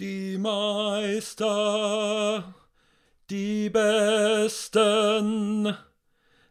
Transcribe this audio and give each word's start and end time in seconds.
Die 0.00 0.38
Meister, 0.38 1.44
die 3.28 3.68
Besten, 3.68 4.96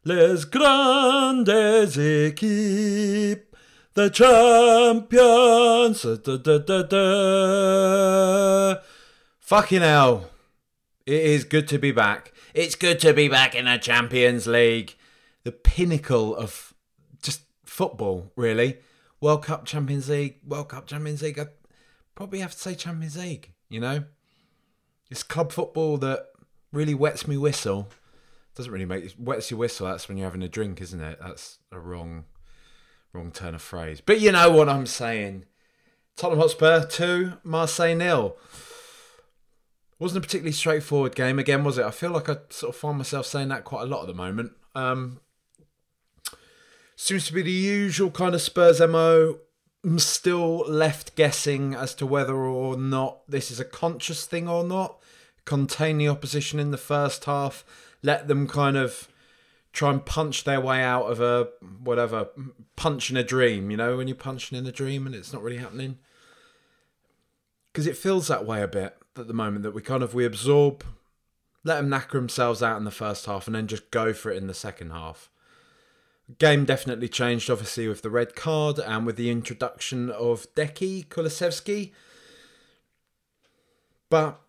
les 0.04 0.46
grandes 0.46 1.98
équipes, 1.98 3.48
the 3.96 4.10
champions. 4.12 6.04
Da, 6.04 6.38
da, 6.38 6.60
da, 6.60 6.84
da. 6.84 8.78
Fucking 9.40 9.82
hell. 9.82 10.30
It 11.08 11.22
is 11.22 11.44
good 11.44 11.68
to 11.70 11.80
be 11.80 11.92
back. 11.92 12.32
It's 12.54 12.76
good 12.76 13.00
to 13.00 13.12
be 13.12 13.28
back 13.28 13.56
in 13.56 13.66
the 13.66 13.80
Champions 13.80 14.46
League. 14.46 14.96
The 15.44 15.52
pinnacle 15.52 16.36
of 16.36 16.76
just 17.24 17.42
football, 17.66 18.32
really. 18.36 18.78
World 19.20 19.44
Cup, 19.46 19.66
Champions 19.66 20.10
League, 20.10 20.42
World 20.48 20.70
Cup, 20.70 20.86
Champions 20.86 21.24
League. 21.24 21.40
Probably 22.16 22.40
have 22.40 22.52
to 22.52 22.60
say 22.60 22.76
Champions 22.76 23.18
League, 23.18 23.54
you 23.70 23.80
know? 23.80 24.04
It's 25.10 25.24
club 25.24 25.52
football 25.52 25.98
that 25.98 26.28
really 26.72 26.94
wets 26.94 27.28
me 27.28 27.38
whistle. 27.38 27.90
Doesn't 28.56 28.72
really 28.72 28.86
make 28.86 29.14
wets 29.18 29.50
your 29.50 29.58
whistle. 29.60 29.88
That's 29.88 30.08
when 30.08 30.18
you're 30.18 30.28
having 30.28 30.44
a 30.44 30.50
drink, 30.50 30.82
isn't 30.82 31.02
it? 31.02 31.20
That's 31.22 31.60
a 31.72 31.80
wrong, 31.80 32.26
wrong 33.14 33.32
turn 33.32 33.56
of 33.56 33.62
phrase. 33.62 34.02
But 34.02 34.20
you 34.22 34.32
know 34.32 34.52
what 34.52 34.70
I'm 34.70 34.86
saying. 34.86 35.46
Tottenham 36.16 36.40
Hotspur 36.40 36.86
two, 36.86 37.34
Marseille 37.44 37.96
nil. 37.96 38.38
Wasn't 40.00 40.18
a 40.18 40.22
particularly 40.22 40.52
straightforward 40.52 41.16
game 41.16 41.40
again, 41.40 41.64
was 41.64 41.78
it? 41.78 41.86
I 41.86 41.92
feel 41.92 42.12
like 42.12 42.28
I 42.28 42.38
sort 42.50 42.74
of 42.74 42.80
find 42.80 42.98
myself 42.98 43.26
saying 43.26 43.50
that 43.50 43.64
quite 43.64 43.84
a 43.84 43.86
lot 43.86 44.02
at 44.02 44.08
the 44.08 44.14
moment. 44.14 44.52
Um, 44.76 45.20
seems 46.96 47.26
to 47.28 47.34
be 47.34 47.42
the 47.42 47.52
usual 47.52 48.12
kind 48.12 48.34
of 48.34 48.42
Spurs 48.42 48.82
mo. 48.82 49.40
I'm 49.84 50.00
still 50.00 50.60
left 50.60 51.16
guessing 51.16 51.74
as 51.74 51.96
to 51.96 52.06
whether 52.06 52.36
or 52.36 52.78
not 52.78 53.22
this 53.28 53.50
is 53.50 53.60
a 53.60 53.66
conscious 53.66 54.26
thing 54.26 54.48
or 54.48 54.64
not. 54.64 55.00
Contain 55.44 55.98
the 55.98 56.08
opposition 56.08 56.60
in 56.60 56.70
the 56.70 56.78
first 56.78 57.26
half, 57.26 57.66
let 58.04 58.28
them 58.28 58.48
kind 58.48 58.78
of 58.78 59.08
try 59.74 59.90
and 59.90 60.06
punch 60.06 60.44
their 60.44 60.62
way 60.62 60.84
out 60.84 61.06
of 61.06 61.20
a 61.20 61.50
whatever 61.84 62.28
punch 62.76 63.10
in 63.10 63.18
a 63.18 63.24
dream. 63.24 63.72
You 63.72 63.78
know, 63.78 63.98
when 63.98 64.08
you're 64.08 64.16
punching 64.16 64.58
in 64.58 64.68
a 64.68 64.72
dream 64.72 65.08
and 65.08 65.16
it's 65.16 65.34
not 65.34 65.42
really 65.42 65.58
happening, 65.58 65.98
because 67.72 67.88
it 67.88 67.98
feels 67.98 68.28
that 68.28 68.46
way 68.46 68.62
a 68.62 68.68
bit 68.68 68.98
at 69.18 69.28
the 69.28 69.34
moment 69.34 69.64
that 69.64 69.74
we 69.74 69.82
kind 69.82 70.04
of 70.04 70.14
we 70.14 70.26
absorb, 70.26 70.84
let 71.64 71.78
them 71.78 71.90
knacker 71.90 72.12
themselves 72.12 72.62
out 72.62 72.78
in 72.78 72.84
the 72.84 72.92
first 72.92 73.26
half, 73.26 73.48
and 73.48 73.56
then 73.56 73.68
just 73.68 73.90
go 73.90 74.14
for 74.14 74.32
it 74.32 74.38
in 74.38 74.48
the 74.48 74.54
second 74.54 74.92
half. 74.92 75.30
Game 76.38 76.66
definitely 76.66 77.10
changed, 77.10 77.50
obviously, 77.50 77.88
with 77.88 78.02
the 78.04 78.10
red 78.10 78.36
card 78.36 78.80
and 78.80 79.06
with 79.06 79.16
the 79.16 79.30
introduction 79.30 80.10
of 80.10 80.54
Deki 80.56 81.08
Kulusevski. 81.08 81.92
But 84.10 84.40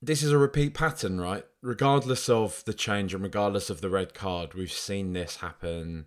this 0.00 0.22
is 0.22 0.32
a 0.32 0.38
repeat 0.38 0.74
pattern, 0.74 1.20
right? 1.20 1.44
Regardless 1.60 2.28
of 2.28 2.64
the 2.64 2.72
change 2.72 3.12
and 3.14 3.22
regardless 3.22 3.68
of 3.68 3.80
the 3.80 3.90
red 3.90 4.14
card, 4.14 4.54
we've 4.54 4.72
seen 4.72 5.12
this 5.12 5.36
happen. 5.36 6.06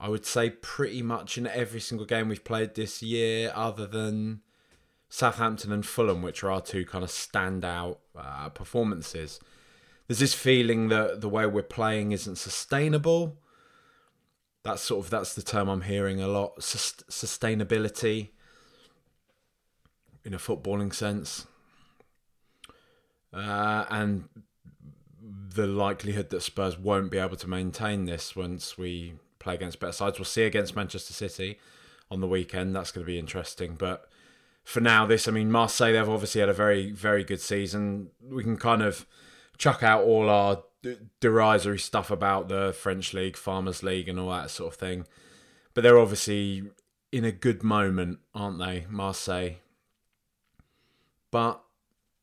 I 0.00 0.08
would 0.08 0.24
say 0.24 0.50
pretty 0.50 1.02
much 1.02 1.36
in 1.36 1.46
every 1.46 1.80
single 1.80 2.06
game 2.06 2.28
we've 2.28 2.44
played 2.44 2.74
this 2.74 3.02
year, 3.02 3.52
other 3.54 3.86
than 3.86 4.40
Southampton 5.08 5.72
and 5.72 5.84
Fulham, 5.84 6.22
which 6.22 6.42
are 6.42 6.50
our 6.50 6.60
two 6.60 6.84
kind 6.84 7.04
of 7.04 7.10
standout 7.10 7.98
uh, 8.16 8.48
performances. 8.50 9.40
There's 10.08 10.18
this 10.18 10.34
feeling 10.34 10.88
that 10.88 11.20
the 11.20 11.28
way 11.28 11.46
we're 11.46 11.62
playing 11.62 12.12
isn't 12.12 12.36
sustainable. 12.36 13.36
That's 14.64 14.82
sort 14.82 15.04
of 15.04 15.10
that's 15.10 15.34
the 15.34 15.42
term 15.42 15.68
I'm 15.68 15.82
hearing 15.82 16.20
a 16.20 16.28
lot. 16.28 16.62
Sus- 16.62 17.04
sustainability 17.10 18.30
in 20.24 20.34
a 20.34 20.38
footballing 20.38 20.94
sense, 20.94 21.46
uh, 23.32 23.84
and 23.90 24.28
the 25.54 25.66
likelihood 25.66 26.30
that 26.30 26.42
Spurs 26.42 26.78
won't 26.78 27.10
be 27.10 27.18
able 27.18 27.36
to 27.36 27.48
maintain 27.48 28.06
this 28.06 28.34
once 28.34 28.76
we 28.76 29.14
play 29.38 29.54
against 29.54 29.78
better 29.78 29.92
sides. 29.92 30.18
We'll 30.18 30.24
see 30.24 30.44
against 30.44 30.74
Manchester 30.74 31.12
City 31.12 31.58
on 32.10 32.20
the 32.20 32.26
weekend. 32.26 32.74
That's 32.74 32.92
going 32.92 33.04
to 33.04 33.10
be 33.10 33.18
interesting, 33.18 33.74
but 33.74 34.08
for 34.64 34.80
now, 34.80 35.06
this, 35.06 35.26
I 35.26 35.30
mean, 35.30 35.50
Marseille, 35.50 35.94
they've 35.94 36.08
obviously 36.08 36.40
had 36.40 36.50
a 36.50 36.54
very, 36.54 36.90
very 36.90 37.24
good 37.24 37.40
season. 37.40 38.10
We 38.22 38.42
can 38.42 38.58
kind 38.58 38.82
of 38.82 39.06
chuck 39.58 39.82
out 39.82 40.04
all 40.04 40.30
our 40.30 40.62
derisory 41.20 41.78
stuff 41.78 42.10
about 42.10 42.48
the 42.48 42.72
French 42.72 43.12
League, 43.12 43.36
Farmers 43.36 43.82
League, 43.82 44.08
and 44.08 44.18
all 44.18 44.30
that 44.30 44.50
sort 44.50 44.72
of 44.72 44.78
thing. 44.78 45.06
But 45.74 45.82
they're 45.82 45.98
obviously 45.98 46.62
in 47.12 47.24
a 47.24 47.32
good 47.32 47.62
moment, 47.62 48.20
aren't 48.34 48.58
they, 48.58 48.86
Marseille? 48.88 49.56
But 51.30 51.60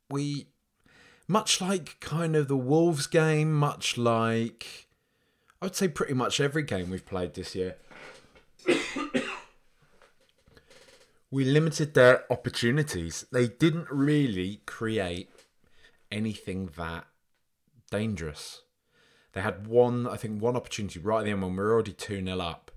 we, 0.09 0.47
much 1.28 1.62
like 1.62 2.00
kind 2.00 2.35
of 2.35 2.47
the 2.47 2.57
Wolves 2.57 3.07
game, 3.07 3.53
much 3.53 3.97
like, 3.97 4.88
I 5.62 5.66
would 5.66 5.75
say 5.75 5.88
pretty 5.88 6.13
much 6.13 6.40
every 6.40 6.63
game 6.63 6.90
we've 6.90 7.06
played 7.06 7.34
this 7.34 7.53
year. 7.56 7.75
we 11.29 11.44
limited 11.44 11.94
their 11.94 12.31
opportunities. 12.31 13.25
They 13.31 13.47
didn't 13.47 13.91
really 13.91 14.62
create 14.66 15.29
anything 16.12 16.69
that 16.78 17.06
dangerous. 17.97 18.61
They 19.33 19.41
had 19.41 19.67
one, 19.67 20.07
I 20.07 20.16
think, 20.16 20.41
one 20.41 20.56
opportunity 20.56 21.00
right 21.00 21.19
at 21.19 21.25
the 21.25 21.31
end 21.31 21.41
when 21.41 21.51
we 21.51 21.57
were 21.57 21.73
already 21.73 21.94
2 21.94 22.23
0 22.23 22.39
up. 22.39 22.72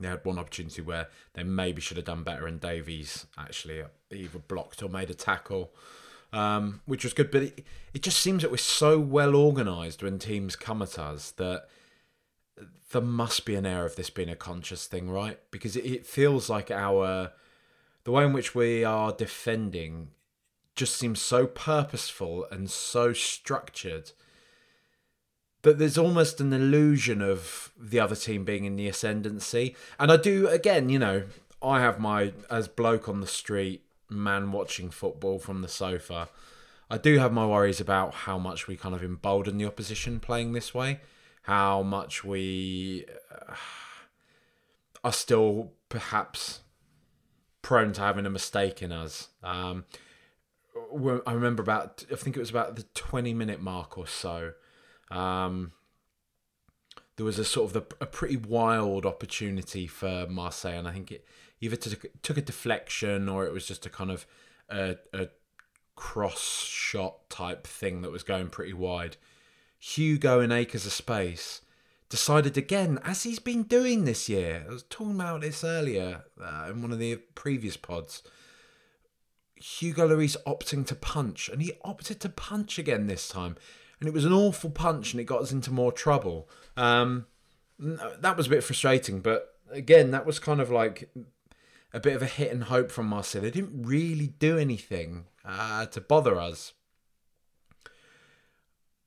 They 0.00 0.08
had 0.08 0.24
one 0.24 0.38
opportunity 0.38 0.82
where 0.82 1.08
they 1.34 1.44
maybe 1.44 1.80
should 1.80 1.96
have 1.96 2.06
done 2.06 2.22
better, 2.22 2.46
and 2.46 2.60
Davies 2.60 3.26
actually 3.38 3.82
either 4.10 4.38
blocked 4.38 4.82
or 4.82 4.88
made 4.88 5.10
a 5.10 5.14
tackle, 5.14 5.72
um, 6.32 6.80
which 6.86 7.04
was 7.04 7.12
good. 7.12 7.30
But 7.30 7.42
it, 7.42 7.64
it 7.92 8.02
just 8.02 8.18
seems 8.18 8.42
that 8.42 8.50
we're 8.50 8.56
so 8.56 8.98
well 8.98 9.36
organised 9.36 10.02
when 10.02 10.18
teams 10.18 10.56
come 10.56 10.80
at 10.82 10.98
us 10.98 11.30
that 11.32 11.66
there 12.92 13.02
must 13.02 13.44
be 13.44 13.54
an 13.54 13.66
air 13.66 13.84
of 13.84 13.96
this 13.96 14.10
being 14.10 14.30
a 14.30 14.36
conscious 14.36 14.86
thing, 14.86 15.10
right? 15.10 15.38
Because 15.50 15.76
it, 15.76 15.84
it 15.84 16.06
feels 16.06 16.48
like 16.48 16.70
our 16.70 17.32
the 18.04 18.10
way 18.10 18.24
in 18.24 18.32
which 18.32 18.54
we 18.54 18.82
are 18.82 19.12
defending 19.12 20.08
just 20.80 20.96
seems 20.96 21.20
so 21.20 21.46
purposeful 21.46 22.46
and 22.50 22.70
so 22.70 23.12
structured 23.12 24.12
that 25.60 25.78
there's 25.78 25.98
almost 25.98 26.40
an 26.40 26.54
illusion 26.54 27.20
of 27.20 27.70
the 27.78 28.00
other 28.00 28.16
team 28.16 28.46
being 28.46 28.64
in 28.64 28.76
the 28.76 28.88
ascendancy. 28.88 29.76
And 29.98 30.10
I 30.10 30.16
do, 30.16 30.48
again, 30.48 30.88
you 30.88 30.98
know, 30.98 31.24
I 31.62 31.80
have 31.80 32.00
my, 32.00 32.32
as 32.48 32.66
bloke 32.66 33.10
on 33.10 33.20
the 33.20 33.26
street, 33.26 33.84
man 34.08 34.52
watching 34.52 34.88
football 34.88 35.38
from 35.38 35.60
the 35.60 35.68
sofa, 35.68 36.30
I 36.88 36.96
do 36.96 37.18
have 37.18 37.30
my 37.30 37.44
worries 37.44 37.78
about 37.78 38.14
how 38.14 38.38
much 38.38 38.66
we 38.66 38.74
kind 38.74 38.94
of 38.94 39.04
embolden 39.04 39.58
the 39.58 39.66
opposition 39.66 40.18
playing 40.18 40.54
this 40.54 40.72
way, 40.72 41.00
how 41.42 41.82
much 41.82 42.24
we 42.24 43.04
uh, 43.30 43.54
are 45.04 45.12
still 45.12 45.72
perhaps 45.90 46.60
prone 47.60 47.92
to 47.92 48.00
having 48.00 48.24
a 48.24 48.30
mistake 48.30 48.80
in 48.80 48.92
us. 48.92 49.28
Um, 49.44 49.84
I 51.26 51.32
remember 51.32 51.62
about, 51.62 52.04
I 52.10 52.16
think 52.16 52.36
it 52.36 52.40
was 52.40 52.50
about 52.50 52.76
the 52.76 52.84
20 52.94 53.34
minute 53.34 53.60
mark 53.60 53.98
or 53.98 54.06
so. 54.06 54.52
Um, 55.10 55.72
there 57.16 57.26
was 57.26 57.38
a 57.38 57.44
sort 57.44 57.66
of 57.66 57.72
the, 57.74 57.96
a 58.00 58.06
pretty 58.06 58.36
wild 58.36 59.04
opportunity 59.04 59.86
for 59.86 60.26
Marseille, 60.28 60.78
and 60.78 60.88
I 60.88 60.92
think 60.92 61.12
it 61.12 61.26
either 61.60 61.76
took, 61.76 62.06
took 62.22 62.38
a 62.38 62.42
deflection 62.42 63.28
or 63.28 63.44
it 63.46 63.52
was 63.52 63.66
just 63.66 63.84
a 63.84 63.90
kind 63.90 64.10
of 64.10 64.26
a, 64.68 64.96
a 65.12 65.28
cross 65.96 66.64
shot 66.64 67.28
type 67.28 67.66
thing 67.66 68.02
that 68.02 68.10
was 68.10 68.22
going 68.22 68.48
pretty 68.48 68.72
wide. 68.72 69.16
Hugo 69.78 70.40
in 70.40 70.52
acres 70.52 70.86
of 70.86 70.92
space 70.92 71.60
decided 72.08 72.58
again, 72.58 72.98
as 73.04 73.22
he's 73.22 73.38
been 73.38 73.62
doing 73.62 74.04
this 74.04 74.28
year. 74.28 74.64
I 74.68 74.72
was 74.72 74.84
talking 74.90 75.14
about 75.14 75.42
this 75.42 75.64
earlier 75.64 76.24
uh, 76.42 76.68
in 76.70 76.82
one 76.82 76.92
of 76.92 76.98
the 76.98 77.16
previous 77.34 77.76
pods. 77.76 78.22
Hugo 79.60 80.08
Lloris 80.08 80.36
opting 80.46 80.86
to 80.86 80.94
punch, 80.94 81.48
and 81.48 81.60
he 81.60 81.72
opted 81.84 82.18
to 82.20 82.28
punch 82.28 82.78
again 82.78 83.06
this 83.06 83.28
time, 83.28 83.56
and 84.00 84.08
it 84.08 84.14
was 84.14 84.24
an 84.24 84.32
awful 84.32 84.70
punch, 84.70 85.12
and 85.12 85.20
it 85.20 85.24
got 85.24 85.42
us 85.42 85.52
into 85.52 85.70
more 85.70 85.92
trouble. 85.92 86.48
Um, 86.76 87.26
that 87.78 88.36
was 88.36 88.46
a 88.46 88.50
bit 88.50 88.64
frustrating, 88.64 89.20
but 89.20 89.58
again, 89.70 90.10
that 90.12 90.24
was 90.24 90.38
kind 90.38 90.60
of 90.60 90.70
like 90.70 91.10
a 91.92 92.00
bit 92.00 92.16
of 92.16 92.22
a 92.22 92.26
hit 92.26 92.50
and 92.50 92.64
hope 92.64 92.90
from 92.90 93.06
Marseille. 93.06 93.42
They 93.42 93.50
didn't 93.50 93.82
really 93.82 94.28
do 94.28 94.56
anything 94.56 95.26
uh, 95.44 95.86
to 95.86 96.00
bother 96.00 96.40
us. 96.40 96.72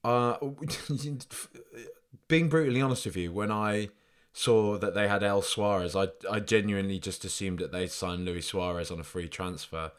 Uh, 0.04 0.38
being 2.28 2.48
brutally 2.48 2.82
honest 2.82 3.06
with 3.06 3.18
you, 3.18 3.32
when 3.32 3.52
I 3.52 3.90
saw 4.34 4.78
that 4.78 4.94
they 4.94 5.08
had 5.08 5.24
El 5.24 5.42
Suarez, 5.42 5.96
I 5.96 6.10
I 6.30 6.40
genuinely 6.42 7.00
just 7.00 7.26
assumed 7.26 7.60
that 7.60 7.72
they'd 7.72 7.92
signed 7.92 8.26
Luis 8.26 8.48
Suarez 8.48 8.92
on 8.92 9.00
a 9.00 9.04
free 9.04 9.28
transfer 9.28 9.92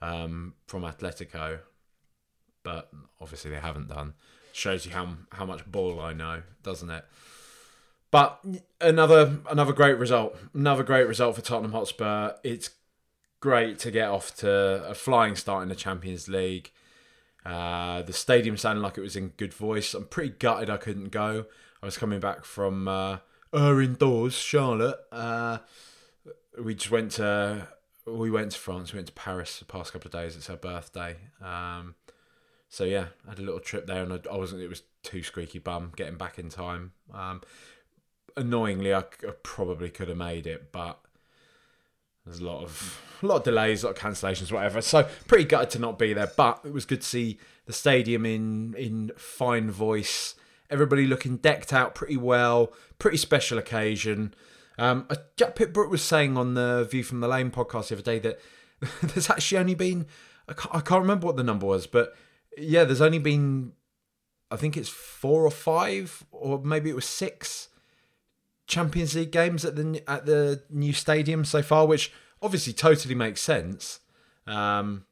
um, 0.00 0.54
from 0.66 0.82
Atletico, 0.82 1.60
but 2.62 2.90
obviously 3.20 3.50
they 3.50 3.60
haven't 3.60 3.88
done. 3.88 4.14
Shows 4.52 4.86
you 4.86 4.92
how 4.92 5.16
how 5.32 5.44
much 5.44 5.64
ball 5.66 6.00
I 6.00 6.12
know, 6.12 6.42
doesn't 6.62 6.90
it? 6.90 7.04
But 8.10 8.40
another 8.80 9.38
another 9.50 9.72
great 9.72 9.98
result, 9.98 10.36
another 10.54 10.82
great 10.82 11.06
result 11.06 11.36
for 11.36 11.42
Tottenham 11.42 11.72
Hotspur. 11.72 12.32
It's 12.42 12.70
great 13.40 13.78
to 13.80 13.90
get 13.90 14.08
off 14.08 14.34
to 14.36 14.84
a 14.86 14.94
flying 14.94 15.36
start 15.36 15.62
in 15.62 15.68
the 15.68 15.74
Champions 15.74 16.28
League. 16.28 16.72
Uh, 17.44 18.02
the 18.02 18.12
stadium 18.12 18.56
sounded 18.56 18.82
like 18.82 18.98
it 18.98 19.02
was 19.02 19.16
in 19.16 19.28
good 19.36 19.54
voice. 19.54 19.94
I'm 19.94 20.06
pretty 20.06 20.30
gutted 20.30 20.68
I 20.68 20.76
couldn't 20.76 21.10
go. 21.10 21.46
I 21.82 21.86
was 21.86 21.96
coming 21.96 22.20
back 22.20 22.44
from 22.44 22.88
uh, 22.88 23.18
indoors, 23.54 24.34
Charlotte. 24.34 24.98
Uh, 25.12 25.58
we 26.62 26.74
just 26.74 26.90
went 26.90 27.12
to 27.12 27.68
we 28.16 28.30
went 28.30 28.52
to 28.52 28.58
France. 28.58 28.92
We 28.92 28.98
went 28.98 29.08
to 29.08 29.12
Paris 29.12 29.58
the 29.58 29.64
past 29.64 29.92
couple 29.92 30.08
of 30.08 30.12
days. 30.12 30.36
It's 30.36 30.46
her 30.46 30.56
birthday. 30.56 31.16
Um, 31.42 31.94
so 32.68 32.84
yeah, 32.84 33.06
I 33.26 33.30
had 33.30 33.38
a 33.38 33.42
little 33.42 33.60
trip 33.60 33.86
there, 33.86 34.02
and 34.02 34.12
I, 34.12 34.20
I, 34.30 34.36
wasn't. 34.36 34.62
It 34.62 34.68
was 34.68 34.82
too 35.02 35.22
squeaky 35.22 35.58
bum 35.58 35.92
getting 35.96 36.16
back 36.16 36.38
in 36.38 36.50
time. 36.50 36.92
Um, 37.12 37.42
annoyingly, 38.36 38.94
I, 38.94 39.00
I, 39.00 39.32
probably 39.42 39.90
could 39.90 40.08
have 40.08 40.18
made 40.18 40.46
it, 40.46 40.70
but 40.70 41.00
there's 42.24 42.40
a 42.40 42.44
lot 42.44 42.62
of 42.62 43.00
a 43.22 43.26
lot 43.26 43.36
of 43.36 43.44
delays, 43.44 43.82
a 43.82 43.86
lot 43.86 43.96
of 43.96 44.02
cancellations, 44.02 44.52
whatever. 44.52 44.80
So 44.82 45.08
pretty 45.26 45.44
gutted 45.44 45.70
to 45.70 45.78
not 45.78 45.98
be 45.98 46.12
there, 46.12 46.30
but 46.36 46.60
it 46.64 46.72
was 46.72 46.84
good 46.84 47.00
to 47.00 47.06
see 47.06 47.38
the 47.66 47.72
stadium 47.72 48.26
in 48.26 48.74
in 48.74 49.12
fine 49.16 49.70
voice. 49.70 50.34
Everybody 50.70 51.06
looking 51.06 51.38
decked 51.38 51.72
out 51.72 51.94
pretty 51.94 52.18
well. 52.18 52.72
Pretty 52.98 53.16
special 53.16 53.56
occasion. 53.56 54.34
Um, 54.78 55.06
uh, 55.10 55.16
Jack 55.36 55.56
Pitt-Brooke 55.56 55.90
was 55.90 56.02
saying 56.02 56.36
on 56.36 56.54
the 56.54 56.86
View 56.88 57.02
from 57.02 57.20
the 57.20 57.28
Lane 57.28 57.50
podcast 57.50 57.88
the 57.88 57.96
other 57.96 58.02
day 58.02 58.18
that 58.20 58.40
there's 59.02 59.28
actually 59.28 59.58
only 59.58 59.74
been 59.74 60.06
I 60.48 60.54
can't, 60.54 60.74
I 60.74 60.80
can't 60.80 61.02
remember 61.02 61.26
what 61.26 61.36
the 61.36 61.42
number 61.42 61.66
was, 61.66 61.86
but 61.86 62.14
yeah, 62.56 62.84
there's 62.84 63.00
only 63.00 63.18
been 63.18 63.72
I 64.50 64.56
think 64.56 64.76
it's 64.76 64.88
four 64.88 65.44
or 65.44 65.50
five, 65.50 66.24
or 66.30 66.62
maybe 66.62 66.88
it 66.88 66.96
was 66.96 67.04
six 67.04 67.68
Champions 68.66 69.14
League 69.14 69.32
games 69.32 69.64
at 69.64 69.76
the 69.76 70.02
at 70.08 70.26
the 70.26 70.62
new 70.70 70.92
stadium 70.92 71.44
so 71.44 71.62
far, 71.62 71.86
which 71.86 72.12
obviously 72.40 72.72
totally 72.72 73.14
makes 73.14 73.40
sense. 73.40 74.00
Um, 74.46 75.04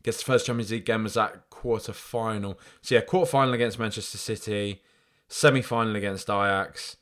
I 0.00 0.02
guess 0.04 0.18
the 0.18 0.24
first 0.24 0.46
Champions 0.46 0.72
League 0.72 0.86
game 0.86 1.04
was 1.04 1.14
that 1.14 1.50
quarter 1.50 1.92
final. 1.92 2.58
So 2.82 2.94
yeah, 2.96 3.02
quarter 3.02 3.30
final 3.30 3.54
against 3.54 3.78
Manchester 3.78 4.18
City, 4.18 4.82
semi 5.28 5.62
final 5.62 5.94
against 5.94 6.28
Ajax, 6.28 6.96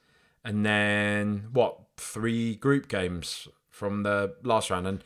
and 0.49 0.65
then 0.65 1.49
what? 1.53 1.79
Three 1.99 2.55
group 2.55 2.89
games 2.89 3.49
from 3.69 4.03
the 4.03 4.35
last 4.43 4.71
round, 4.71 4.87
and 4.87 5.05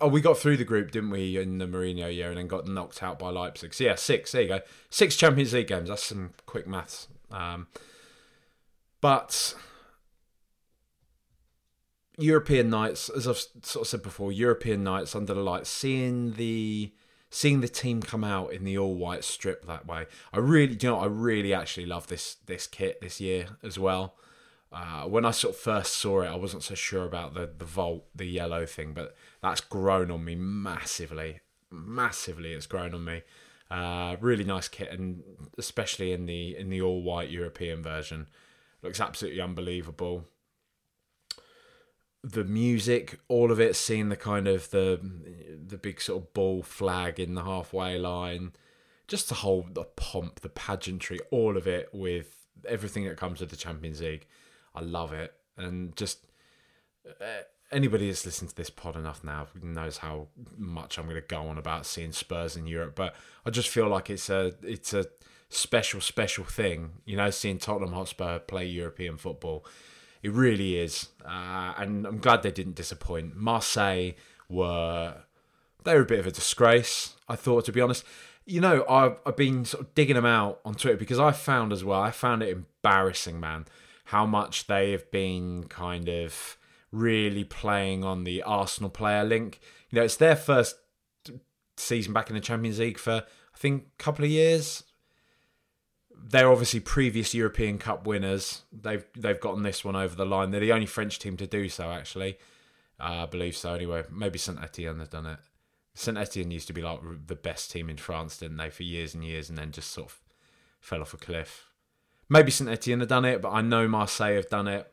oh, 0.00 0.08
we 0.08 0.20
got 0.20 0.36
through 0.36 0.58
the 0.58 0.64
group, 0.64 0.90
didn't 0.90 1.10
we, 1.10 1.38
in 1.38 1.58
the 1.58 1.66
Mourinho 1.66 2.14
year, 2.14 2.28
and 2.28 2.36
then 2.36 2.48
got 2.48 2.66
knocked 2.66 3.02
out 3.02 3.18
by 3.18 3.30
Leipzig. 3.30 3.72
So 3.72 3.84
yeah, 3.84 3.94
six. 3.94 4.32
There 4.32 4.42
you 4.42 4.48
go, 4.48 4.60
six 4.90 5.16
Champions 5.16 5.54
League 5.54 5.68
games. 5.68 5.88
That's 5.88 6.04
some 6.04 6.32
quick 6.44 6.66
maths. 6.66 7.08
Um, 7.30 7.68
but 9.00 9.54
European 12.18 12.68
nights, 12.68 13.08
as 13.08 13.26
I've 13.26 13.38
sort 13.62 13.86
of 13.86 13.86
said 13.86 14.02
before, 14.02 14.32
European 14.32 14.84
nights 14.84 15.14
under 15.14 15.32
the 15.32 15.40
lights, 15.40 15.70
seeing 15.70 16.32
the 16.32 16.92
seeing 17.30 17.62
the 17.62 17.68
team 17.68 18.02
come 18.02 18.22
out 18.22 18.52
in 18.52 18.64
the 18.64 18.76
all 18.76 18.96
white 18.96 19.24
strip 19.24 19.66
that 19.66 19.86
way. 19.86 20.06
I 20.32 20.40
really, 20.40 20.76
you 20.78 20.88
know, 20.90 20.98
I 20.98 21.06
really 21.06 21.54
actually 21.54 21.86
love 21.86 22.08
this 22.08 22.36
this 22.44 22.66
kit 22.66 23.00
this 23.00 23.18
year 23.18 23.46
as 23.62 23.78
well. 23.78 24.16
Uh, 24.74 25.04
when 25.04 25.24
I 25.24 25.30
sort 25.30 25.54
of 25.54 25.60
first 25.60 25.94
saw 25.94 26.22
it, 26.22 26.26
I 26.26 26.34
wasn't 26.34 26.64
so 26.64 26.74
sure 26.74 27.04
about 27.04 27.34
the 27.34 27.48
the 27.56 27.64
vault, 27.64 28.06
the 28.14 28.26
yellow 28.26 28.66
thing, 28.66 28.92
but 28.92 29.14
that's 29.40 29.60
grown 29.60 30.10
on 30.10 30.24
me 30.24 30.34
massively, 30.34 31.40
massively. 31.70 32.52
It's 32.52 32.66
grown 32.66 32.94
on 32.94 33.04
me. 33.04 33.22
Uh, 33.70 34.16
really 34.20 34.44
nice 34.44 34.68
kit, 34.68 34.90
and 34.90 35.22
especially 35.58 36.12
in 36.12 36.26
the 36.26 36.56
in 36.56 36.70
the 36.70 36.82
all 36.82 37.02
white 37.02 37.30
European 37.30 37.82
version, 37.82 38.26
looks 38.82 39.00
absolutely 39.00 39.40
unbelievable 39.40 40.24
the 42.24 42.44
music, 42.44 43.20
all 43.28 43.52
of 43.52 43.60
it, 43.60 43.76
seeing 43.76 44.08
the 44.08 44.16
kind 44.16 44.48
of 44.48 44.70
the 44.70 44.98
the 45.68 45.76
big 45.76 46.00
sort 46.00 46.22
of 46.22 46.32
ball 46.32 46.62
flag 46.62 47.20
in 47.20 47.34
the 47.34 47.44
halfway 47.44 47.98
line, 47.98 48.52
just 49.06 49.28
the 49.28 49.36
whole 49.36 49.66
the 49.70 49.84
pomp, 49.84 50.40
the 50.40 50.48
pageantry, 50.48 51.20
all 51.30 51.56
of 51.56 51.66
it 51.66 51.90
with 51.92 52.46
everything 52.66 53.04
that 53.04 53.18
comes 53.18 53.40
with 53.40 53.50
the 53.50 53.56
Champions 53.56 54.00
League. 54.00 54.26
I 54.74 54.80
love 54.80 55.12
it, 55.12 55.34
and 55.56 55.96
just 55.96 56.26
uh, 57.08 57.42
anybody 57.70 58.08
that's 58.08 58.26
listened 58.26 58.50
to 58.50 58.56
this 58.56 58.70
pod 58.70 58.96
enough 58.96 59.22
now 59.22 59.48
knows 59.62 59.98
how 59.98 60.28
much 60.56 60.98
I'm 60.98 61.04
going 61.04 61.16
to 61.16 61.22
go 61.22 61.42
on 61.42 61.58
about 61.58 61.86
seeing 61.86 62.12
Spurs 62.12 62.56
in 62.56 62.66
Europe. 62.66 62.94
But 62.94 63.14
I 63.46 63.50
just 63.50 63.68
feel 63.68 63.88
like 63.88 64.10
it's 64.10 64.28
a 64.30 64.54
it's 64.62 64.92
a 64.92 65.06
special 65.48 66.00
special 66.00 66.44
thing, 66.44 66.92
you 67.04 67.16
know, 67.16 67.30
seeing 67.30 67.58
Tottenham 67.58 67.92
Hotspur 67.92 68.40
play 68.40 68.66
European 68.66 69.16
football 69.16 69.64
it 70.24 70.32
really 70.32 70.78
is, 70.78 71.08
uh, 71.24 71.74
and 71.76 72.06
I'm 72.06 72.18
glad 72.18 72.42
they 72.42 72.50
didn't 72.50 72.76
disappoint. 72.76 73.36
Marseille 73.36 74.12
were 74.48 75.16
they 75.84 75.94
were 75.94 76.00
a 76.00 76.06
bit 76.06 76.18
of 76.18 76.26
a 76.26 76.30
disgrace. 76.30 77.14
I 77.28 77.36
thought, 77.36 77.66
to 77.66 77.72
be 77.72 77.80
honest. 77.82 78.04
You 78.46 78.60
know, 78.60 78.84
I've, 78.88 79.20
I've 79.24 79.36
been 79.36 79.64
sort 79.64 79.84
of 79.84 79.94
digging 79.94 80.16
them 80.16 80.26
out 80.26 80.60
on 80.66 80.74
Twitter 80.74 80.98
because 80.98 81.18
I 81.18 81.32
found 81.32 81.72
as 81.72 81.82
well. 81.82 82.00
I 82.00 82.10
found 82.10 82.42
it 82.42 82.50
embarrassing, 82.50 83.40
man, 83.40 83.64
how 84.04 84.26
much 84.26 84.66
they 84.66 84.92
have 84.92 85.10
been 85.10 85.64
kind 85.64 86.08
of 86.08 86.56
really 86.92 87.44
playing 87.44 88.04
on 88.04 88.24
the 88.24 88.42
Arsenal 88.42 88.90
player 88.90 89.24
link. 89.24 89.60
You 89.90 89.96
know, 89.96 90.04
it's 90.04 90.16
their 90.16 90.36
first 90.36 90.76
season 91.76 92.12
back 92.12 92.30
in 92.30 92.34
the 92.34 92.40
Champions 92.40 92.78
League 92.78 92.98
for 92.98 93.24
I 93.54 93.58
think 93.58 93.84
a 93.98 94.02
couple 94.02 94.24
of 94.24 94.30
years, 94.30 94.84
they're 96.10 96.50
obviously 96.50 96.80
previous 96.80 97.34
European 97.34 97.78
Cup 97.78 98.06
winners. 98.06 98.62
They've 98.72 99.04
they've 99.16 99.40
gotten 99.40 99.62
this 99.62 99.84
one 99.84 99.96
over 99.96 100.14
the 100.14 100.26
line. 100.26 100.50
They're 100.50 100.60
the 100.60 100.72
only 100.72 100.86
French 100.86 101.18
team 101.18 101.36
to 101.36 101.46
do 101.46 101.68
so, 101.68 101.90
actually. 101.90 102.38
Uh, 102.98 103.24
I 103.24 103.26
believe 103.26 103.56
so. 103.56 103.74
Anyway, 103.74 104.04
maybe 104.10 104.38
Saint 104.38 104.62
Etienne 104.62 105.00
have 105.00 105.10
done 105.10 105.26
it. 105.26 105.38
Saint 105.94 106.18
Etienne 106.18 106.50
used 106.50 106.66
to 106.66 106.72
be 106.72 106.82
like 106.82 107.00
the 107.26 107.36
best 107.36 107.70
team 107.70 107.88
in 107.88 107.96
France, 107.96 108.38
didn't 108.38 108.56
they, 108.56 108.70
for 108.70 108.82
years 108.82 109.14
and 109.14 109.24
years, 109.24 109.48
and 109.48 109.58
then 109.58 109.70
just 109.70 109.90
sort 109.90 110.10
of 110.10 110.20
fell 110.80 111.00
off 111.00 111.14
a 111.14 111.16
cliff. 111.16 111.66
Maybe 112.34 112.50
Saint 112.50 112.68
Etienne 112.68 112.98
have 112.98 113.08
done 113.08 113.24
it, 113.24 113.40
but 113.40 113.52
I 113.52 113.60
know 113.60 113.86
Marseille 113.86 114.34
have 114.34 114.48
done 114.48 114.66
it. 114.66 114.92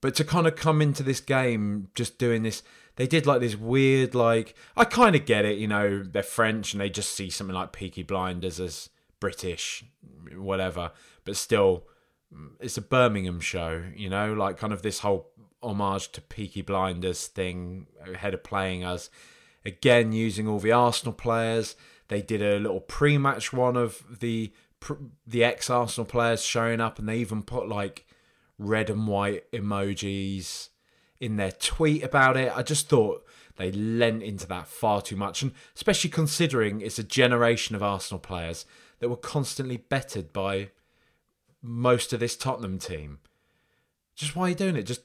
But 0.00 0.14
to 0.14 0.24
kind 0.24 0.46
of 0.46 0.56
come 0.56 0.80
into 0.80 1.02
this 1.02 1.20
game 1.20 1.88
just 1.94 2.16
doing 2.16 2.42
this, 2.42 2.62
they 2.96 3.06
did 3.06 3.26
like 3.26 3.40
this 3.40 3.54
weird, 3.54 4.14
like 4.14 4.54
I 4.78 4.86
kind 4.86 5.14
of 5.14 5.26
get 5.26 5.44
it, 5.44 5.58
you 5.58 5.68
know, 5.68 6.02
they're 6.02 6.22
French 6.22 6.72
and 6.72 6.80
they 6.80 6.88
just 6.88 7.14
see 7.14 7.28
something 7.28 7.54
like 7.54 7.72
Peaky 7.72 8.02
Blinders 8.02 8.58
as 8.58 8.88
British, 9.20 9.84
whatever, 10.34 10.92
but 11.26 11.36
still, 11.36 11.84
mm, 12.34 12.52
it's 12.60 12.78
a 12.78 12.82
Birmingham 12.82 13.38
show, 13.38 13.82
you 13.94 14.08
know, 14.08 14.32
like 14.32 14.56
kind 14.56 14.72
of 14.72 14.80
this 14.80 15.00
whole 15.00 15.28
homage 15.62 16.12
to 16.12 16.22
Peaky 16.22 16.62
Blinders 16.62 17.26
thing 17.26 17.88
ahead 18.10 18.32
of 18.32 18.42
playing 18.42 18.84
us. 18.84 19.10
Again, 19.66 20.12
using 20.12 20.48
all 20.48 20.60
the 20.60 20.72
Arsenal 20.72 21.12
players. 21.12 21.76
They 22.08 22.22
did 22.22 22.40
a 22.40 22.58
little 22.58 22.80
pre-match 22.80 23.52
one 23.52 23.76
of 23.76 24.02
the 24.20 24.50
the 25.26 25.44
ex-Arsenal 25.44 26.06
players 26.06 26.42
showing 26.42 26.80
up, 26.80 26.98
and 26.98 27.08
they 27.08 27.18
even 27.18 27.42
put 27.42 27.68
like 27.68 28.06
red 28.58 28.90
and 28.90 29.06
white 29.06 29.50
emojis 29.52 30.68
in 31.20 31.36
their 31.36 31.52
tweet 31.52 32.02
about 32.02 32.36
it. 32.36 32.52
I 32.56 32.62
just 32.62 32.88
thought 32.88 33.26
they 33.56 33.72
lent 33.72 34.22
into 34.22 34.46
that 34.46 34.68
far 34.68 35.02
too 35.02 35.16
much, 35.16 35.42
and 35.42 35.52
especially 35.74 36.10
considering 36.10 36.80
it's 36.80 36.98
a 36.98 37.04
generation 37.04 37.74
of 37.74 37.82
Arsenal 37.82 38.20
players 38.20 38.64
that 39.00 39.08
were 39.08 39.16
constantly 39.16 39.76
bettered 39.76 40.32
by 40.32 40.70
most 41.60 42.12
of 42.12 42.20
this 42.20 42.36
Tottenham 42.36 42.78
team. 42.78 43.18
Just 44.14 44.36
why 44.36 44.44
are 44.44 44.48
you 44.50 44.54
doing 44.54 44.76
it? 44.76 44.84
Just 44.84 45.02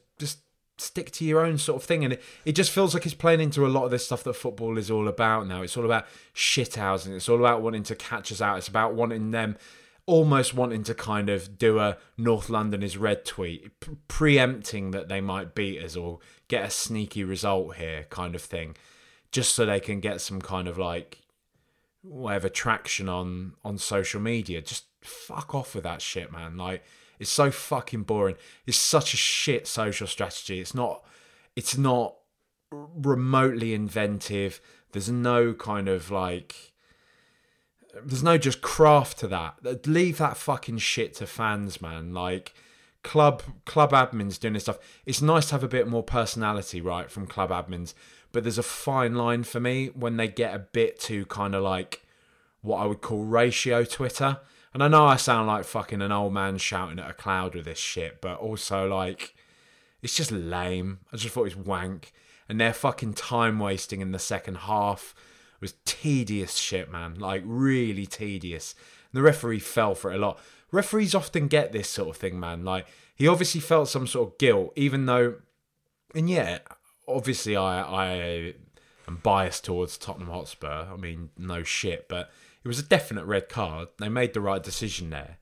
stick 0.83 1.11
to 1.11 1.25
your 1.25 1.45
own 1.45 1.57
sort 1.57 1.81
of 1.81 1.87
thing. 1.87 2.03
And 2.03 2.13
it, 2.13 2.23
it 2.45 2.51
just 2.53 2.71
feels 2.71 2.93
like 2.93 3.05
it's 3.05 3.15
playing 3.15 3.41
into 3.41 3.65
a 3.65 3.69
lot 3.69 3.85
of 3.85 3.91
this 3.91 4.05
stuff 4.05 4.23
that 4.23 4.33
football 4.33 4.77
is 4.77 4.91
all 4.91 5.07
about 5.07 5.47
now. 5.47 5.61
It's 5.61 5.77
all 5.77 5.85
about 5.85 6.05
shithousing. 6.35 7.15
It's 7.15 7.29
all 7.29 7.39
about 7.39 7.61
wanting 7.61 7.83
to 7.83 7.95
catch 7.95 8.31
us 8.31 8.41
out. 8.41 8.57
It's 8.57 8.67
about 8.67 8.93
wanting 8.93 9.31
them 9.31 9.57
almost 10.05 10.53
wanting 10.53 10.83
to 10.83 10.93
kind 10.93 11.29
of 11.29 11.57
do 11.57 11.79
a 11.79 11.97
North 12.17 12.49
London 12.49 12.83
is 12.83 12.97
red 12.97 13.25
tweet, 13.25 13.71
preempting 14.07 14.91
that 14.91 15.07
they 15.07 15.21
might 15.21 15.55
beat 15.55 15.81
us 15.81 15.95
or 15.95 16.19
get 16.47 16.65
a 16.65 16.69
sneaky 16.69 17.23
result 17.23 17.75
here 17.77 18.05
kind 18.09 18.35
of 18.35 18.41
thing, 18.41 18.75
just 19.31 19.55
so 19.55 19.65
they 19.65 19.79
can 19.79 19.99
get 19.99 20.21
some 20.21 20.41
kind 20.41 20.67
of 20.67 20.77
like 20.77 21.19
whatever 22.01 22.49
traction 22.49 23.07
on 23.07 23.53
on 23.63 23.77
social 23.77 24.19
media. 24.19 24.61
Just 24.61 24.85
fuck 25.01 25.55
off 25.55 25.73
with 25.73 25.85
that 25.85 26.01
shit, 26.01 26.31
man. 26.31 26.57
Like 26.57 26.83
it's 27.23 27.31
so 27.31 27.51
fucking 27.51 28.03
boring. 28.03 28.35
It's 28.65 28.77
such 28.77 29.13
a 29.13 29.17
shit 29.17 29.65
social 29.65 30.07
strategy. 30.07 30.59
It's 30.59 30.75
not 30.75 31.03
it's 31.55 31.77
not 31.77 32.15
remotely 32.71 33.73
inventive. 33.73 34.59
There's 34.91 35.09
no 35.09 35.53
kind 35.53 35.87
of 35.87 36.11
like 36.11 36.73
there's 38.03 38.23
no 38.23 38.37
just 38.37 38.61
craft 38.61 39.19
to 39.19 39.27
that. 39.27 39.87
Leave 39.87 40.17
that 40.17 40.35
fucking 40.35 40.79
shit 40.79 41.13
to 41.15 41.25
fans, 41.25 41.81
man. 41.81 42.13
Like 42.13 42.53
club 43.03 43.41
club 43.65 43.91
admins 43.91 44.37
doing 44.37 44.55
this 44.55 44.63
stuff. 44.63 44.79
It's 45.05 45.21
nice 45.21 45.47
to 45.47 45.53
have 45.53 45.63
a 45.63 45.69
bit 45.69 45.87
more 45.87 46.03
personality, 46.03 46.81
right, 46.81 47.09
from 47.09 47.25
club 47.25 47.51
admins. 47.51 47.93
But 48.33 48.43
there's 48.43 48.57
a 48.57 48.63
fine 48.63 49.15
line 49.15 49.43
for 49.43 49.61
me 49.61 49.87
when 49.87 50.17
they 50.17 50.27
get 50.27 50.53
a 50.53 50.59
bit 50.59 50.99
too 50.99 51.25
kind 51.27 51.55
of 51.55 51.63
like 51.63 52.01
what 52.61 52.79
I 52.79 52.85
would 52.85 52.99
call 52.99 53.23
ratio 53.23 53.85
Twitter. 53.85 54.39
And 54.73 54.83
I 54.83 54.87
know 54.87 55.05
I 55.05 55.17
sound 55.17 55.47
like 55.47 55.65
fucking 55.65 56.01
an 56.01 56.11
old 56.11 56.33
man 56.33 56.57
shouting 56.57 56.99
at 56.99 57.09
a 57.09 57.13
cloud 57.13 57.53
with 57.53 57.65
this 57.65 57.77
shit, 57.77 58.21
but 58.21 58.39
also 58.39 58.87
like 58.87 59.35
it's 60.01 60.15
just 60.15 60.31
lame. 60.31 60.99
I 61.11 61.17
just 61.17 61.33
thought 61.33 61.41
it 61.41 61.55
was 61.55 61.65
wank. 61.65 62.11
And 62.49 62.59
their 62.59 62.73
fucking 62.73 63.13
time 63.13 63.59
wasting 63.59 64.01
in 64.01 64.11
the 64.11 64.19
second 64.19 64.55
half 64.55 65.15
was 65.61 65.75
tedious 65.85 66.55
shit, 66.55 66.91
man. 66.91 67.15
Like 67.15 67.43
really 67.45 68.05
tedious. 68.05 68.75
And 69.11 69.17
the 69.17 69.23
referee 69.23 69.59
fell 69.59 69.95
for 69.95 70.11
it 70.11 70.17
a 70.17 70.19
lot. 70.19 70.39
Referees 70.71 71.15
often 71.15 71.47
get 71.47 71.71
this 71.71 71.89
sort 71.89 72.09
of 72.09 72.17
thing, 72.17 72.39
man. 72.39 72.65
Like 72.65 72.87
he 73.15 73.27
obviously 73.27 73.61
felt 73.61 73.89
some 73.89 74.07
sort 74.07 74.29
of 74.29 74.37
guilt, 74.37 74.73
even 74.75 75.05
though, 75.05 75.35
and 76.15 76.29
yeah, 76.29 76.59
obviously 77.07 77.55
I 77.55 77.81
I 77.81 78.53
am 79.07 79.19
biased 79.21 79.65
towards 79.65 79.97
Tottenham 79.97 80.29
Hotspur. 80.29 80.87
I 80.91 80.95
mean, 80.97 81.29
no 81.37 81.63
shit, 81.63 82.09
but 82.09 82.31
it 82.63 82.67
was 82.67 82.79
a 82.79 82.83
definite 82.83 83.25
red 83.25 83.49
card. 83.49 83.89
They 83.99 84.09
made 84.09 84.33
the 84.33 84.41
right 84.41 84.63
decision 84.63 85.09
there. 85.09 85.37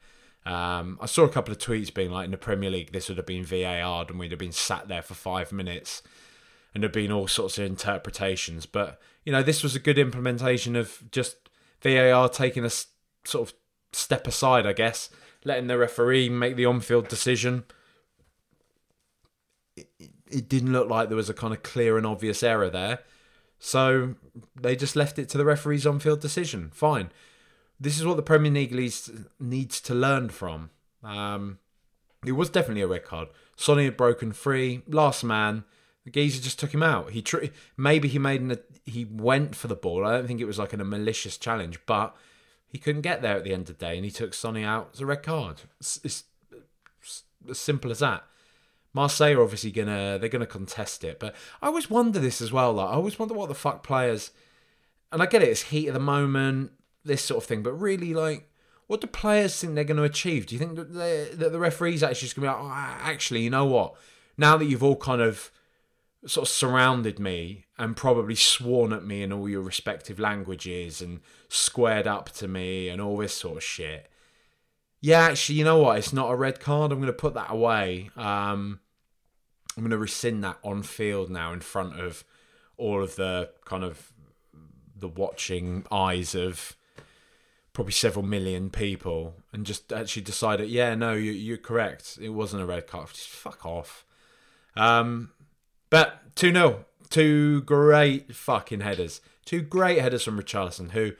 Um, 0.45 0.97
I 0.99 1.05
saw 1.05 1.23
a 1.23 1.29
couple 1.29 1.51
of 1.51 1.59
tweets 1.59 1.93
being 1.93 2.09
like, 2.09 2.25
in 2.25 2.31
the 2.31 2.37
Premier 2.37 2.71
League, 2.71 2.91
this 2.91 3.09
would 3.09 3.17
have 3.17 3.27
been 3.27 3.45
VAR'd 3.45 4.09
and 4.09 4.19
we'd 4.19 4.31
have 4.31 4.39
been 4.39 4.51
sat 4.51 4.87
there 4.87 5.03
for 5.03 5.13
five 5.13 5.51
minutes 5.51 6.01
and 6.73 6.81
there'd 6.81 6.91
been 6.91 7.11
all 7.11 7.27
sorts 7.27 7.57
of 7.57 7.65
interpretations. 7.65 8.65
But, 8.65 8.99
you 9.23 9.31
know, 9.31 9.43
this 9.43 9.61
was 9.61 9.75
a 9.75 9.79
good 9.79 9.99
implementation 9.99 10.75
of 10.75 11.03
just 11.11 11.49
VAR 11.81 12.27
taking 12.29 12.65
a 12.65 12.71
sort 13.23 13.49
of 13.49 13.53
step 13.93 14.27
aside, 14.27 14.65
I 14.65 14.73
guess, 14.73 15.09
letting 15.43 15.67
the 15.67 15.77
referee 15.77 16.29
make 16.29 16.55
the 16.55 16.65
on 16.65 16.79
field 16.79 17.07
decision. 17.07 17.65
It, 19.75 19.89
it 20.29 20.49
didn't 20.49 20.71
look 20.71 20.89
like 20.89 21.09
there 21.09 21.17
was 21.17 21.29
a 21.29 21.35
kind 21.35 21.53
of 21.53 21.61
clear 21.61 21.97
and 21.97 22.05
obvious 22.07 22.41
error 22.41 22.69
there. 22.69 22.99
So 23.63 24.15
they 24.59 24.75
just 24.75 24.95
left 24.95 25.19
it 25.19 25.29
to 25.29 25.37
the 25.37 25.45
referee's 25.45 25.85
on 25.85 25.99
field 25.99 26.19
decision. 26.19 26.71
Fine. 26.73 27.11
This 27.79 27.99
is 27.99 28.05
what 28.05 28.17
the 28.17 28.23
Premier 28.23 28.51
League 28.51 28.73
needs 29.39 29.81
to 29.81 29.93
learn 29.93 30.29
from. 30.29 30.71
Um, 31.03 31.59
it 32.25 32.31
was 32.31 32.49
definitely 32.49 32.81
a 32.81 32.87
red 32.87 33.05
card. 33.05 33.27
Sonny 33.55 33.85
had 33.85 33.97
broken 33.97 34.33
free, 34.33 34.81
last 34.87 35.23
man. 35.23 35.63
The 36.05 36.09
geezer 36.09 36.41
just 36.41 36.59
took 36.59 36.73
him 36.73 36.81
out. 36.81 37.11
He 37.11 37.21
tr- 37.21 37.45
maybe 37.77 38.07
he 38.07 38.17
made 38.17 38.41
an 38.41 38.57
he 38.83 39.05
went 39.05 39.55
for 39.55 39.67
the 39.67 39.75
ball. 39.75 40.07
I 40.07 40.13
don't 40.13 40.27
think 40.27 40.41
it 40.41 40.45
was 40.45 40.57
like 40.57 40.73
a 40.73 40.77
malicious 40.77 41.37
challenge, 41.37 41.79
but 41.85 42.15
he 42.67 42.79
couldn't 42.79 43.01
get 43.01 43.21
there 43.21 43.37
at 43.37 43.43
the 43.43 43.53
end 43.53 43.69
of 43.69 43.77
the 43.77 43.85
day, 43.85 43.95
and 43.95 44.03
he 44.03 44.09
took 44.09 44.33
Sonny 44.33 44.63
out 44.63 44.89
as 44.93 45.01
a 45.01 45.05
red 45.05 45.21
card. 45.21 45.61
It's, 45.79 45.99
it's, 46.03 46.23
it's 46.99 47.23
as 47.47 47.59
simple 47.59 47.91
as 47.91 47.99
that. 47.99 48.23
Marseille 48.93 49.33
are 49.33 49.43
obviously 49.43 49.71
gonna 49.71 50.17
they're 50.19 50.29
gonna 50.29 50.45
contest 50.45 51.03
it, 51.03 51.19
but 51.19 51.35
I 51.61 51.67
always 51.67 51.89
wonder 51.89 52.19
this 52.19 52.41
as 52.41 52.51
well. 52.51 52.73
Like 52.73 52.89
I 52.89 52.93
always 52.93 53.17
wonder 53.17 53.33
what 53.33 53.49
the 53.49 53.55
fuck 53.55 53.83
players, 53.83 54.31
and 55.11 55.21
I 55.21 55.25
get 55.25 55.41
it, 55.41 55.49
it's 55.49 55.63
heat 55.63 55.87
of 55.87 55.93
the 55.93 55.99
moment, 55.99 56.71
this 57.03 57.23
sort 57.23 57.43
of 57.43 57.47
thing, 57.47 57.63
but 57.63 57.73
really 57.73 58.13
like. 58.13 58.47
What 58.87 58.99
do 58.99 59.07
players 59.07 59.57
think 59.57 59.73
they're 59.73 59.85
going 59.85 59.95
to 59.95 60.03
achieve? 60.03 60.47
Do 60.47 60.53
you 60.53 60.59
think 60.59 60.75
that, 60.75 61.39
that 61.39 61.51
the 61.53 61.59
referees 61.59 62.03
actually 62.03 62.25
just 62.25 62.35
going 62.35 62.45
to 62.45 62.53
be 62.53 62.61
like, 62.61 62.73
oh, 62.73 62.99
actually, 63.01 63.39
you 63.39 63.49
know 63.49 63.63
what? 63.63 63.95
Now 64.37 64.57
that 64.57 64.65
you've 64.65 64.83
all 64.83 64.97
kind 64.97 65.21
of 65.21 65.49
sort 66.25 66.45
of 66.45 66.51
surrounded 66.51 67.17
me 67.17 67.67
and 67.77 67.95
probably 67.95 68.35
sworn 68.35 68.91
at 68.91 69.05
me 69.05 69.23
in 69.23 69.31
all 69.31 69.47
your 69.47 69.61
respective 69.61 70.19
languages 70.19 71.01
and 71.01 71.21
squared 71.47 72.05
up 72.05 72.31
to 72.31 72.49
me 72.49 72.89
and 72.89 72.99
all 72.99 73.15
this 73.15 73.33
sort 73.33 73.55
of 73.55 73.63
shit 73.63 74.11
yeah, 75.01 75.21
actually, 75.21 75.55
you 75.55 75.63
know 75.63 75.79
what? 75.79 75.97
It's 75.97 76.13
not 76.13 76.31
a 76.31 76.35
red 76.35 76.59
card. 76.59 76.91
I'm 76.91 76.99
going 76.99 77.07
to 77.07 77.13
put 77.13 77.33
that 77.33 77.51
away. 77.51 78.11
Um, 78.15 78.79
I'm 79.75 79.83
going 79.83 79.91
to 79.91 79.97
rescind 79.97 80.43
that 80.43 80.57
on 80.63 80.83
field 80.83 81.29
now 81.29 81.53
in 81.53 81.61
front 81.61 81.99
of 81.99 82.23
all 82.77 83.01
of 83.01 83.15
the 83.15 83.49
kind 83.65 83.83
of 83.83 84.11
the 84.95 85.07
watching 85.07 85.85
eyes 85.91 86.35
of 86.35 86.75
probably 87.73 87.93
several 87.93 88.25
million 88.25 88.69
people 88.69 89.35
and 89.53 89.65
just 89.65 89.93
actually 89.93 90.23
decided, 90.23 90.69
yeah, 90.69 90.93
no, 90.95 91.13
you, 91.13 91.31
you're 91.31 91.57
correct. 91.57 92.17
It 92.21 92.29
wasn't 92.29 92.63
a 92.63 92.65
red 92.65 92.87
card. 92.87 93.09
Just 93.09 93.29
fuck 93.29 93.65
off. 93.65 94.05
Um, 94.75 95.31
but 95.89 96.35
2 96.35 96.53
0. 96.53 96.85
Two 97.09 97.61
great 97.63 98.35
fucking 98.35 98.79
headers. 98.81 99.19
Two 99.43 99.61
great 99.61 99.99
headers 99.99 100.23
from 100.23 100.39
Richarlison, 100.39 100.91
who 100.91 101.11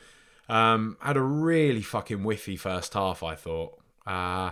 um, 0.48 0.98
had 1.02 1.18
a 1.18 1.22
really 1.22 1.82
fucking 1.82 2.20
whiffy 2.20 2.58
first 2.58 2.94
half, 2.94 3.24
I 3.24 3.36
thought. 3.36 3.78
Uh, 4.08 4.52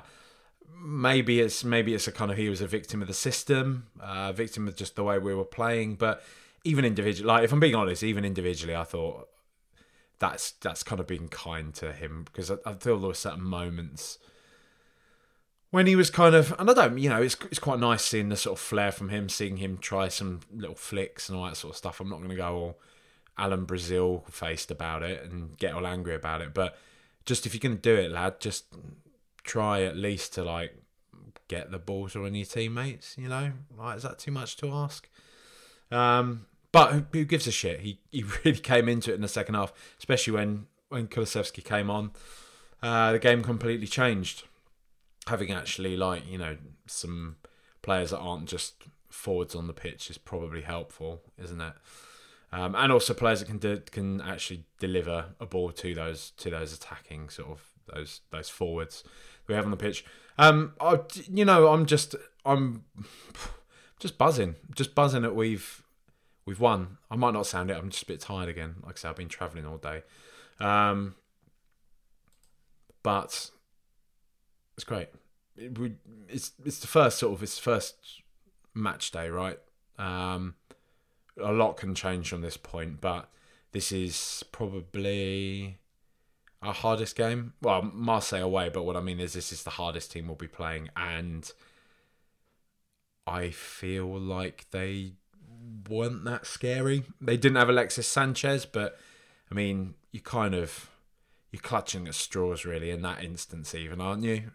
maybe 0.81 1.39
it's 1.39 1.63
maybe 1.63 1.93
it's 1.93 2.07
a 2.07 2.12
kind 2.12 2.31
of 2.31 2.38
he 2.38 2.50
was 2.50 2.62
a 2.62 2.67
victim 2.67 3.01
of 3.01 3.07
the 3.07 3.13
system, 3.13 3.88
uh, 4.00 4.31
victim 4.31 4.67
of 4.67 4.75
just 4.75 4.95
the 4.95 5.03
way 5.03 5.19
we 5.19 5.33
were 5.33 5.45
playing. 5.45 5.95
But 5.95 6.24
even 6.63 6.86
individually, 6.86 7.27
like 7.27 7.43
if 7.43 7.51
I'm 7.51 7.59
being 7.59 7.75
honest, 7.75 8.03
even 8.03 8.25
individually, 8.25 8.75
I 8.75 8.83
thought 8.83 9.29
that's 10.19 10.51
that's 10.51 10.83
kind 10.83 11.00
of 11.00 11.07
being 11.07 11.27
kind 11.29 11.74
to 11.75 11.93
him 11.93 12.24
because 12.25 12.51
I, 12.51 12.55
I 12.65 12.74
feel 12.74 13.00
there 13.00 13.07
were 13.07 13.13
certain 13.13 13.43
moments 13.43 14.17
when 15.71 15.86
he 15.86 15.95
was 15.95 16.09
kind 16.09 16.33
of, 16.33 16.53
and 16.57 16.69
I 16.69 16.74
don't, 16.74 16.98
you 16.98 17.09
know, 17.09 17.21
it's 17.21 17.38
it's 17.45 17.59
quite 17.59 17.79
nice 17.79 18.03
seeing 18.03 18.29
the 18.29 18.38
sort 18.38 18.57
of 18.57 18.63
flair 18.63 18.91
from 18.91 19.09
him, 19.09 19.29
seeing 19.29 19.57
him 19.57 19.77
try 19.77 20.07
some 20.07 20.41
little 20.51 20.75
flicks 20.75 21.29
and 21.29 21.38
all 21.38 21.45
that 21.45 21.57
sort 21.57 21.74
of 21.74 21.77
stuff. 21.77 22.00
I'm 22.00 22.09
not 22.09 22.17
going 22.17 22.29
to 22.29 22.36
go 22.36 22.55
all 22.55 22.79
Alan 23.38 23.65
Brazil 23.65 24.25
faced 24.29 24.71
about 24.71 25.03
it 25.03 25.24
and 25.24 25.57
get 25.57 25.74
all 25.74 25.86
angry 25.86 26.15
about 26.15 26.41
it. 26.41 26.53
But 26.53 26.77
just 27.25 27.45
if 27.45 27.53
you're 27.53 27.59
going 27.59 27.75
to 27.75 27.81
do 27.81 27.95
it, 27.95 28.12
lad, 28.12 28.39
just 28.39 28.65
try 29.43 29.84
at 29.84 29.96
least 29.96 30.34
to 30.36 30.43
like 30.43 30.75
get 31.48 31.72
the 31.72 31.79
ball 31.79 32.10
to 32.10 32.19
one 32.19 32.29
of 32.29 32.36
your 32.36 32.46
teammates. 32.46 33.15
You 33.17 33.29
know, 33.29 33.51
like 33.77 33.98
is 33.98 34.03
that 34.03 34.19
too 34.19 34.31
much 34.31 34.58
to 34.58 34.72
ask? 34.72 35.10
Um, 35.91 36.46
but 36.72 37.05
who 37.12 37.25
gives 37.25 37.48
a 37.48 37.51
shit? 37.51 37.81
He 37.81 38.00
he 38.12 38.24
really 38.46 38.60
came 38.60 38.89
into 38.89 39.12
it 39.12 39.15
in 39.15 39.22
the 39.22 39.27
second 39.27 39.55
half, 39.55 39.74
especially 39.98 40.34
when 40.34 40.67
when 40.89 41.08
Kulusevski 41.08 41.63
came 41.63 41.89
on. 41.89 42.12
Uh, 42.81 43.12
the 43.12 43.19
game 43.19 43.43
completely 43.43 43.88
changed. 43.88 44.43
Having 45.27 45.51
actually 45.51 45.98
like 45.98 46.29
you 46.29 46.38
know 46.38 46.58
some 46.88 47.38
players 47.81 48.12
that 48.12 48.19
aren't 48.19 48.48
just 48.48 48.84
forwards 49.10 49.55
on 49.55 49.67
the 49.67 49.74
pitch 49.74 50.10
is 50.10 50.17
probably 50.17 50.62
helpful, 50.62 51.22
isn't 51.38 51.62
it? 51.62 51.74
um, 52.51 52.75
and 52.75 52.91
also 52.91 53.13
players 53.13 53.39
that 53.39 53.46
can 53.46 53.58
de- 53.58 53.79
can 53.79 54.22
actually 54.22 54.63
deliver 54.79 55.25
a 55.39 55.46
ball 55.46 55.72
to 55.72 55.93
those 55.93 56.31
to 56.38 56.50
those 56.50 56.74
attacking 56.74 57.29
sort 57.29 57.50
of 57.50 57.62
those 57.93 58.22
those 58.31 58.50
forwards 58.50 59.03
we 59.48 59.55
have 59.55 59.65
on 59.65 59.72
the 59.72 59.77
pitch. 59.77 60.05
Um, 60.38 60.74
I, 60.79 61.00
you 61.29 61.43
know, 61.43 61.67
I'm 61.67 61.86
just 61.86 62.15
I'm 62.46 62.84
just 64.00 64.17
buzzing, 64.17 64.55
just 64.75 64.96
buzzing 64.96 65.22
that 65.24 65.36
we've 65.36 65.84
we've 66.46 66.60
won. 66.60 66.98
I 67.12 67.15
might 67.15 67.34
not 67.34 67.46
sound 67.46 67.69
it. 67.69 67.77
I'm 67.77 67.89
just 67.89 68.03
a 68.03 68.08
bit 68.08 68.22
tired 68.22 68.50
again. 68.50 68.75
Like 68.84 68.96
I 68.96 68.98
said, 68.98 69.10
I've 69.10 69.15
been 69.17 69.27
travelling 69.27 69.65
all 69.65 69.77
day, 69.77 70.03
um, 70.60 71.15
but 73.03 73.51
it's 74.75 74.86
great. 74.86 75.10
It, 75.58 75.77
we, 75.77 75.93
it's 76.29 76.53
it's 76.65 76.79
the 76.79 76.88
first 76.88 77.19
sort 77.19 77.34
of 77.34 77.43
it's 77.43 77.60
first 77.60 78.22
match 78.74 79.12
day, 79.12 79.29
right? 79.29 79.60
Um, 79.98 80.55
a 81.38 81.51
lot 81.51 81.77
can 81.77 81.96
change 81.96 82.29
from 82.29 82.41
this 82.41 82.58
point, 82.58 83.01
but 83.01 83.29
this 83.72 83.91
is 83.91 84.43
probably 84.51 85.79
our 86.62 86.74
hardest 86.74 87.16
game. 87.16 87.54
Well, 87.62 87.82
Marseille 87.82 88.42
away, 88.42 88.70
but 88.70 88.84
what 88.84 88.98
I 88.98 89.01
mean 89.01 89.20
is 89.20 89.34
this 89.34 89.51
is 89.51 89.63
the 89.63 89.72
hardest 89.72 90.12
team 90.12 90.28
we'll 90.28 90.36
be 90.36 90.48
playing, 90.48 90.89
and 90.96 91.50
I 93.25 93.50
feel 93.51 94.08
like 94.20 94.66
they 94.72 95.13
weren't 95.89 96.25
that 96.25 96.46
scary. 96.46 97.04
They 97.22 97.38
didn't 97.38 97.58
have 97.58 97.70
Alexis 97.70 98.08
Sanchez, 98.08 98.66
but 98.66 99.00
I 99.51 99.56
mean, 99.56 99.96
you 100.12 100.20
kind 100.20 100.54
of 100.54 100.89
you're 101.51 101.62
clutching 101.62 102.08
at 102.08 102.16
straws 102.16 102.66
really 102.66 102.89
in 102.89 103.01
that 103.01 103.24
instance, 103.24 103.74
even 103.74 104.01
aren't 104.01 104.24
you? 104.24 104.51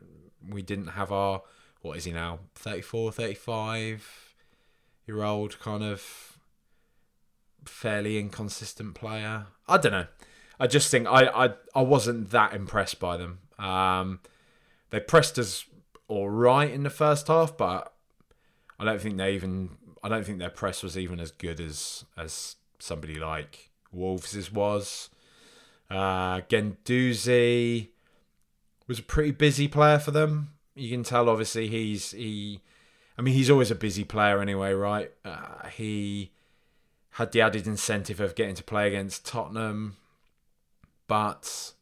We 0.48 0.62
didn't 0.62 0.88
have 0.88 1.10
our 1.10 1.42
what 1.80 1.96
is 1.96 2.04
he 2.04 2.12
now 2.12 2.40
34, 2.54 3.12
35 3.12 4.34
year 5.06 5.22
old 5.22 5.58
kind 5.60 5.82
of 5.82 6.38
fairly 7.64 8.18
inconsistent 8.18 8.94
player. 8.94 9.46
I 9.68 9.78
don't 9.78 9.92
know. 9.92 10.06
I 10.58 10.66
just 10.66 10.90
think 10.90 11.06
I 11.06 11.26
I, 11.26 11.50
I 11.74 11.82
wasn't 11.82 12.30
that 12.30 12.54
impressed 12.54 13.00
by 13.00 13.16
them. 13.16 13.40
Um, 13.58 14.20
they 14.90 15.00
pressed 15.00 15.38
us 15.38 15.64
all 16.08 16.28
right 16.28 16.70
in 16.70 16.82
the 16.82 16.90
first 16.90 17.28
half, 17.28 17.56
but 17.56 17.92
I 18.78 18.84
don't 18.84 19.00
think 19.00 19.16
they 19.16 19.34
even 19.34 19.70
I 20.02 20.08
don't 20.08 20.24
think 20.24 20.38
their 20.38 20.50
press 20.50 20.82
was 20.82 20.98
even 20.98 21.20
as 21.20 21.30
good 21.30 21.60
as 21.60 22.04
as 22.16 22.56
somebody 22.78 23.14
like 23.14 23.70
Wolves' 23.92 24.52
was. 24.52 25.10
Uh, 25.90 26.40
was 28.86 28.98
a 28.98 29.02
pretty 29.02 29.30
busy 29.30 29.68
player 29.68 29.98
for 29.98 30.10
them. 30.10 30.50
You 30.74 30.90
can 30.90 31.04
tell, 31.04 31.28
obviously, 31.28 31.68
he's 31.68 32.10
he 32.10 32.60
I 33.16 33.22
mean, 33.22 33.34
he's 33.34 33.50
always 33.50 33.70
a 33.70 33.76
busy 33.76 34.04
player 34.04 34.40
anyway, 34.40 34.72
right? 34.72 35.12
Uh, 35.24 35.68
he 35.68 36.32
had 37.10 37.32
the 37.32 37.40
added 37.40 37.66
incentive 37.66 38.20
of 38.20 38.34
getting 38.34 38.56
to 38.56 38.64
play 38.64 38.88
against 38.88 39.24
Tottenham, 39.24 39.96
but 41.06 41.72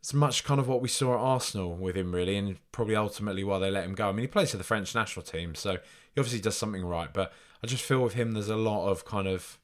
it's 0.00 0.14
much 0.14 0.44
kind 0.44 0.60
of 0.60 0.68
what 0.68 0.82
we 0.82 0.88
saw 0.88 1.14
at 1.14 1.20
Arsenal 1.20 1.74
with 1.74 1.96
him, 1.96 2.14
really, 2.14 2.36
and 2.36 2.58
probably 2.72 2.96
ultimately 2.96 3.44
why 3.44 3.58
they 3.58 3.70
let 3.70 3.84
him 3.84 3.94
go. 3.94 4.08
I 4.08 4.12
mean, 4.12 4.24
he 4.24 4.26
plays 4.28 4.50
for 4.50 4.58
the 4.58 4.64
French 4.64 4.94
national 4.94 5.24
team, 5.24 5.54
so 5.54 5.72
he 5.72 6.20
obviously 6.20 6.40
does 6.40 6.56
something 6.56 6.84
right, 6.84 7.12
but 7.12 7.32
I 7.62 7.66
just 7.66 7.84
feel 7.84 8.02
with 8.02 8.14
him, 8.14 8.32
there's 8.32 8.48
a 8.48 8.56
lot 8.56 8.88
of 8.88 9.04
kind 9.04 9.26
of 9.26 9.58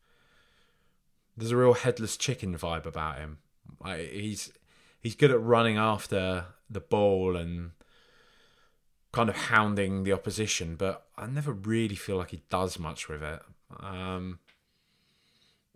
there's 1.36 1.50
a 1.50 1.56
real 1.56 1.74
headless 1.74 2.16
chicken 2.16 2.56
vibe 2.56 2.86
about 2.86 3.18
him. 3.18 3.38
Like 3.82 4.10
he's 4.10 4.52
he's 5.00 5.14
good 5.14 5.30
at 5.30 5.42
running 5.42 5.76
after 5.76 6.46
the 6.68 6.80
ball 6.80 7.36
and 7.36 7.72
kind 9.12 9.28
of 9.28 9.36
hounding 9.36 10.04
the 10.04 10.12
opposition, 10.12 10.76
but 10.76 11.06
I 11.16 11.26
never 11.26 11.52
really 11.52 11.96
feel 11.96 12.16
like 12.16 12.30
he 12.30 12.42
does 12.48 12.78
much 12.78 13.08
with 13.08 13.22
it. 13.22 13.42
Um, 13.78 14.38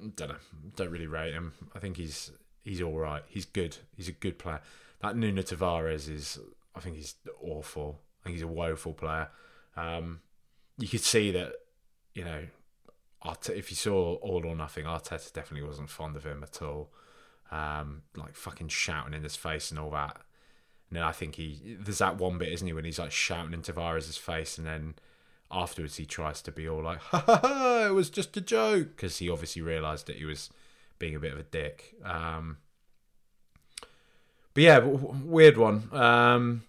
don't 0.00 0.28
know. 0.28 0.36
Don't 0.76 0.90
really 0.90 1.06
rate 1.06 1.34
him. 1.34 1.52
I 1.74 1.78
think 1.78 1.96
he's 1.96 2.30
he's 2.62 2.82
all 2.82 2.98
right. 2.98 3.22
He's 3.28 3.44
good. 3.44 3.76
He's 3.96 4.08
a 4.08 4.12
good 4.12 4.38
player. 4.38 4.60
That 5.00 5.16
Nuno 5.16 5.42
Tavares 5.42 6.08
is. 6.08 6.38
I 6.74 6.80
think 6.80 6.96
he's 6.96 7.14
awful. 7.40 8.00
I 8.20 8.24
think 8.24 8.34
he's 8.34 8.42
a 8.42 8.48
woeful 8.48 8.94
player. 8.94 9.28
Um, 9.76 10.20
you 10.78 10.88
could 10.88 11.02
see 11.02 11.30
that, 11.32 11.52
you 12.14 12.24
know, 12.24 12.44
if 13.48 13.70
you 13.70 13.76
saw 13.76 14.14
All 14.16 14.44
or 14.44 14.56
Nothing, 14.56 14.84
Arteta 14.84 15.32
definitely 15.32 15.66
wasn't 15.66 15.90
fond 15.90 16.16
of 16.16 16.24
him 16.24 16.42
at 16.42 16.60
all. 16.62 16.92
Um, 17.50 18.02
like 18.16 18.34
fucking 18.34 18.68
shouting 18.68 19.14
in 19.14 19.22
his 19.22 19.36
face 19.36 19.70
and 19.70 19.78
all 19.78 19.90
that. 19.90 20.16
And 20.88 20.96
then 20.96 21.02
I 21.04 21.12
think 21.12 21.36
he 21.36 21.76
there's 21.78 21.98
that 21.98 22.18
one 22.18 22.38
bit, 22.38 22.52
isn't 22.52 22.66
he, 22.66 22.72
when 22.72 22.84
he's 22.84 22.98
like 22.98 23.12
shouting 23.12 23.52
in 23.52 23.62
Tavares' 23.62 24.18
face, 24.18 24.58
and 24.58 24.66
then 24.66 24.94
afterwards 25.54 25.96
he 25.96 26.04
tries 26.04 26.42
to 26.42 26.52
be 26.52 26.68
all 26.68 26.82
like, 26.82 26.98
"Ha 26.98 27.18
ha 27.18 27.40
ha! 27.42 27.86
It 27.86 27.94
was 27.94 28.10
just 28.10 28.36
a 28.36 28.40
joke," 28.40 28.96
because 28.96 29.18
he 29.18 29.30
obviously 29.30 29.62
realised 29.62 30.06
that 30.06 30.16
he 30.16 30.24
was 30.24 30.50
being 30.98 31.14
a 31.14 31.20
bit 31.20 31.32
of 31.32 31.38
a 31.38 31.44
dick. 31.44 31.94
Um, 32.04 32.58
but 34.52 34.62
yeah, 34.62 34.78
weird 34.78 35.56
one. 35.56 35.88
Um, 35.92 36.62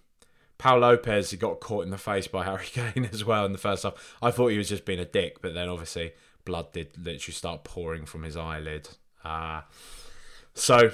Pau 0.58 0.78
Lopez, 0.78 1.30
he 1.30 1.36
got 1.36 1.60
caught 1.60 1.84
in 1.84 1.90
the 1.90 1.98
face 1.98 2.26
by 2.26 2.44
Harry 2.46 2.66
Kane 2.66 3.08
as 3.12 3.24
well 3.24 3.44
in 3.44 3.52
the 3.52 3.58
first 3.58 3.82
half. 3.82 4.16
I 4.22 4.30
thought 4.30 4.48
he 4.48 4.58
was 4.58 4.68
just 4.68 4.84
being 4.84 5.00
a 5.00 5.04
dick, 5.04 5.40
but 5.42 5.54
then 5.54 5.68
obviously 5.68 6.12
blood 6.44 6.72
did 6.72 6.96
literally 6.96 7.34
start 7.34 7.64
pouring 7.64 8.06
from 8.06 8.22
his 8.22 8.36
eyelid. 8.36 8.88
Uh, 9.24 9.62
so 10.54 10.90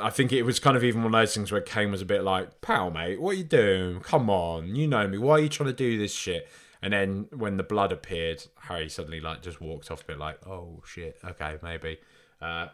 I 0.00 0.10
think 0.10 0.32
it 0.32 0.42
was 0.42 0.60
kind 0.60 0.76
of 0.76 0.84
even 0.84 1.02
one 1.02 1.14
of 1.14 1.20
those 1.20 1.34
things 1.34 1.50
where 1.50 1.60
Kane 1.60 1.90
was 1.90 2.02
a 2.02 2.06
bit 2.06 2.22
like, 2.22 2.60
"Pal, 2.60 2.90
mate, 2.90 3.20
what 3.20 3.30
are 3.30 3.38
you 3.38 3.44
doing? 3.44 4.00
Come 4.00 4.30
on, 4.30 4.74
you 4.74 4.86
know 4.86 5.08
me. 5.08 5.18
Why 5.18 5.32
are 5.32 5.40
you 5.40 5.48
trying 5.48 5.68
to 5.68 5.74
do 5.74 5.98
this 5.98 6.14
shit?" 6.14 6.48
And 6.82 6.92
then 6.92 7.26
when 7.30 7.56
the 7.56 7.62
blood 7.62 7.92
appeared, 7.92 8.44
Harry 8.62 8.88
suddenly 8.88 9.20
like 9.20 9.42
just 9.42 9.60
walked 9.60 9.90
off 9.90 10.02
a 10.02 10.04
bit 10.06 10.18
like, 10.18 10.46
"Oh 10.46 10.82
shit, 10.86 11.18
okay, 11.24 11.58
maybe." 11.62 11.98
Uh, 12.40 12.68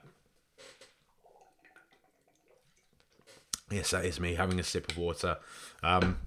yes, 3.71 3.91
that 3.91 4.05
is 4.05 4.21
me 4.21 4.35
having 4.35 4.61
a 4.61 4.63
sip 4.63 4.91
of 4.91 4.99
water. 4.99 5.39
Um, 5.83 6.19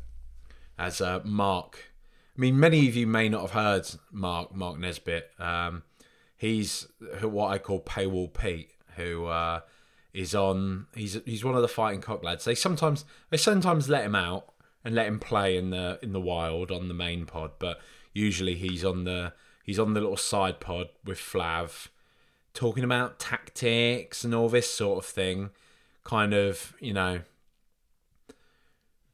as 0.78 1.00
uh, 1.00 1.22
Mark, 1.24 1.92
I 2.38 2.42
mean, 2.42 2.60
many 2.60 2.88
of 2.90 2.96
you 2.96 3.08
may 3.08 3.30
not 3.30 3.42
have 3.42 3.52
heard 3.52 3.88
Mark 4.12 4.54
Mark 4.54 4.78
Nesbitt. 4.78 5.32
Um, 5.40 5.84
he's 6.38 6.88
what 7.22 7.52
I 7.52 7.60
call 7.60 7.82
Paywall 7.82 8.34
Pete, 8.34 8.72
who 8.96 9.26
uh, 9.28 9.62
is 10.14 10.36
on. 10.36 10.88
He's 10.94 11.20
he's 11.26 11.46
one 11.46 11.56
of 11.56 11.62
the 11.62 11.70
fighting 11.70 12.02
cock 12.02 12.24
lads. 12.24 12.44
They 12.44 12.56
sometimes 12.56 13.06
they 13.30 13.38
sometimes 13.38 13.88
let 13.88 14.04
him 14.04 14.16
out 14.16 14.54
and 14.84 14.96
let 14.96 15.08
him 15.08 15.20
play 15.20 15.58
in 15.58 15.70
the 15.70 16.00
in 16.02 16.14
the 16.14 16.22
wild 16.22 16.72
on 16.72 16.88
the 16.88 16.94
main 16.94 17.26
pod, 17.26 17.52
but 17.60 17.80
usually 18.14 18.56
he's 18.56 18.84
on 18.84 19.04
the 19.04 19.34
he's 19.64 19.80
on 19.80 19.94
the 19.94 20.02
little 20.02 20.18
side 20.18 20.60
pod 20.60 20.90
with 21.06 21.18
Flav, 21.18 21.88
talking 22.54 22.84
about 22.84 23.20
tactics 23.20 24.24
and 24.24 24.34
all 24.34 24.50
this 24.50 24.72
sort 24.72 25.04
of 25.04 25.10
thing. 25.10 25.50
Kind 26.04 26.34
of 26.34 26.74
you 26.80 26.94
know, 26.94 27.22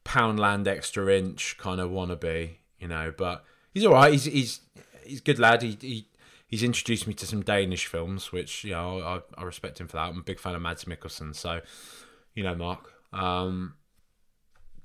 Poundland 0.04 0.66
extra 0.66 1.12
inch 1.12 1.56
kind 1.58 1.80
of 1.80 1.90
wannabe, 1.90 2.56
you 2.78 2.88
know. 2.88 3.12
But 3.16 3.44
he's 3.74 3.84
all 3.84 3.94
right. 3.94 4.12
He's 4.12 4.24
he's 4.24 4.60
he's 5.04 5.20
good 5.20 5.38
lad. 5.38 5.62
He 5.62 5.76
he 5.80 6.08
he's 6.46 6.62
introduced 6.62 7.06
me 7.06 7.14
to 7.14 7.26
some 7.26 7.42
Danish 7.42 7.86
films, 7.86 8.32
which 8.32 8.64
you 8.64 8.70
know 8.70 9.00
I, 9.00 9.40
I 9.40 9.44
respect 9.44 9.80
him 9.80 9.88
for 9.88 9.96
that. 9.96 10.08
I'm 10.08 10.18
a 10.18 10.22
big 10.22 10.38
fan 10.38 10.54
of 10.54 10.62
Mads 10.62 10.84
Mikkelsen, 10.84 11.34
so 11.34 11.60
you 12.34 12.44
know 12.44 12.54
Mark. 12.54 12.92
Um, 13.12 13.74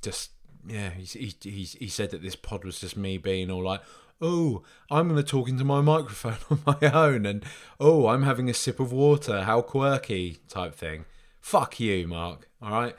just 0.02 0.32
yeah, 0.68 0.90
he 0.92 1.34
he 1.42 1.64
he 1.64 1.88
said 1.88 2.12
that 2.12 2.22
this 2.22 2.36
pod 2.36 2.64
was 2.64 2.80
just 2.80 2.98
me 2.98 3.18
being 3.18 3.50
all 3.50 3.64
like, 3.64 3.82
oh, 4.22 4.64
I'm 4.90 5.08
going 5.08 5.22
to 5.22 5.28
talk 5.28 5.50
into 5.50 5.64
my 5.64 5.82
microphone 5.82 6.38
on 6.50 6.62
my 6.66 6.92
own, 6.92 7.26
and 7.26 7.44
oh, 7.80 8.08
I'm 8.08 8.24
having 8.24 8.50
a 8.50 8.54
sip 8.54 8.80
of 8.80 8.92
water, 8.92 9.44
how 9.44 9.62
quirky 9.62 10.40
type 10.48 10.76
thing. 10.76 11.06
Fuck 11.40 11.80
you, 11.80 12.08
Mark. 12.08 12.48
All 12.62 12.72
right. 12.72 12.96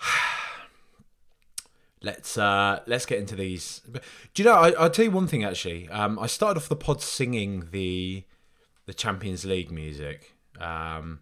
let's 2.02 2.36
uh 2.36 2.80
let's 2.86 3.06
get 3.06 3.18
into 3.18 3.34
these 3.34 3.80
do 4.34 4.42
you 4.42 4.44
know 4.46 4.54
I, 4.54 4.82
will 4.82 4.90
tell 4.90 5.06
you 5.06 5.10
one 5.10 5.26
thing 5.26 5.42
actually 5.42 5.88
um 5.88 6.18
i 6.18 6.26
started 6.26 6.60
off 6.60 6.68
the 6.68 6.76
pod 6.76 7.00
singing 7.00 7.68
the 7.70 8.24
the 8.84 8.92
champions 8.92 9.46
league 9.46 9.70
music 9.70 10.34
um 10.60 11.20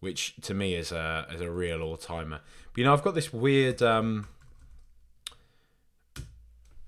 which 0.00 0.36
to 0.40 0.54
me 0.54 0.74
is 0.74 0.90
a 0.90 1.26
is 1.34 1.42
a 1.42 1.50
real 1.50 1.82
all-timer 1.82 2.40
but 2.72 2.78
you 2.78 2.84
know 2.84 2.94
i've 2.94 3.02
got 3.02 3.14
this 3.14 3.30
weird 3.30 3.82
um 3.82 4.26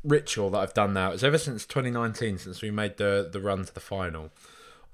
ritual 0.05 0.51
that 0.51 0.59
i've 0.59 0.75
done 0.75 0.93
now 0.93 1.11
is 1.11 1.25
ever 1.25 1.39
since 1.39 1.67
2019 1.67 2.39
since 2.39 2.63
we 2.63 2.71
made 2.71 2.97
the 2.99 3.29
the 3.33 3.41
run 3.41 3.65
to 3.65 3.75
the 3.75 3.81
final 3.81 4.31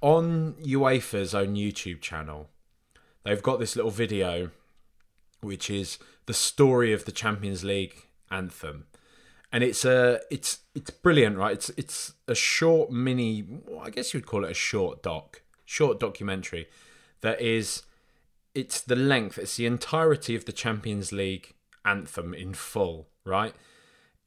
on 0.01 0.55
uefa's 0.62 1.35
own 1.35 1.55
youtube 1.55 2.01
channel 2.01 2.49
they've 3.25 3.42
got 3.42 3.59
this 3.59 3.77
little 3.77 3.90
video 3.90 4.51
which 5.40 5.68
is 5.68 5.99
the 6.27 6.35
story 6.35 6.92
of 6.92 7.05
the 7.05 7.12
champions 7.12 7.64
league 7.64 8.07
anthem, 8.31 8.87
and 9.53 9.64
it's 9.64 9.85
a 9.85 10.20
it's 10.31 10.61
it's 10.75 10.90
brilliant, 10.90 11.37
right? 11.37 11.53
It's 11.53 11.70
it's 11.70 12.12
a 12.29 12.35
short 12.35 12.90
mini, 12.90 13.44
I 13.83 13.90
guess 13.90 14.14
you 14.14 14.18
would 14.18 14.27
call 14.27 14.44
it 14.44 14.51
a 14.51 14.55
short 14.55 15.03
doc, 15.03 15.42
short 15.64 15.99
documentary 15.99 16.68
that 17.20 17.40
is 17.40 17.83
it's 18.55 18.81
the 18.81 18.96
length, 18.96 19.38
it's 19.38 19.57
the 19.57 19.66
entirety 19.66 20.35
of 20.35 20.44
the 20.44 20.53
Champions 20.53 21.12
League 21.12 21.55
anthem 21.85 22.35
in 22.35 22.55
full, 22.55 23.09
right? 23.25 23.55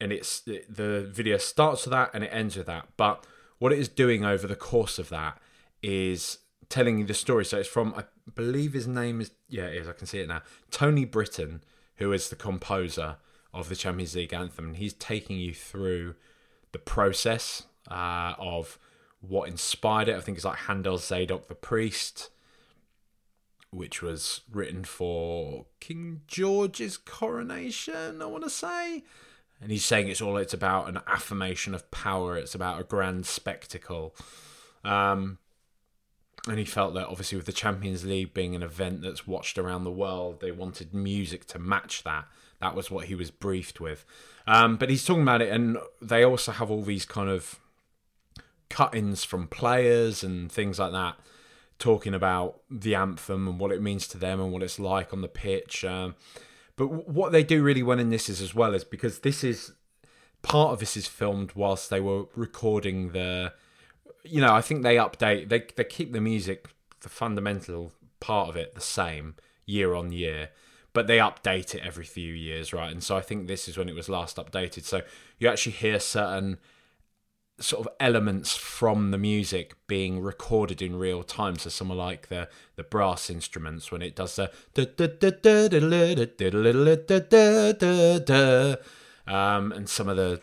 And 0.00 0.12
it's 0.12 0.40
the 0.40 1.08
video 1.10 1.38
starts 1.38 1.84
with 1.84 1.92
that 1.92 2.10
and 2.14 2.24
it 2.24 2.30
ends 2.32 2.56
with 2.56 2.66
that. 2.66 2.88
But 2.96 3.26
what 3.58 3.72
it 3.72 3.78
is 3.78 3.88
doing 3.88 4.24
over 4.24 4.46
the 4.46 4.56
course 4.56 4.98
of 4.98 5.08
that 5.10 5.38
is 5.82 6.38
telling 6.68 6.98
you 6.98 7.04
the 7.04 7.14
story. 7.14 7.44
So 7.44 7.58
it's 7.58 7.68
from 7.68 7.94
I 7.96 8.04
believe 8.34 8.72
his 8.72 8.86
name 8.86 9.20
is 9.20 9.30
yeah, 9.48 9.66
it 9.66 9.82
is, 9.82 9.88
I 9.88 9.92
can 9.92 10.06
see 10.06 10.20
it 10.20 10.28
now. 10.28 10.42
Tony 10.70 11.04
Britten, 11.04 11.62
who 11.96 12.12
is 12.12 12.28
the 12.28 12.36
composer 12.36 13.16
of 13.52 13.68
the 13.68 13.76
Champions 13.76 14.16
League 14.16 14.34
anthem, 14.34 14.66
and 14.66 14.76
he's 14.76 14.94
taking 14.94 15.38
you 15.38 15.54
through 15.54 16.16
the 16.72 16.78
process 16.78 17.64
uh, 17.90 18.34
of 18.38 18.78
what 19.20 19.48
inspired 19.48 20.08
it. 20.08 20.16
I 20.16 20.20
think 20.20 20.36
it's 20.36 20.44
like 20.44 20.58
Handel's 20.58 21.06
Zadok 21.06 21.48
the 21.48 21.54
Priest, 21.54 22.30
which 23.70 24.02
was 24.02 24.40
written 24.50 24.84
for 24.84 25.66
King 25.80 26.22
George's 26.26 26.96
coronation, 26.96 28.20
I 28.20 28.26
want 28.26 28.44
to 28.44 28.50
say. 28.50 29.04
And 29.60 29.70
he's 29.70 29.84
saying 29.84 30.08
it's 30.08 30.20
all 30.20 30.36
it's 30.36 30.54
about 30.54 30.88
an 30.88 31.00
affirmation 31.06 31.74
of 31.74 31.90
power, 31.90 32.36
it's 32.36 32.54
about 32.54 32.80
a 32.80 32.84
grand 32.84 33.26
spectacle. 33.26 34.14
Um, 34.84 35.38
and 36.46 36.58
he 36.58 36.64
felt 36.64 36.92
that 36.94 37.08
obviously 37.08 37.36
with 37.36 37.46
the 37.46 37.52
Champions 37.52 38.04
League 38.04 38.34
being 38.34 38.54
an 38.54 38.62
event 38.62 39.00
that's 39.00 39.26
watched 39.26 39.56
around 39.56 39.84
the 39.84 39.90
world, 39.90 40.40
they 40.40 40.52
wanted 40.52 40.92
music 40.92 41.46
to 41.46 41.58
match 41.58 42.02
that. 42.02 42.26
That 42.60 42.74
was 42.74 42.90
what 42.90 43.06
he 43.06 43.14
was 43.14 43.30
briefed 43.30 43.80
with. 43.80 44.04
Um, 44.46 44.76
but 44.76 44.90
he's 44.90 45.04
talking 45.04 45.22
about 45.22 45.40
it, 45.40 45.50
and 45.50 45.78
they 46.02 46.22
also 46.22 46.52
have 46.52 46.70
all 46.70 46.82
these 46.82 47.06
kind 47.06 47.30
of 47.30 47.58
cut-ins 48.68 49.24
from 49.24 49.48
players 49.48 50.22
and 50.22 50.52
things 50.52 50.78
like 50.78 50.92
that, 50.92 51.16
talking 51.78 52.12
about 52.14 52.60
the 52.70 52.94
anthem 52.94 53.48
and 53.48 53.58
what 53.58 53.72
it 53.72 53.80
means 53.80 54.06
to 54.08 54.18
them 54.18 54.40
and 54.40 54.52
what 54.52 54.62
it's 54.62 54.78
like 54.78 55.12
on 55.12 55.22
the 55.22 55.28
pitch. 55.28 55.84
Um, 55.84 56.14
but 56.76 57.08
what 57.08 57.32
they 57.32 57.42
do 57.42 57.62
really 57.62 57.82
well 57.82 57.98
in 57.98 58.10
this 58.10 58.28
is 58.28 58.40
as 58.40 58.54
well 58.54 58.74
is 58.74 58.84
because 58.84 59.20
this 59.20 59.44
is 59.44 59.72
part 60.42 60.72
of 60.72 60.80
this 60.80 60.96
is 60.96 61.06
filmed 61.06 61.52
whilst 61.54 61.90
they 61.90 62.00
were 62.00 62.24
recording 62.34 63.12
the. 63.12 63.52
You 64.26 64.40
know, 64.40 64.54
I 64.54 64.62
think 64.62 64.82
they 64.82 64.96
update. 64.96 65.48
They 65.48 65.66
they 65.76 65.84
keep 65.84 66.12
the 66.12 66.20
music, 66.20 66.68
the 67.00 67.08
fundamental 67.08 67.92
part 68.20 68.48
of 68.48 68.56
it, 68.56 68.74
the 68.74 68.80
same 68.80 69.34
year 69.66 69.94
on 69.94 70.12
year 70.12 70.50
but 70.94 71.08
they 71.08 71.18
update 71.18 71.74
it 71.74 71.82
every 71.84 72.04
few 72.04 72.32
years, 72.32 72.72
right? 72.72 72.90
And 72.90 73.02
so 73.02 73.16
I 73.16 73.20
think 73.20 73.46
this 73.46 73.68
is 73.68 73.76
when 73.76 73.88
it 73.88 73.94
was 73.94 74.08
last 74.08 74.36
updated. 74.36 74.84
So 74.84 75.02
you 75.38 75.48
actually 75.48 75.72
hear 75.72 75.98
certain 76.00 76.58
sort 77.60 77.86
of 77.86 77.92
elements 78.00 78.56
from 78.56 79.10
the 79.12 79.18
music 79.18 79.76
being 79.86 80.20
recorded 80.20 80.82
in 80.82 80.96
real 80.96 81.22
time. 81.22 81.56
So 81.56 81.70
some 81.70 81.88
like 81.88 82.28
the 82.28 82.48
the 82.76 82.82
brass 82.82 83.30
instruments 83.30 83.92
when 83.92 84.02
it 84.02 84.16
does 84.16 84.36
the 84.36 84.50
um, 89.26 89.72
and 89.72 89.88
some 89.88 90.08
of 90.08 90.16
the 90.16 90.42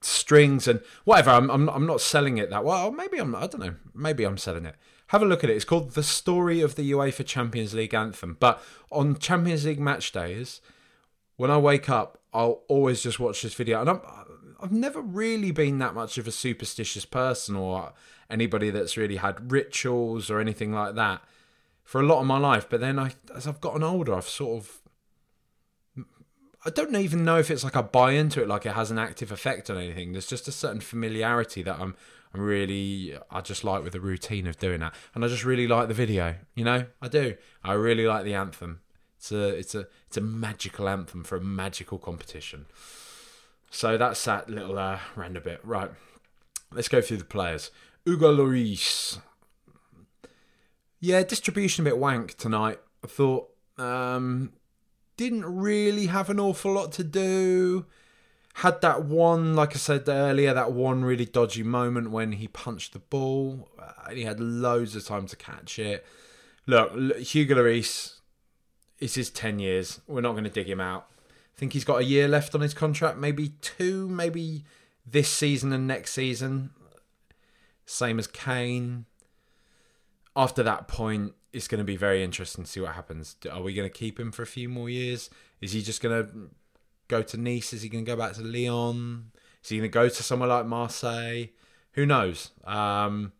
strings 0.00 0.68
and 0.68 0.80
whatever. 1.04 1.30
I'm, 1.30 1.50
I'm 1.50 1.68
I'm 1.70 1.86
not 1.86 2.00
selling 2.00 2.38
it 2.38 2.50
that 2.50 2.64
well. 2.64 2.90
Maybe 2.90 3.18
I'm. 3.18 3.34
I 3.34 3.46
don't 3.46 3.60
know. 3.60 3.74
Maybe 3.94 4.24
I'm 4.24 4.38
selling 4.38 4.66
it. 4.66 4.76
Have 5.08 5.22
a 5.22 5.26
look 5.26 5.44
at 5.44 5.50
it. 5.50 5.56
It's 5.56 5.64
called 5.64 5.92
the 5.92 6.02
story 6.02 6.60
of 6.60 6.74
the 6.74 6.90
UEFA 6.92 7.26
Champions 7.26 7.74
League 7.74 7.94
anthem. 7.94 8.36
But 8.40 8.62
on 8.90 9.16
Champions 9.16 9.66
League 9.66 9.80
match 9.80 10.10
days, 10.10 10.62
when 11.36 11.50
I 11.50 11.58
wake 11.58 11.90
up, 11.90 12.18
I'll 12.32 12.62
always 12.68 13.02
just 13.02 13.20
watch 13.20 13.42
this 13.42 13.52
video. 13.52 13.80
And 13.80 13.90
I'm, 13.90 14.00
I've 14.62 14.72
never 14.72 15.00
really 15.00 15.50
been 15.50 15.78
that 15.78 15.94
much 15.94 16.18
of 16.18 16.28
a 16.28 16.32
superstitious 16.32 17.04
person 17.04 17.56
or 17.56 17.92
anybody 18.30 18.70
that's 18.70 18.96
really 18.96 19.16
had 19.16 19.50
rituals 19.50 20.30
or 20.30 20.40
anything 20.40 20.72
like 20.72 20.94
that 20.94 21.22
for 21.82 22.00
a 22.00 22.04
lot 22.04 22.20
of 22.20 22.26
my 22.26 22.38
life. 22.38 22.68
But 22.70 22.80
then 22.80 22.98
I, 22.98 23.12
as 23.34 23.46
I've 23.46 23.60
gotten 23.60 23.82
older, 23.82 24.14
I've 24.14 24.28
sort 24.28 24.62
of 24.62 24.82
I 26.64 26.70
don't 26.70 26.94
even 26.94 27.24
know 27.24 27.38
if 27.38 27.50
it's 27.50 27.64
like 27.64 27.74
I 27.76 27.82
buy 27.82 28.12
into 28.12 28.40
it, 28.40 28.48
like 28.48 28.66
it 28.66 28.74
has 28.74 28.90
an 28.92 28.98
active 28.98 29.32
effect 29.32 29.68
on 29.68 29.78
anything. 29.78 30.12
There's 30.12 30.28
just 30.28 30.46
a 30.46 30.52
certain 30.52 30.80
familiarity 30.80 31.62
that 31.62 31.80
I'm, 31.80 31.96
I'm 32.32 32.40
really, 32.40 33.16
I 33.30 33.40
just 33.40 33.64
like 33.64 33.82
with 33.82 33.94
the 33.94 34.00
routine 34.00 34.46
of 34.46 34.58
doing 34.58 34.80
that, 34.80 34.94
and 35.14 35.24
I 35.24 35.28
just 35.28 35.44
really 35.44 35.66
like 35.66 35.88
the 35.88 35.94
video. 35.94 36.36
You 36.54 36.64
know, 36.64 36.86
I 37.00 37.08
do. 37.08 37.34
I 37.64 37.72
really 37.72 38.06
like 38.06 38.24
the 38.24 38.34
anthem. 38.34 38.80
It's 39.16 39.32
a, 39.32 39.48
it's 39.48 39.74
a, 39.74 39.86
it's 40.06 40.16
a 40.16 40.20
magical 40.20 40.88
anthem 40.88 41.24
for 41.24 41.36
a 41.36 41.40
magical 41.40 41.98
competition. 41.98 42.66
So 43.74 43.96
that's 43.96 44.22
that 44.26 44.50
little 44.50 44.78
uh, 44.78 44.98
random 45.16 45.42
bit. 45.42 45.60
Right, 45.64 45.90
let's 46.72 46.88
go 46.88 47.00
through 47.00 47.16
the 47.16 47.24
players. 47.24 47.70
Hugo 48.04 48.36
Lloris. 48.36 49.18
Yeah, 51.00 51.22
distribution 51.22 51.84
a 51.84 51.90
bit 51.90 51.98
wank 51.98 52.36
tonight. 52.36 52.78
I 53.02 53.06
thought. 53.08 53.48
Um, 53.78 54.52
didn't 55.16 55.44
really 55.44 56.06
have 56.06 56.30
an 56.30 56.38
awful 56.38 56.72
lot 56.72 56.92
to 56.92 57.04
do. 57.04 57.86
Had 58.56 58.82
that 58.82 59.04
one, 59.06 59.56
like 59.56 59.74
I 59.74 59.78
said 59.78 60.06
earlier, 60.06 60.52
that 60.52 60.72
one 60.72 61.04
really 61.04 61.24
dodgy 61.24 61.62
moment 61.62 62.10
when 62.10 62.32
he 62.32 62.48
punched 62.48 62.92
the 62.92 62.98
ball. 62.98 63.70
Uh, 63.78 64.10
he 64.10 64.24
had 64.24 64.38
loads 64.38 64.94
of 64.94 65.06
time 65.06 65.26
to 65.28 65.36
catch 65.36 65.78
it. 65.78 66.04
Look, 66.66 67.16
Hugo 67.18 67.54
Lloris, 67.54 68.18
it's 68.98 69.14
his 69.14 69.30
10 69.30 69.58
years. 69.58 70.00
We're 70.06 70.20
not 70.20 70.32
going 70.32 70.44
to 70.44 70.50
dig 70.50 70.68
him 70.68 70.80
out. 70.80 71.06
Think 71.62 71.74
he's 71.74 71.84
got 71.84 72.00
a 72.00 72.04
year 72.04 72.26
left 72.26 72.56
on 72.56 72.60
his 72.60 72.74
contract, 72.74 73.18
maybe 73.18 73.50
two, 73.60 74.08
maybe 74.08 74.64
this 75.06 75.28
season 75.28 75.72
and 75.72 75.86
next 75.86 76.12
season. 76.12 76.70
Same 77.86 78.18
as 78.18 78.26
Kane. 78.26 79.06
After 80.34 80.64
that 80.64 80.88
point, 80.88 81.34
it's 81.52 81.68
going 81.68 81.78
to 81.78 81.84
be 81.84 81.94
very 81.94 82.24
interesting 82.24 82.64
to 82.64 82.68
see 82.68 82.80
what 82.80 82.96
happens. 82.96 83.36
Are 83.48 83.62
we 83.62 83.74
going 83.74 83.88
to 83.88 83.96
keep 83.96 84.18
him 84.18 84.32
for 84.32 84.42
a 84.42 84.46
few 84.46 84.68
more 84.68 84.90
years? 84.90 85.30
Is 85.60 85.70
he 85.70 85.82
just 85.82 86.02
going 86.02 86.26
to 86.26 86.32
go 87.06 87.22
to 87.22 87.36
Nice? 87.36 87.72
Is 87.72 87.82
he 87.82 87.88
going 87.88 88.04
to 88.04 88.10
go 88.10 88.16
back 88.16 88.32
to 88.32 88.42
Lyon? 88.42 89.30
Is 89.62 89.68
he 89.68 89.78
going 89.78 89.88
to 89.88 89.94
go 89.94 90.08
to 90.08 90.22
somewhere 90.24 90.48
like 90.48 90.66
Marseille? 90.66 91.44
Who 91.92 92.04
knows? 92.04 92.50
Um, 92.64 93.34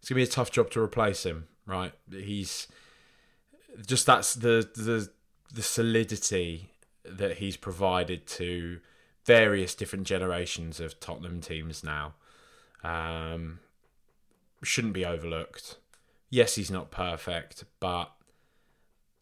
it's 0.00 0.08
going 0.08 0.20
to 0.20 0.26
be 0.26 0.28
a 0.28 0.34
tough 0.34 0.50
job 0.50 0.68
to 0.70 0.80
replace 0.80 1.24
him, 1.24 1.46
right? 1.64 1.92
He's 2.10 2.66
just 3.86 4.04
that's 4.04 4.34
the 4.34 4.68
the 4.74 5.08
the 5.52 5.62
solidity 5.62 6.72
that 7.04 7.38
he's 7.38 7.56
provided 7.56 8.26
to 8.26 8.80
various 9.24 9.74
different 9.74 10.06
generations 10.06 10.80
of 10.80 11.00
Tottenham 11.00 11.40
teams 11.40 11.82
now. 11.82 12.14
Um, 12.82 13.60
shouldn't 14.62 14.94
be 14.94 15.04
overlooked 15.04 15.76
yes, 16.34 16.56
he's 16.56 16.70
not 16.70 16.90
perfect, 16.90 17.64
but 17.78 18.10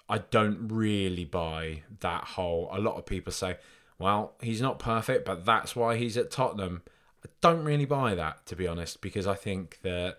I 0.09 0.19
don't 0.19 0.69
really 0.69 1.27
buy 1.27 1.83
that 2.01 2.25
whole. 2.25 2.71
A 2.73 2.81
lot 2.81 2.97
of 2.97 3.05
people 3.05 3.33
say, 3.33 3.59
well, 3.99 4.33
he's 4.41 4.63
not 4.63 4.79
perfect, 4.79 5.27
but 5.27 5.45
that's 5.45 5.77
why 5.77 5.97
he's 5.97 6.17
at 6.17 6.31
Tottenham. 6.31 6.83
I 7.25 7.29
don't 7.43 7.65
really 7.65 7.85
buy 7.85 8.15
that, 8.15 8.47
to 8.47 8.57
be 8.57 8.67
honest, 8.67 9.03
because 9.03 9.27
I 9.27 9.35
think 9.35 9.81
that 9.83 10.17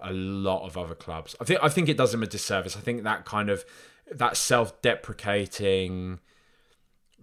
a 0.00 0.12
lot 0.12 0.66
of 0.66 0.76
other 0.76 0.96
clubs. 0.96 1.36
I 1.40 1.44
think 1.44 1.60
I 1.62 1.68
think 1.68 1.88
it 1.88 1.96
does 1.96 2.12
him 2.12 2.22
a 2.22 2.26
disservice. 2.26 2.76
I 2.76 2.80
think 2.80 3.04
that 3.04 3.24
kind 3.24 3.48
of 3.48 3.64
that 4.10 4.36
self-deprecating 4.36 6.18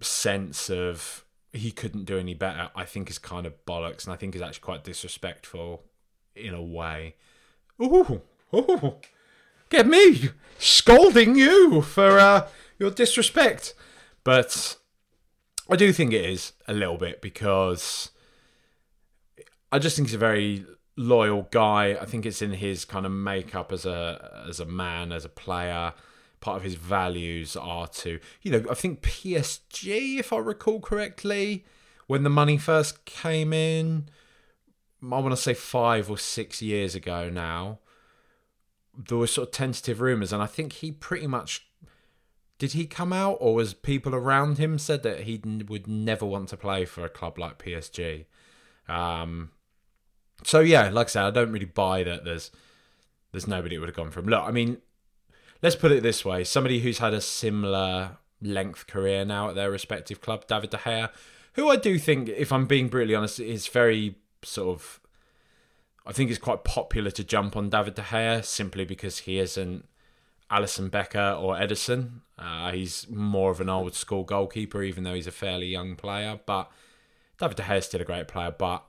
sense 0.00 0.70
of 0.70 1.24
he 1.52 1.70
couldn't 1.70 2.04
do 2.04 2.18
any 2.18 2.34
better. 2.34 2.70
I 2.74 2.84
think 2.84 3.10
is 3.10 3.18
kind 3.18 3.46
of 3.46 3.54
bollocks, 3.66 4.04
and 4.04 4.12
I 4.12 4.16
think 4.16 4.34
is 4.34 4.42
actually 4.42 4.60
quite 4.60 4.84
disrespectful 4.84 5.84
in 6.34 6.54
a 6.54 6.62
way. 6.62 7.16
Ooh, 7.82 8.22
Oh, 8.52 8.96
get 9.68 9.86
me 9.86 10.30
scolding 10.58 11.36
you 11.36 11.82
for 11.82 12.18
uh, 12.18 12.48
your 12.78 12.90
disrespect. 12.90 13.74
But 14.24 14.76
I 15.68 15.76
do 15.76 15.92
think 15.92 16.12
it 16.12 16.24
is 16.24 16.52
a 16.66 16.72
little 16.74 16.96
bit 16.96 17.22
because 17.22 18.10
I 19.70 19.78
just 19.78 19.96
think 19.96 20.08
he's 20.08 20.14
a 20.16 20.18
very 20.18 20.66
loyal 20.96 21.48
guy. 21.50 21.96
I 22.00 22.04
think 22.06 22.26
it's 22.26 22.42
in 22.42 22.52
his 22.54 22.84
kind 22.84 23.06
of 23.06 23.12
makeup 23.12 23.72
as 23.72 23.86
a 23.86 24.44
as 24.48 24.58
a 24.60 24.66
man, 24.66 25.12
as 25.12 25.24
a 25.24 25.28
player. 25.28 25.94
Part 26.40 26.56
of 26.56 26.62
his 26.62 26.74
values 26.74 27.54
are 27.56 27.86
to, 27.86 28.18
you 28.42 28.50
know, 28.50 28.64
I 28.70 28.74
think 28.74 29.02
PSG, 29.02 30.18
if 30.18 30.32
I 30.32 30.38
recall 30.38 30.80
correctly, 30.80 31.64
when 32.06 32.22
the 32.22 32.30
money 32.30 32.56
first 32.56 33.04
came 33.04 33.52
in, 33.52 34.08
I 35.02 35.18
want 35.18 35.30
to 35.30 35.36
say 35.36 35.54
five 35.54 36.10
or 36.10 36.18
six 36.18 36.62
years 36.62 36.94
ago 36.94 37.28
now 37.28 37.78
there 38.96 39.18
were 39.18 39.26
sort 39.26 39.48
of 39.48 39.52
tentative 39.52 40.00
rumors, 40.00 40.32
and 40.32 40.42
I 40.42 40.46
think 40.46 40.74
he 40.74 40.92
pretty 40.92 41.26
much 41.26 41.66
did 42.58 42.72
he 42.72 42.86
come 42.86 43.12
out, 43.12 43.38
or 43.40 43.54
was 43.54 43.72
people 43.72 44.14
around 44.14 44.58
him 44.58 44.78
said 44.78 45.02
that 45.02 45.20
he 45.20 45.40
would 45.68 45.86
never 45.86 46.26
want 46.26 46.48
to 46.50 46.56
play 46.56 46.84
for 46.84 47.04
a 47.04 47.08
club 47.08 47.38
like 47.38 47.58
PSG. 47.58 48.26
Um, 48.88 49.50
so 50.44 50.60
yeah, 50.60 50.90
like 50.90 51.06
I 51.06 51.10
said, 51.10 51.24
I 51.24 51.30
don't 51.30 51.52
really 51.52 51.64
buy 51.66 52.02
that. 52.02 52.24
There's 52.24 52.50
there's 53.32 53.46
nobody 53.46 53.76
that 53.76 53.80
would 53.80 53.88
have 53.88 53.96
gone 53.96 54.10
from. 54.10 54.26
Look, 54.26 54.42
I 54.42 54.50
mean, 54.50 54.78
let's 55.62 55.76
put 55.76 55.92
it 55.92 56.02
this 56.02 56.24
way: 56.24 56.44
somebody 56.44 56.80
who's 56.80 56.98
had 56.98 57.14
a 57.14 57.20
similar 57.20 58.18
length 58.42 58.86
career 58.86 59.24
now 59.24 59.50
at 59.50 59.54
their 59.54 59.70
respective 59.70 60.20
club, 60.20 60.46
David 60.46 60.70
De 60.70 60.78
Gea, 60.78 61.10
who 61.54 61.68
I 61.68 61.76
do 61.76 61.98
think, 61.98 62.28
if 62.28 62.52
I'm 62.52 62.66
being 62.66 62.88
brutally 62.88 63.14
honest, 63.14 63.40
is 63.40 63.66
very 63.66 64.16
sort 64.42 64.74
of 64.76 65.00
I 66.06 66.12
think 66.12 66.30
it's 66.30 66.38
quite 66.38 66.64
popular 66.64 67.10
to 67.12 67.24
jump 67.24 67.56
on 67.56 67.70
David 67.70 67.94
De 67.94 68.02
Gea 68.02 68.44
simply 68.44 68.84
because 68.84 69.18
he 69.18 69.38
isn't 69.38 69.86
Alisson 70.50 70.90
Becker 70.90 71.36
or 71.38 71.54
Ederson. 71.54 72.22
Uh, 72.38 72.72
he's 72.72 73.08
more 73.08 73.50
of 73.50 73.60
an 73.60 73.68
old 73.68 73.94
school 73.94 74.24
goalkeeper, 74.24 74.82
even 74.82 75.04
though 75.04 75.14
he's 75.14 75.26
a 75.26 75.32
fairly 75.32 75.66
young 75.66 75.96
player. 75.96 76.40
But 76.44 76.70
David 77.38 77.58
De 77.58 77.62
Gea 77.62 77.78
is 77.78 77.86
still 77.86 78.00
a 78.00 78.04
great 78.04 78.28
player. 78.28 78.50
But 78.50 78.84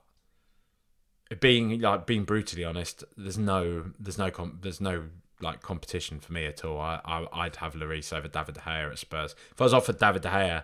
being 1.40 1.80
like 1.80 2.08
being 2.08 2.24
brutally 2.24 2.64
honest, 2.64 3.04
there's 3.18 3.38
no 3.38 3.92
there's 4.00 4.18
no 4.18 4.32
there's 4.62 4.82
no 4.82 5.04
like 5.42 5.62
competition 5.62 6.20
for 6.20 6.34
me 6.34 6.46
at 6.46 6.64
all. 6.64 6.80
I, 6.80 7.00
I 7.06 7.44
would 7.44 7.56
have 7.58 7.74
Lloris 7.74 8.14
over 8.14 8.28
David 8.28 8.56
De 8.56 8.62
Gea 8.62 8.92
at 8.92 9.00
Spurs. 9.00 9.36
If 9.52 9.62
I 9.62 9.64
was 9.64 9.74
offered 9.74 10.00
David 10.00 10.22
De 10.22 10.30
Gea 10.30 10.64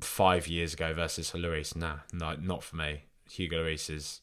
five 0.00 0.46
years 0.46 0.74
ago 0.74 0.92
versus 0.94 1.30
Lloris, 1.32 1.76
nah, 1.76 1.98
no, 2.12 2.34
not 2.40 2.62
for 2.62 2.76
me. 2.76 3.04
Hugo 3.30 3.64
Lloris 3.64 3.90
is 3.90 4.20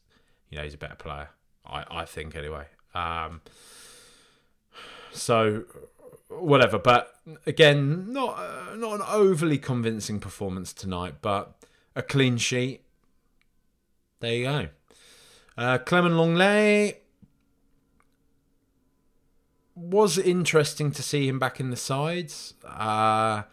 you 0.50 0.58
know 0.58 0.64
he's 0.64 0.74
a 0.74 0.78
better 0.78 0.96
player. 0.96 1.30
I 1.66 1.86
I 1.90 2.06
think 2.06 2.36
anyway. 2.36 2.66
Um, 2.94 3.42
so 5.12 5.64
whatever, 6.30 6.80
but 6.80 7.14
again, 7.46 8.12
not 8.12 8.38
uh, 8.38 8.76
not 8.76 8.96
an 8.96 9.06
overly 9.10 9.58
convincing 9.58 10.20
performance 10.20 10.74
tonight, 10.74 11.16
but 11.22 11.56
a 11.96 12.02
clean 12.02 12.38
sheet. 12.38 12.82
There 14.20 14.34
you 14.34 14.44
go. 14.44 14.68
Uh, 15.58 15.78
Clement 15.80 16.16
Lenglet 16.16 17.01
was 19.82 20.18
interesting 20.18 20.92
to 20.92 21.04
see 21.04 21.28
him 21.28 21.40
back 21.40 21.60
in 21.60 21.70
the 21.70 21.76
sides. 21.76 22.54
Uh, 22.64 23.44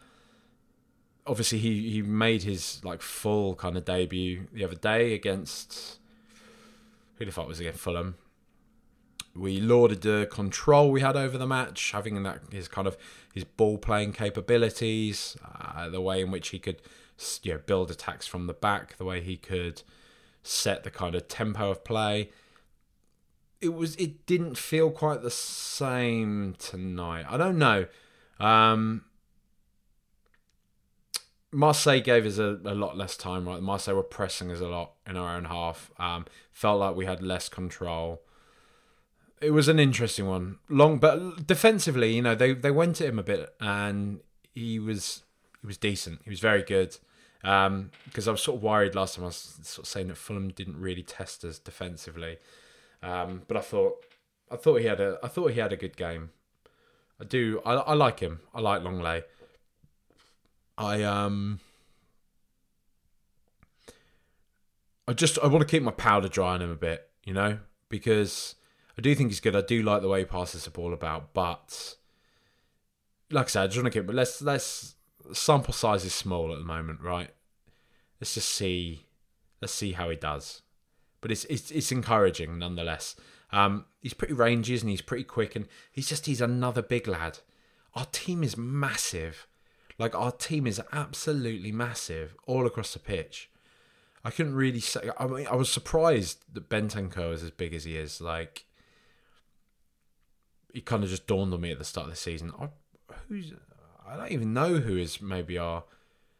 obviously, 1.26 1.58
he, 1.58 1.90
he 1.90 2.02
made 2.02 2.42
his 2.42 2.80
like 2.84 3.02
full 3.02 3.54
kind 3.54 3.76
of 3.76 3.84
debut 3.84 4.46
the 4.52 4.64
other 4.64 4.76
day 4.76 5.14
against 5.14 5.98
who 7.16 7.24
the 7.24 7.32
fuck 7.32 7.48
was 7.48 7.60
against 7.60 7.80
Fulham. 7.80 8.16
We 9.34 9.60
lauded 9.60 10.02
the 10.02 10.28
control 10.30 10.90
we 10.90 11.00
had 11.00 11.16
over 11.16 11.38
the 11.38 11.46
match, 11.46 11.92
having 11.92 12.22
that 12.22 12.40
his 12.50 12.68
kind 12.68 12.86
of 12.86 12.96
his 13.32 13.44
ball 13.44 13.78
playing 13.78 14.12
capabilities, 14.12 15.36
uh, 15.44 15.88
the 15.88 16.00
way 16.00 16.20
in 16.20 16.30
which 16.30 16.48
he 16.48 16.58
could 16.58 16.80
you 17.42 17.54
know, 17.54 17.60
build 17.64 17.90
attacks 17.90 18.26
from 18.26 18.46
the 18.46 18.52
back, 18.54 18.96
the 18.96 19.04
way 19.04 19.20
he 19.20 19.36
could 19.36 19.82
set 20.42 20.84
the 20.84 20.90
kind 20.90 21.14
of 21.14 21.28
tempo 21.28 21.70
of 21.70 21.84
play. 21.84 22.30
It 23.60 23.74
was 23.74 23.96
it 23.96 24.26
didn't 24.26 24.56
feel 24.56 24.90
quite 24.90 25.22
the 25.22 25.30
same 25.30 26.54
tonight. 26.58 27.26
I 27.28 27.36
don't 27.36 27.58
know. 27.58 27.86
Um, 28.38 29.04
Marseille 31.50 32.00
gave 32.00 32.26
us 32.26 32.38
a, 32.38 32.58
a 32.64 32.74
lot 32.74 32.96
less 32.96 33.16
time, 33.16 33.48
right? 33.48 33.62
Marseille 33.62 33.94
were 33.94 34.02
pressing 34.02 34.50
us 34.50 34.60
a 34.60 34.68
lot 34.68 34.92
in 35.06 35.16
our 35.16 35.36
own 35.36 35.46
half. 35.46 35.90
Um, 35.98 36.26
felt 36.52 36.80
like 36.80 36.94
we 36.94 37.06
had 37.06 37.22
less 37.22 37.48
control. 37.48 38.22
It 39.40 39.52
was 39.52 39.68
an 39.68 39.78
interesting 39.78 40.26
one. 40.26 40.58
Long, 40.68 40.98
but 40.98 41.46
defensively, 41.46 42.14
you 42.14 42.22
know, 42.22 42.34
they, 42.34 42.54
they 42.54 42.70
went 42.70 43.00
at 43.00 43.08
him 43.08 43.18
a 43.18 43.22
bit, 43.22 43.54
and 43.60 44.20
he 44.54 44.78
was 44.78 45.22
he 45.60 45.66
was 45.66 45.78
decent. 45.78 46.20
He 46.24 46.30
was 46.30 46.40
very 46.40 46.62
good. 46.62 46.96
because 47.40 47.66
um, 47.66 47.90
I 48.14 48.30
was 48.30 48.42
sort 48.42 48.56
of 48.56 48.62
worried 48.62 48.94
last 48.94 49.14
time. 49.14 49.24
I 49.24 49.28
was 49.28 49.58
sort 49.62 49.86
of 49.86 49.88
saying 49.88 50.08
that 50.08 50.16
Fulham 50.16 50.48
didn't 50.48 50.78
really 50.78 51.02
test 51.02 51.44
us 51.44 51.58
defensively, 51.58 52.38
um, 53.02 53.42
but 53.46 53.56
I 53.56 53.60
thought 53.60 54.04
I 54.50 54.56
thought 54.56 54.80
he 54.80 54.86
had 54.86 55.00
a 55.00 55.18
I 55.22 55.28
thought 55.28 55.52
he 55.52 55.60
had 55.60 55.72
a 55.72 55.76
good 55.76 55.96
game. 55.96 56.30
I 57.20 57.24
do. 57.24 57.60
I, 57.64 57.74
I 57.74 57.94
like 57.94 58.20
him. 58.20 58.40
I 58.54 58.60
like 58.60 58.82
Lenglet. 58.82 59.24
I 60.76 61.02
um. 61.02 61.60
I 65.06 65.14
just 65.14 65.38
I 65.38 65.46
want 65.46 65.66
to 65.66 65.70
keep 65.70 65.82
my 65.82 65.90
powder 65.90 66.28
dry 66.28 66.54
on 66.54 66.62
him 66.62 66.70
a 66.70 66.76
bit, 66.76 67.08
you 67.24 67.32
know, 67.32 67.58
because 67.88 68.54
I 68.96 69.00
do 69.00 69.14
think 69.14 69.30
he's 69.30 69.40
good. 69.40 69.56
I 69.56 69.62
do 69.62 69.82
like 69.82 70.02
the 70.02 70.08
way 70.08 70.20
he 70.20 70.24
passes 70.24 70.64
the 70.64 70.70
ball 70.70 70.92
about, 70.92 71.32
but 71.32 71.96
like 73.30 73.46
I 73.46 73.48
said, 73.48 73.62
I 73.62 73.66
just 73.68 73.78
want 73.78 73.92
to 73.92 73.98
keep. 73.98 74.06
But 74.06 74.16
let's 74.16 74.42
let's 74.42 74.94
sample 75.32 75.72
size 75.72 76.04
is 76.04 76.14
small 76.14 76.52
at 76.52 76.58
the 76.58 76.64
moment, 76.64 77.00
right? 77.00 77.30
Let's 78.20 78.34
just 78.34 78.50
see. 78.50 79.06
Let's 79.60 79.72
see 79.72 79.92
how 79.92 80.10
he 80.10 80.16
does. 80.16 80.62
But 81.20 81.30
it's 81.30 81.44
it's 81.44 81.70
it's 81.70 81.92
encouraging 81.92 82.58
nonetheless. 82.58 83.16
Um, 83.50 83.86
he's 84.00 84.14
pretty 84.14 84.34
rangy 84.34 84.76
and 84.78 84.88
he's 84.88 85.02
pretty 85.02 85.24
quick, 85.24 85.56
and 85.56 85.66
he's 85.90 86.08
just 86.08 86.26
he's 86.26 86.40
another 86.40 86.82
big 86.82 87.08
lad. 87.08 87.40
Our 87.94 88.06
team 88.06 88.42
is 88.42 88.56
massive. 88.56 89.46
Like 89.98 90.14
our 90.14 90.30
team 90.30 90.66
is 90.66 90.80
absolutely 90.92 91.72
massive 91.72 92.36
all 92.46 92.66
across 92.66 92.92
the 92.92 93.00
pitch. 93.00 93.50
I 94.24 94.30
couldn't 94.30 94.54
really 94.54 94.80
say. 94.80 95.10
I 95.18 95.26
mean, 95.26 95.46
I 95.46 95.54
was 95.54 95.70
surprised 95.70 96.44
that 96.52 96.68
Bentancur 96.68 97.32
is 97.32 97.42
as 97.42 97.50
big 97.50 97.74
as 97.74 97.84
he 97.84 97.96
is. 97.96 98.20
Like, 98.20 98.66
he 100.72 100.80
kind 100.80 101.02
of 101.02 101.10
just 101.10 101.26
dawned 101.26 101.52
on 101.54 101.60
me 101.60 101.70
at 101.72 101.78
the 101.78 101.84
start 101.84 102.06
of 102.06 102.12
the 102.12 102.16
season. 102.16 102.52
I, 102.60 102.68
who's 103.28 103.52
I 104.06 104.16
don't 104.16 104.32
even 104.32 104.52
know 104.52 104.76
who 104.76 104.96
is 104.96 105.20
maybe 105.20 105.58
our 105.58 105.84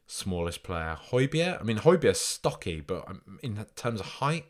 smallest 0.06 0.62
player. 0.62 0.96
Højbjerg. 1.10 1.60
I 1.60 1.64
mean, 1.64 1.78
Højbjerg's 1.78 2.20
stocky, 2.20 2.80
but 2.80 3.06
in 3.42 3.64
terms 3.76 4.00
of 4.00 4.06
height, 4.06 4.46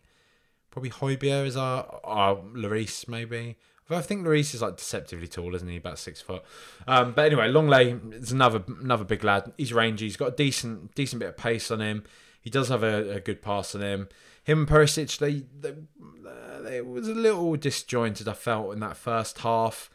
probably 0.70 0.90
Højbjerg 0.90 1.46
is 1.46 1.56
our, 1.56 2.00
our 2.04 2.36
Lloris 2.36 3.08
maybe. 3.08 3.56
I 3.90 4.02
think 4.02 4.26
Lloris 4.26 4.54
is 4.54 4.60
like 4.60 4.76
deceptively 4.76 5.28
tall, 5.28 5.54
isn't 5.54 5.68
he? 5.68 5.76
About 5.76 5.98
six 5.98 6.20
foot. 6.20 6.42
Um, 6.86 7.12
but 7.12 7.24
anyway, 7.26 7.48
Lenglet 7.48 8.14
is 8.14 8.32
another 8.32 8.62
another 8.82 9.04
big 9.04 9.24
lad. 9.24 9.52
He's 9.56 9.72
rangy. 9.72 10.04
He's 10.04 10.16
got 10.16 10.28
a 10.28 10.36
decent 10.36 10.94
decent 10.94 11.20
bit 11.20 11.30
of 11.30 11.36
pace 11.36 11.70
on 11.70 11.80
him. 11.80 12.04
He 12.40 12.50
does 12.50 12.68
have 12.68 12.82
a, 12.82 13.14
a 13.14 13.20
good 13.20 13.42
pass 13.42 13.74
on 13.74 13.82
him. 13.82 14.08
Him 14.44 14.60
and 14.60 14.68
Perisic, 14.68 15.18
they, 15.18 15.44
they, 15.60 16.80
was 16.80 17.08
a 17.08 17.14
little 17.14 17.54
disjointed. 17.56 18.28
I 18.28 18.32
felt 18.32 18.72
in 18.72 18.80
that 18.80 18.96
first 18.96 19.40
half. 19.40 19.90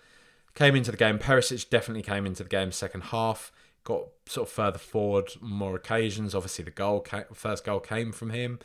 Came 0.53 0.75
into 0.75 0.91
the 0.91 0.97
game. 0.97 1.17
Perisic 1.17 1.69
definitely 1.71 2.03
came 2.03 2.27
into 2.27 2.43
the 2.43 2.49
game 2.49 2.71
second 2.71 3.05
half. 3.05 3.51
Got 3.83 4.03
sort 4.27 4.47
of 4.47 4.53
further 4.53 4.77
forward 4.77 5.31
more 5.41 5.75
occasions. 5.75 6.35
Obviously, 6.35 6.65
the 6.65 6.71
goal 6.71 6.99
came, 6.99 7.23
first 7.33 7.63
goal 7.63 7.79
came 7.79 8.11
from 8.11 8.29
him, 8.29 8.59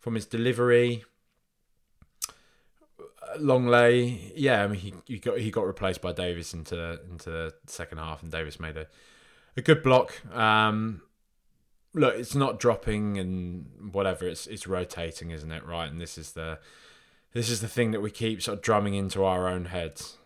from 0.00 0.14
his 0.14 0.24
delivery. 0.24 1.04
Lenglet, 3.38 4.32
yeah, 4.36 4.64
I 4.64 4.66
mean 4.66 4.80
he, 4.80 4.94
he 5.06 5.18
got 5.18 5.38
he 5.38 5.50
got 5.50 5.66
replaced 5.66 6.00
by 6.00 6.12
Davies 6.12 6.54
into 6.54 7.00
into 7.10 7.30
the 7.30 7.54
second 7.66 7.98
half, 7.98 8.22
and 8.22 8.30
Davies 8.30 8.60
made 8.60 8.76
a 8.76 8.86
a 9.56 9.62
good 9.62 9.82
block. 9.82 10.14
Um, 10.34 11.02
look, 11.94 12.14
it's 12.16 12.34
not 12.34 12.58
dropping 12.58 13.18
and 13.18 13.92
whatever. 13.92 14.26
It's 14.26 14.46
it's 14.46 14.66
rotating, 14.66 15.30
isn't 15.30 15.50
it? 15.50 15.66
Right, 15.66 15.90
and 15.90 16.00
this 16.00 16.18
is 16.18 16.32
the 16.32 16.58
this 17.32 17.50
is 17.50 17.60
the 17.60 17.68
thing 17.68 17.90
that 17.90 18.00
we 18.00 18.10
keep 18.10 18.42
sort 18.42 18.58
of 18.58 18.62
drumming 18.62 18.94
into 18.94 19.24
our 19.24 19.48
own 19.48 19.66
heads 19.66 20.18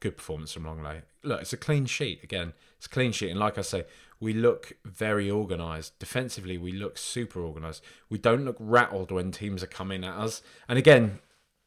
good 0.00 0.16
performance 0.16 0.52
from 0.52 0.64
Lenglet. 0.64 1.02
Look, 1.22 1.40
it's 1.40 1.52
a 1.52 1.56
clean 1.56 1.86
sheet 1.86 2.22
again. 2.22 2.52
It's 2.76 2.86
a 2.86 2.90
clean 2.90 3.12
sheet, 3.12 3.30
and 3.30 3.40
like 3.40 3.58
I 3.58 3.62
say, 3.62 3.84
we 4.20 4.32
look 4.32 4.72
very 4.84 5.30
organised. 5.30 5.98
Defensively, 5.98 6.56
we 6.56 6.72
look 6.72 6.96
super 6.96 7.40
organised. 7.40 7.82
We 8.08 8.18
don't 8.18 8.44
look 8.44 8.56
rattled 8.58 9.10
when 9.10 9.30
teams 9.30 9.62
are 9.62 9.68
coming 9.68 10.04
at 10.04 10.16
us. 10.16 10.42
And 10.68 10.78
again, 10.78 11.18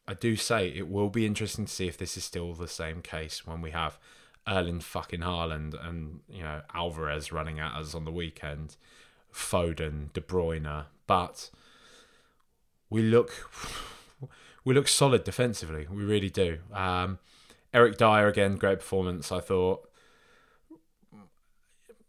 I 0.08 0.14
do 0.14 0.34
say 0.36 0.68
it 0.68 0.88
will 0.88 1.10
be 1.10 1.26
interesting 1.26 1.66
to 1.66 1.72
see 1.72 1.86
if 1.86 1.96
this 1.96 2.16
is 2.16 2.24
still 2.24 2.52
the 2.54 2.68
same 2.68 3.02
case 3.02 3.46
when 3.46 3.60
we 3.60 3.70
have 3.70 3.98
Erling 4.48 4.80
fucking 4.80 5.20
Haaland 5.20 5.74
and 5.86 6.20
you 6.28 6.42
know 6.42 6.62
Alvarez 6.74 7.30
running 7.30 7.60
at 7.60 7.74
us 7.74 7.94
on 7.94 8.04
the 8.04 8.10
weekend, 8.10 8.76
Foden, 9.32 10.12
De 10.12 10.20
Bruyne, 10.20 10.86
but 11.06 11.50
we 12.88 13.02
look 13.02 13.50
we 14.64 14.74
look 14.74 14.88
solid 14.88 15.24
defensively. 15.24 15.86
We 15.88 16.02
really 16.02 16.30
do. 16.30 16.58
Um, 16.72 17.18
Eric 17.72 17.98
Dier 17.98 18.26
again, 18.26 18.56
great 18.56 18.80
performance. 18.80 19.30
I 19.30 19.40
thought 19.40 19.88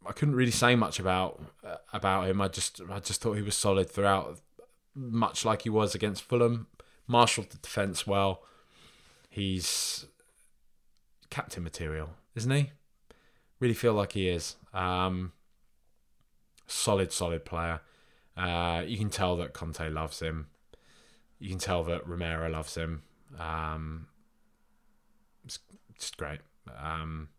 I 0.06 0.14
couldn't 0.14 0.36
really 0.36 0.52
say 0.52 0.76
much 0.76 1.00
about 1.00 1.42
uh, 1.64 1.78
about 1.94 2.28
him. 2.28 2.42
I 2.42 2.48
just 2.48 2.82
I 2.90 3.00
just 3.00 3.22
thought 3.22 3.34
he 3.34 3.42
was 3.42 3.56
solid 3.56 3.90
throughout, 3.90 4.40
much 4.96 5.46
like 5.46 5.64
he 5.64 5.70
was 5.70 5.94
against 5.94 6.24
Fulham. 6.24 6.68
Marshalled 7.08 7.50
the 7.50 7.58
defence 7.58 8.08
well. 8.08 8.44
He's 9.30 10.06
captain 11.30 11.64
material, 11.64 12.12
isn't 12.36 12.52
he? 12.52 12.72
Really 13.60 13.74
feel 13.74 13.94
like 13.94 14.14
he 14.14 14.28
is. 14.28 14.56
Um, 14.74 15.34
solid, 16.68 17.12
solid 17.12 17.46
player. 17.46 17.82
Uh, 18.36 18.84
you 18.86 18.98
can 18.98 19.10
tell 19.10 19.36
that 19.38 19.54
Conte 19.54 19.90
loves 19.90 20.20
him. 20.20 20.48
You 21.40 21.50
can 21.50 21.60
tell 21.60 21.84
that 21.84 22.08
Romero 22.08 22.50
loves 22.50 22.76
him. 22.76 23.04
Um, 23.40 24.08
it's 25.46 25.60
just 25.98 26.18
great. 26.18 26.40
Um, 26.78 27.30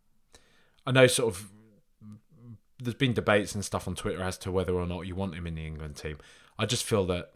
I 0.87 0.92
know 0.92 1.07
sort 1.07 1.35
of 1.35 1.51
there's 2.83 2.95
been 2.95 3.12
debates 3.12 3.55
and 3.55 3.64
stuff 3.64 3.87
on 3.87 3.95
Twitter 3.95 4.23
as 4.23 4.37
to 4.38 4.51
whether 4.51 4.75
or 4.75 4.87
not 4.87 5.07
you 5.07 5.14
want 5.14 5.35
him 5.35 5.47
in 5.47 5.55
the 5.55 5.66
England 5.66 5.97
team. 5.97 6.18
I 6.59 6.66
just 6.66 6.85
feel 6.85 7.07
that 7.07 7.33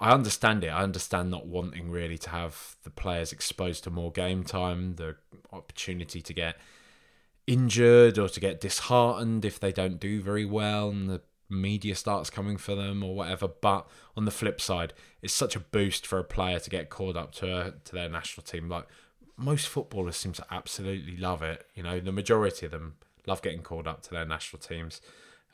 I 0.00 0.12
understand 0.12 0.64
it. 0.64 0.68
I 0.68 0.82
understand 0.82 1.30
not 1.30 1.46
wanting 1.46 1.90
really 1.90 2.18
to 2.18 2.30
have 2.30 2.76
the 2.84 2.90
players 2.90 3.32
exposed 3.32 3.84
to 3.84 3.90
more 3.90 4.12
game 4.12 4.44
time, 4.44 4.96
the 4.96 5.16
opportunity 5.52 6.20
to 6.22 6.32
get 6.32 6.56
injured 7.46 8.18
or 8.18 8.28
to 8.28 8.40
get 8.40 8.60
disheartened 8.60 9.44
if 9.44 9.58
they 9.58 9.72
don't 9.72 9.98
do 9.98 10.20
very 10.20 10.44
well 10.44 10.90
and 10.90 11.08
the 11.10 11.20
media 11.48 11.94
starts 11.94 12.30
coming 12.30 12.56
for 12.56 12.74
them 12.74 13.02
or 13.02 13.14
whatever. 13.14 13.48
But 13.48 13.88
on 14.16 14.24
the 14.24 14.30
flip 14.30 14.60
side, 14.60 14.92
it's 15.20 15.34
such 15.34 15.56
a 15.56 15.60
boost 15.60 16.06
for 16.06 16.18
a 16.18 16.24
player 16.24 16.60
to 16.60 16.70
get 16.70 16.90
called 16.90 17.16
up 17.16 17.32
to 17.36 17.46
a, 17.46 17.72
to 17.84 17.92
their 17.92 18.08
national 18.08 18.44
team. 18.44 18.68
Like 18.68 18.86
most 19.36 19.68
footballers 19.68 20.16
seem 20.16 20.32
to 20.32 20.46
absolutely 20.50 21.16
love 21.16 21.42
it. 21.42 21.66
You 21.74 21.82
know, 21.82 21.98
the 21.98 22.12
majority 22.12 22.66
of 22.66 22.72
them 22.72 22.96
love 23.26 23.42
getting 23.42 23.62
called 23.62 23.86
up 23.86 24.02
to 24.02 24.10
their 24.10 24.24
national 24.24 24.60
teams. 24.60 25.00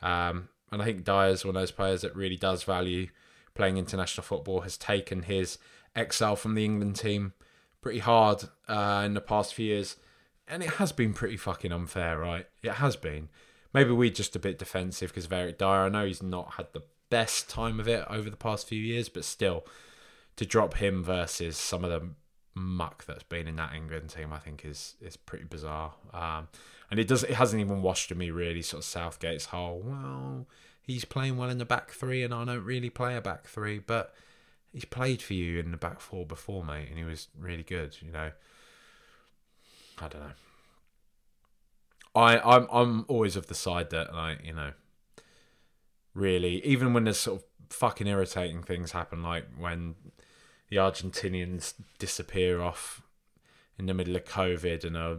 Um, 0.03 0.49
and 0.71 0.83
I 0.83 0.85
think 0.85 1.05
Dier's 1.05 1.45
one 1.45 1.57
of 1.57 1.63
those 1.63 1.71
players 1.71 2.03
that 2.03 2.15
really 2.15 2.37
does 2.37 2.65
value 2.65 3.09
playing 3.57 3.79
international 3.79 4.23
football, 4.23 4.61
has 4.61 4.77
taken 4.77 5.23
his 5.23 5.59
exile 5.97 6.37
from 6.37 6.55
the 6.55 6.65
England 6.65 6.95
team 6.95 7.33
pretty 7.81 7.99
hard 7.99 8.45
uh, 8.69 9.03
in 9.05 9.15
the 9.15 9.21
past 9.21 9.55
few 9.55 9.67
years. 9.67 9.97
And 10.47 10.63
it 10.63 10.75
has 10.75 10.93
been 10.93 11.13
pretty 11.13 11.37
fucking 11.37 11.73
unfair, 11.73 12.19
right? 12.19 12.47
It 12.63 12.73
has 12.73 12.95
been. 12.95 13.29
Maybe 13.75 13.91
we're 13.91 14.11
just 14.11 14.37
a 14.37 14.41
bit 14.41 14.59
defensive 14.59 15.11
because 15.11 15.25
of 15.25 15.33
Eric 15.33 15.59
Dier. 15.59 15.69
I 15.69 15.89
know 15.89 16.07
he's 16.07 16.23
not 16.23 16.53
had 16.53 16.69
the 16.73 16.85
best 17.11 17.51
time 17.51 17.81
of 17.81 17.89
it 17.89 18.05
over 18.09 18.31
the 18.31 18.37
past 18.37 18.69
few 18.69 18.81
years, 18.81 19.09
but 19.09 19.25
still, 19.25 19.67
to 20.37 20.47
drop 20.47 20.75
him 20.75 21.03
versus 21.03 21.57
some 21.57 21.85
of 21.85 21.91
the 21.91 22.11
muck 22.55 23.05
that's 23.07 23.25
been 23.25 23.49
in 23.49 23.57
that 23.57 23.75
England 23.75 24.11
team, 24.11 24.33
I 24.33 24.39
think 24.39 24.65
is 24.65 24.95
is 25.01 25.17
pretty 25.17 25.45
bizarre. 25.45 25.95
Um, 26.15 26.49
and 26.91 27.01
it 27.01 27.09
does 27.09 27.23
it 27.25 27.35
hasn't 27.35 27.61
even 27.61 27.83
washed 27.83 28.09
to 28.09 28.15
me 28.15 28.31
really. 28.31 28.63
Sort 28.63 28.83
of 28.83 28.85
Southgate's 28.85 29.47
whole 29.47 29.83
well, 29.85 30.47
he's 30.83 31.05
playing 31.05 31.37
well 31.37 31.51
in 31.51 31.59
the 31.59 31.65
back 31.65 31.91
three, 31.91 32.23
and 32.23 32.33
I 32.33 32.45
don't 32.45 32.65
really 32.65 32.91
play 32.91 33.17
a 33.17 33.21
back 33.21 33.47
three, 33.47 33.79
but 33.79 34.15
he's 34.73 34.85
played 34.85 35.21
for 35.21 35.35
you 35.35 35.59
in 35.59 35.71
the 35.71 35.77
back 35.77 36.01
four 36.01 36.25
before, 36.25 36.65
mate, 36.65 36.89
and 36.89 36.99
he 36.99 37.05
was 37.05 37.29
really 37.39 37.63
good. 37.63 37.97
You 38.01 38.13
know, 38.13 38.31
I 39.99 40.09
don't 40.09 40.23
know. 40.23 40.33
I 42.15 42.39
I'm 42.39 42.69
I'm 42.71 43.05
always 43.09 43.37
of 43.37 43.49
the 43.49 43.55
side 43.55 43.91
that 43.91 44.15
like 44.15 44.45
you 44.45 44.55
know, 44.55 44.73
really 46.15 46.65
even 46.65 46.93
when 46.93 47.05
there's 47.05 47.21
sort 47.21 47.41
of 47.41 47.45
fucking 47.71 48.07
irritating 48.07 48.63
things 48.63 48.93
happen, 48.93 49.23
like 49.23 49.47
when 49.59 49.97
the 50.71 50.77
Argentinians 50.77 51.75
disappear 51.99 52.61
off 52.61 53.03
in 53.79 53.87
the 53.87 53.95
middle 53.95 54.17
of 54.17 54.25
COVID 54.25 54.85
and 54.85 54.97
are. 54.97 55.19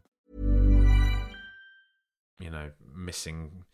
missing 3.05 3.65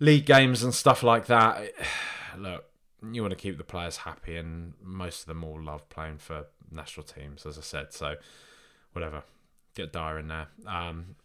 league 0.00 0.26
games 0.26 0.62
and 0.62 0.74
stuff 0.74 1.02
like 1.02 1.26
that. 1.26 1.72
Look, 2.38 2.64
you 3.12 3.22
want 3.22 3.32
to 3.32 3.36
keep 3.36 3.58
the 3.58 3.64
players 3.64 3.98
happy, 3.98 4.36
and 4.36 4.74
most 4.82 5.20
of 5.20 5.26
them 5.26 5.44
all 5.44 5.60
love 5.60 5.88
playing 5.88 6.18
for 6.18 6.46
national 6.70 7.04
teams, 7.04 7.46
as 7.46 7.58
I 7.58 7.62
said. 7.62 7.92
So, 7.92 8.16
whatever, 8.92 9.22
get 9.74 9.92
Dier 9.92 10.18
in 10.18 10.28
there. 10.28 10.48
Um, 10.66 11.16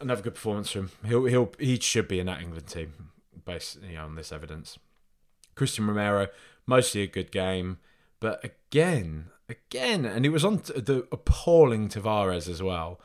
another 0.00 0.22
good 0.22 0.34
performance 0.34 0.70
from 0.70 0.82
him. 0.82 0.90
He'll 1.06 1.24
he'll 1.24 1.52
he 1.58 1.78
should 1.78 2.08
be 2.08 2.20
in 2.20 2.26
that 2.26 2.40
England 2.40 2.66
team 2.66 3.10
based 3.44 3.78
you 3.82 3.96
know, 3.96 4.04
on 4.04 4.14
this 4.14 4.32
evidence. 4.32 4.78
Cristian 5.56 5.88
Romero, 5.88 6.28
mostly 6.66 7.02
a 7.02 7.06
good 7.06 7.30
game, 7.30 7.78
but 8.18 8.42
again, 8.44 9.26
again, 9.48 10.04
and 10.04 10.24
it 10.24 10.30
was 10.30 10.44
on 10.44 10.56
the 10.56 11.06
appalling 11.12 11.88
Tavares 11.88 12.48
as 12.48 12.62
well. 12.62 13.00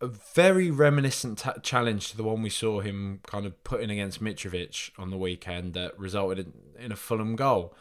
A 0.00 0.08
very 0.08 0.70
reminiscent 0.70 1.38
t- 1.38 1.50
challenge 1.62 2.10
to 2.10 2.16
the 2.16 2.22
one 2.22 2.42
we 2.42 2.50
saw 2.50 2.80
him 2.80 3.20
kind 3.26 3.46
of 3.46 3.62
putting 3.64 3.90
against 3.90 4.22
Mitrovic 4.22 4.90
on 4.98 5.10
the 5.10 5.16
weekend 5.16 5.72
that 5.74 5.98
resulted 5.98 6.38
in, 6.38 6.84
in 6.84 6.92
a 6.92 6.96
Fulham 6.96 7.34
goal. 7.34 7.74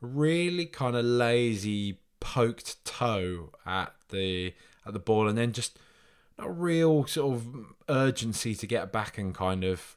Really 0.00 0.66
kind 0.66 0.96
of 0.96 1.04
lazy 1.04 2.00
poked 2.18 2.84
toe 2.84 3.50
at 3.64 3.94
the 4.08 4.54
at 4.84 4.92
the 4.92 4.98
ball, 4.98 5.28
and 5.28 5.38
then 5.38 5.52
just 5.52 5.78
a 6.38 6.50
real 6.50 7.06
sort 7.06 7.36
of 7.36 7.46
urgency 7.88 8.54
to 8.54 8.66
get 8.66 8.90
back 8.90 9.18
and 9.18 9.34
kind 9.34 9.62
of 9.62 9.96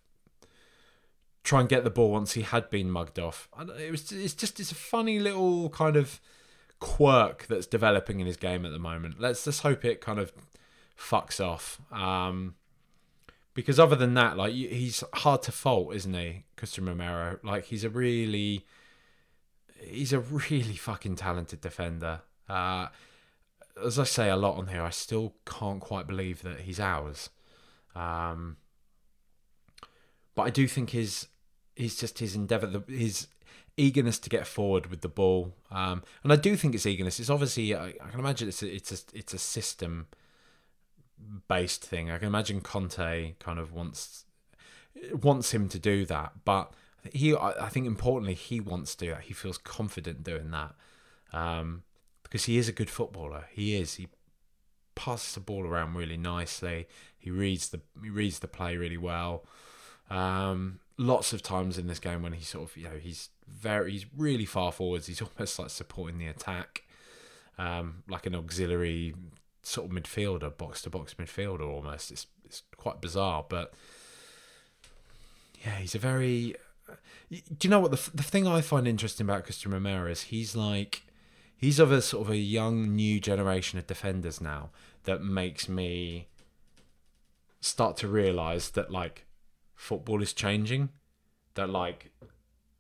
try 1.44 1.60
and 1.60 1.70
get 1.70 1.84
the 1.84 1.90
ball 1.90 2.12
once 2.12 2.34
he 2.34 2.42
had 2.42 2.70
been 2.70 2.90
mugged 2.90 3.20
off. 3.20 3.50
It 3.80 3.92
was 3.92 4.12
it's 4.12 4.34
just 4.34 4.60
it's 4.60 4.72
a 4.72 4.76
funny 4.76 5.20
little 5.20 5.70
kind 5.70 5.96
of 5.96 6.20
quirk 6.80 7.46
that's 7.48 7.66
developing 7.66 8.20
in 8.20 8.28
his 8.28 8.38
game 8.38 8.66
at 8.66 8.72
the 8.72 8.80
moment. 8.80 9.20
Let's 9.20 9.44
just 9.46 9.62
hope 9.62 9.86
it 9.86 10.02
kind 10.02 10.20
of 10.20 10.34
fucks 10.98 11.44
off. 11.44 11.80
Um, 11.92 12.56
because 13.54 13.80
other 13.80 13.96
than 13.96 14.14
that, 14.16 14.38
like 14.38 14.54
he's 14.54 15.04
hard 15.14 15.44
to 15.44 15.52
fault, 15.52 15.94
isn't 15.96 16.14
he, 16.14 16.44
Cristian 16.58 16.88
Romero? 16.88 17.40
Like 17.44 17.66
he's 17.66 17.84
a 17.84 17.90
really, 17.90 18.66
he's 19.80 20.14
a 20.14 20.20
really 20.20 20.76
fucking 20.76 21.16
talented 21.16 21.62
defender. 21.62 22.22
Uh, 22.50 22.88
as 23.84 24.00
I 24.00 24.04
say 24.04 24.30
a 24.30 24.36
lot 24.36 24.58
on 24.58 24.68
here, 24.68 24.82
I 24.82 24.90
still 24.90 25.34
can't 25.46 25.80
quite 25.80 26.08
believe 26.08 26.42
that 26.44 26.62
he's 26.62 26.80
ours. 26.80 27.30
Um, 27.96 28.58
but 30.36 30.44
I 30.44 30.50
do 30.50 30.68
think 30.68 30.92
his 30.92 31.28
he's 31.76 31.96
just 31.96 32.20
his 32.20 32.36
endeavour, 32.36 32.84
his 32.88 33.28
eagerness 33.78 34.20
to 34.20 34.30
get 34.30 34.48
forward 34.48 34.88
with 34.88 35.02
the 35.02 35.10
ball, 35.10 35.54
um, 35.72 36.04
and 36.24 36.34
I 36.34 36.36
do 36.36 36.56
think 36.56 36.74
it's 36.74 36.86
eagerness. 36.86 37.20
It's 37.20 37.30
obviously 37.30 37.76
I, 37.76 37.88
I 37.88 38.10
can 38.10 38.20
imagine 38.20 38.48
it's 38.48 38.64
a, 38.64 38.74
it's 38.74 38.92
a 38.92 39.18
it's 39.18 39.34
a 39.34 39.38
system 39.38 40.08
based 41.48 41.84
thing. 41.84 42.12
I 42.12 42.18
can 42.18 42.28
imagine 42.28 42.62
Conte 42.62 43.36
kind 43.40 43.60
of 43.60 43.74
wants 43.74 44.26
wants 45.12 45.54
him 45.54 45.68
to 45.70 45.80
do 45.80 46.06
that, 46.06 46.34
but 46.46 46.74
he 47.12 47.36
I 47.36 47.70
think 47.70 47.88
importantly 47.88 48.34
he 48.34 48.60
wants 48.60 48.96
to 48.96 49.06
do 49.06 49.12
that. 49.12 49.22
He 49.22 49.34
feels 49.34 49.58
confident 49.58 50.24
doing 50.24 50.52
that 50.52 50.76
um, 51.34 51.84
because 52.24 52.46
he 52.46 52.58
is 52.58 52.70
a 52.70 52.72
good 52.72 52.90
footballer. 52.90 53.46
He 53.52 53.76
is. 53.76 53.96
He 53.96 54.08
passes 54.96 55.34
the 55.34 55.40
ball 55.40 55.66
around 55.66 55.96
really 55.96 56.18
nicely. 56.18 56.88
He 57.18 57.32
reads 57.32 57.70
the 57.70 57.82
he 58.02 58.10
reads 58.10 58.40
the 58.40 58.48
play 58.48 58.78
really 58.78 58.98
well. 58.98 59.46
Um, 60.10 60.80
lots 60.98 61.34
of 61.34 61.42
times 61.42 61.78
in 61.78 61.88
this 61.88 62.00
game 62.00 62.22
when 62.22 62.34
he's 62.34 62.48
sort 62.48 62.70
of 62.70 62.78
you 62.78 62.84
know 62.84 62.98
he's 63.02 63.30
very 63.48 63.92
he's 63.92 64.06
really 64.16 64.46
far 64.46 64.72
forwards. 64.72 65.08
He's 65.08 65.22
almost 65.38 65.60
like 65.60 65.70
supporting 65.70 66.18
the 66.18 66.28
attack, 66.28 66.84
um, 67.58 68.04
like 68.08 68.26
an 68.26 68.36
auxiliary 68.36 69.16
sort 69.64 69.90
of 69.90 69.98
midfielder, 69.98 70.56
box 70.56 70.82
to 70.84 70.90
box 70.90 71.16
midfielder 71.16 71.68
almost. 71.68 72.12
It's 72.12 72.28
it's 72.46 72.64
quite 72.78 73.02
bizarre, 73.02 73.46
but 73.48 73.74
yeah, 75.66 75.78
he's 75.78 75.96
a 75.96 76.00
very. 76.00 76.56
Do 77.32 77.42
you 77.64 77.70
know 77.70 77.80
what 77.80 77.92
the 77.92 78.12
the 78.14 78.24
thing 78.24 78.46
I 78.46 78.62
find 78.62 78.88
interesting 78.88 79.26
about 79.26 79.48
Cristian 79.48 79.74
Romero 79.74 80.12
is 80.12 80.24
he's 80.24 80.56
like 80.56 81.04
he's 81.58 81.80
of 81.80 81.92
a 81.92 82.02
sort 82.02 82.28
of 82.28 82.32
a 82.32 82.38
young 82.38 82.96
new 82.96 83.20
generation 83.20 83.80
of 83.80 83.88
defenders 83.88 84.42
now 84.42 84.70
that 85.06 85.24
makes 85.24 85.68
me 85.68 86.28
start 87.62 87.96
to 87.98 88.08
realize 88.08 88.72
that 88.72 88.92
like 88.92 89.26
football 89.74 90.22
is 90.22 90.34
changing 90.34 90.90
that 91.56 91.70
like 91.70 92.12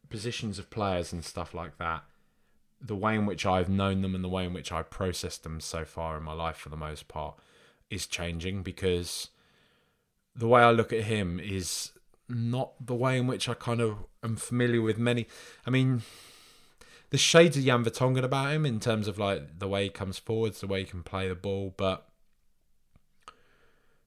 positions 0.09 0.59
of 0.59 0.69
players 0.69 1.13
and 1.13 1.23
stuff 1.23 1.53
like 1.53 1.77
that 1.77 2.03
the 2.85 2.95
way 2.95 3.15
in 3.15 3.25
which 3.25 3.45
I've 3.45 3.69
known 3.69 4.01
them 4.01 4.13
and 4.13 4.23
the 4.23 4.29
way 4.29 4.45
in 4.45 4.53
which 4.53 4.71
I 4.71 4.83
processed 4.83 5.43
them 5.43 5.59
so 5.59 5.85
far 5.85 6.17
in 6.17 6.23
my 6.23 6.33
life 6.33 6.57
for 6.57 6.69
the 6.69 6.77
most 6.77 7.07
part 7.07 7.35
is 7.89 8.05
changing 8.07 8.63
because 8.63 9.29
the 10.35 10.47
way 10.47 10.61
I 10.61 10.71
look 10.71 10.91
at 10.91 11.03
him 11.03 11.39
is 11.39 11.91
not 12.27 12.73
the 12.85 12.95
way 12.95 13.17
in 13.17 13.27
which 13.27 13.47
I 13.47 13.53
kind 13.53 13.79
of 13.79 13.97
am 14.23 14.35
familiar 14.35 14.81
with 14.81 14.97
many 14.97 15.27
I 15.65 15.69
mean 15.69 16.01
the 17.09 17.17
shades 17.17 17.55
of 17.55 17.63
Jan 17.63 17.85
Vertonghen 17.85 18.23
about 18.23 18.51
him 18.51 18.65
in 18.65 18.79
terms 18.79 19.07
of 19.07 19.19
like 19.19 19.59
the 19.59 19.67
way 19.67 19.83
he 19.83 19.89
comes 19.89 20.17
forwards, 20.17 20.61
the 20.61 20.67
way 20.67 20.79
he 20.79 20.85
can 20.85 21.03
play 21.03 21.27
the 21.27 21.35
ball, 21.35 21.73
but 21.77 22.09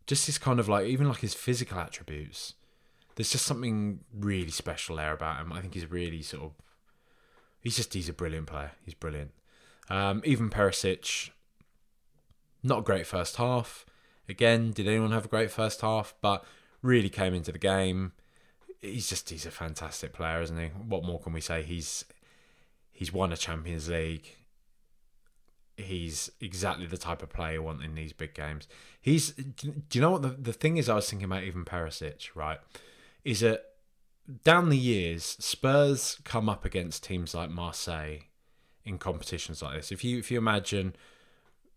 just 0.08 0.26
his 0.26 0.38
kind 0.38 0.58
of 0.58 0.68
like 0.68 0.86
even 0.86 1.08
like 1.08 1.20
his 1.20 1.34
physical 1.34 1.78
attributes 1.78 2.54
there's 3.16 3.32
just 3.32 3.46
something 3.46 4.00
really 4.14 4.50
special 4.50 4.96
there 4.96 5.12
about 5.12 5.40
him. 5.40 5.52
I 5.52 5.60
think 5.60 5.74
he's 5.74 5.90
really 5.90 6.22
sort 6.22 6.44
of 6.44 6.52
he's 7.66 7.76
just 7.76 7.94
he's 7.94 8.08
a 8.08 8.12
brilliant 8.12 8.46
player. 8.46 8.70
He's 8.84 8.94
brilliant. 8.94 9.32
Um, 9.90 10.22
even 10.24 10.50
Perisic, 10.50 11.30
not 12.62 12.78
a 12.78 12.82
great 12.82 13.08
first 13.08 13.36
half. 13.36 13.84
Again, 14.28 14.70
did 14.70 14.86
anyone 14.86 15.10
have 15.10 15.24
a 15.24 15.28
great 15.28 15.50
first 15.50 15.80
half? 15.80 16.14
But 16.20 16.44
really 16.80 17.08
came 17.08 17.34
into 17.34 17.50
the 17.50 17.58
game. 17.58 18.12
He's 18.80 19.08
just 19.08 19.30
he's 19.30 19.46
a 19.46 19.50
fantastic 19.50 20.12
player, 20.12 20.40
isn't 20.42 20.56
he? 20.56 20.68
What 20.68 21.02
more 21.02 21.18
can 21.18 21.32
we 21.32 21.40
say? 21.40 21.64
He's 21.64 22.04
he's 22.92 23.12
won 23.12 23.32
a 23.32 23.36
Champions 23.36 23.88
League. 23.88 24.36
He's 25.76 26.30
exactly 26.40 26.86
the 26.86 26.96
type 26.96 27.20
of 27.20 27.30
player 27.30 27.54
you 27.54 27.62
want 27.64 27.82
in 27.82 27.96
these 27.96 28.12
big 28.12 28.32
games. 28.32 28.68
He's 29.00 29.32
do 29.32 29.74
you 29.92 30.00
know 30.00 30.12
what 30.12 30.22
the 30.22 30.28
the 30.28 30.52
thing 30.52 30.76
is? 30.76 30.88
I 30.88 30.94
was 30.94 31.10
thinking 31.10 31.24
about 31.26 31.42
even 31.42 31.64
Perisic, 31.64 32.28
right? 32.36 32.60
is 33.26 33.40
that 33.40 33.64
down 34.44 34.68
the 34.68 34.78
years, 34.78 35.36
Spurs 35.40 36.18
come 36.24 36.48
up 36.48 36.64
against 36.64 37.04
teams 37.04 37.34
like 37.34 37.50
Marseille 37.50 38.18
in 38.84 38.98
competitions 38.98 39.62
like 39.62 39.76
this. 39.76 39.92
If 39.92 40.04
you 40.04 40.18
if 40.18 40.30
you 40.30 40.38
imagine 40.38 40.94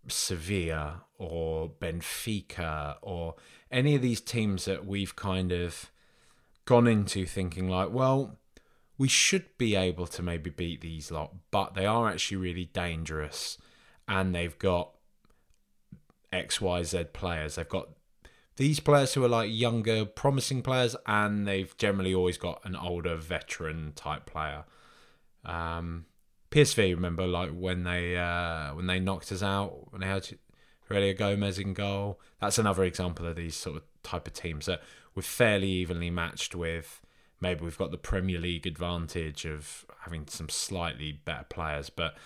Sevilla 0.08 1.04
or 1.18 1.70
Benfica 1.70 2.96
or 3.02 3.36
any 3.72 3.96
of 3.96 4.02
these 4.02 4.22
teams 4.22 4.66
that 4.66 4.86
we've 4.86 5.16
kind 5.16 5.52
of 5.52 5.92
gone 6.66 6.88
into 6.88 7.26
thinking 7.26 7.68
like, 7.68 7.92
well, 7.92 8.38
we 8.98 9.08
should 9.08 9.58
be 9.58 9.76
able 9.76 10.08
to 10.08 10.22
maybe 10.22 10.50
beat 10.50 10.82
these 10.82 11.12
lot, 11.12 11.34
but 11.52 11.74
they 11.74 11.86
are 11.86 12.10
actually 12.10 12.38
really 12.38 12.66
dangerous 12.66 13.58
and 14.08 14.34
they've 14.36 14.58
got 14.60 14.92
XYZ 16.34 17.14
players. 17.14 17.56
They've 17.56 17.68
got 17.68 17.90
these 18.60 18.82
players 18.82 19.14
who 19.14 19.24
are 19.24 19.30
like 19.30 19.50
younger, 19.50 20.04
promising 20.04 20.62
players, 20.62 20.94
and 21.06 21.48
they've 21.48 21.76
generally 21.78 22.14
always 22.14 22.38
got 22.38 22.60
an 22.66 22.76
older 22.76 23.16
veteran 23.16 23.94
type 23.96 24.26
player. 24.26 24.66
Um, 25.46 26.08
PSV, 26.52 26.94
remember, 26.94 27.26
like 27.26 27.52
when 27.52 27.86
they 27.86 28.18
uh, 28.18 28.76
when 28.76 28.86
they 28.86 29.00
knocked 29.00 29.32
us 29.32 29.42
out, 29.42 29.94
when 29.94 30.02
they 30.02 30.08
had 30.08 30.28
Heurelho 30.90 31.18
Gomes 31.18 31.58
in 31.58 31.74
goal. 31.74 32.20
That's 32.42 32.58
another 32.58 32.84
example 32.84 33.28
of 33.28 33.38
these 33.38 33.56
sort 33.56 33.78
of 33.78 33.84
type 34.04 34.28
of 34.28 34.34
teams 34.34 34.66
that 34.66 34.82
we're 35.16 35.22
fairly 35.22 35.70
evenly 35.70 36.10
matched 36.10 36.54
with. 36.54 37.00
Maybe 37.40 37.64
we've 37.64 37.78
got 37.78 37.92
the 37.92 37.98
Premier 37.98 38.40
League 38.40 38.68
advantage 38.68 39.46
of 39.46 39.86
having 40.02 40.28
some 40.28 40.50
slightly 40.50 41.14
better 41.14 41.46
players, 41.48 41.90
but 41.90 42.18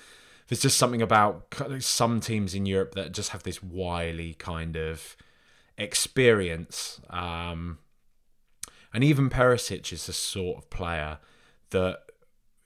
there's 0.47 0.61
just 0.63 0.79
something 0.79 1.03
about 1.03 1.53
some 1.77 2.19
teams 2.19 2.55
in 2.55 2.65
Europe 2.65 2.95
that 2.95 3.11
just 3.11 3.29
have 3.29 3.43
this 3.43 3.61
wily 3.61 4.33
kind 4.33 4.75
of 4.75 5.15
experience. 5.77 7.01
Um, 7.09 7.79
and 8.93 9.03
even 9.03 9.29
Perisic 9.29 9.91
is 9.91 10.05
the 10.05 10.13
sort 10.13 10.57
of 10.57 10.69
player 10.69 11.19
that 11.71 11.99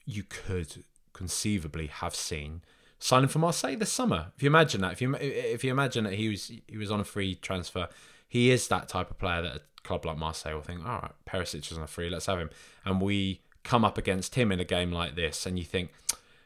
you 0.05 0.23
could 0.23 0.83
conceivably 1.13 1.87
have 1.87 2.15
seen 2.15 2.61
signing 2.99 3.27
for 3.27 3.39
Marseille 3.39 3.75
this 3.75 3.91
summer. 3.91 4.31
If 4.35 4.43
you 4.43 4.47
imagine 4.47 4.81
that, 4.81 4.93
if 4.93 5.01
you 5.01 5.15
if 5.15 5.63
you 5.63 5.71
imagine 5.71 6.03
that 6.05 6.13
he 6.13 6.29
was 6.29 6.51
he 6.67 6.77
was 6.77 6.91
on 6.91 6.99
a 6.99 7.03
free 7.03 7.35
transfer, 7.35 7.87
he 8.27 8.51
is 8.51 8.67
that 8.67 8.87
type 8.87 9.09
of 9.11 9.17
player 9.17 9.41
that 9.41 9.55
a 9.55 9.61
club 9.83 10.05
like 10.05 10.17
Marseille 10.17 10.53
will 10.53 10.61
think, 10.61 10.85
all 10.85 10.99
right, 11.01 11.11
Perisic 11.27 11.71
is 11.71 11.77
on 11.77 11.83
a 11.83 11.87
free, 11.87 12.09
let's 12.09 12.25
have 12.25 12.39
him, 12.39 12.49
and 12.85 13.01
we 13.01 13.41
come 13.63 13.83
up 13.83 13.97
against 13.97 14.35
him 14.35 14.51
in 14.51 14.59
a 14.59 14.65
game 14.65 14.91
like 14.91 15.15
this, 15.15 15.45
and 15.45 15.59
you 15.59 15.65
think, 15.65 15.91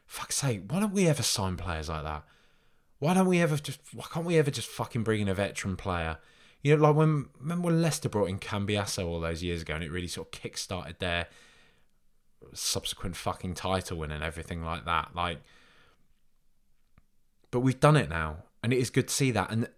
fuck's 0.06 0.36
sake, 0.36 0.62
why 0.68 0.80
don't 0.80 0.92
we 0.92 1.06
ever 1.06 1.22
sign 1.22 1.56
players 1.56 1.88
like 1.88 2.04
that? 2.04 2.24
Why 2.98 3.14
don't 3.14 3.26
we 3.26 3.40
ever 3.40 3.56
just? 3.56 3.80
Why 3.92 4.04
can't 4.12 4.26
we 4.26 4.38
ever 4.38 4.50
just 4.50 4.68
fucking 4.68 5.02
bring 5.02 5.20
in 5.20 5.28
a 5.28 5.34
veteran 5.34 5.76
player? 5.76 6.18
You 6.62 6.76
know, 6.76 6.88
like 6.88 6.96
when 6.96 7.28
remember 7.40 7.66
when 7.66 7.82
Leicester 7.82 8.08
brought 8.08 8.28
in 8.28 8.38
Cambiasso 8.38 9.06
all 9.06 9.20
those 9.20 9.42
years 9.42 9.62
ago, 9.62 9.74
and 9.74 9.84
it 9.84 9.90
really 9.90 10.06
sort 10.06 10.28
of 10.28 10.30
kick-started 10.30 10.96
their 11.00 11.26
subsequent 12.54 13.16
fucking 13.16 13.54
title 13.54 13.98
win 13.98 14.10
and 14.10 14.22
everything 14.22 14.62
like 14.62 14.84
that. 14.84 15.10
Like, 15.14 15.38
but 17.50 17.60
we've 17.60 17.80
done 17.80 17.96
it 17.96 18.08
now, 18.08 18.44
and 18.62 18.72
it 18.72 18.78
is 18.78 18.90
good 18.90 19.08
to 19.08 19.14
see 19.14 19.30
that. 19.32 19.50
And 19.50 19.68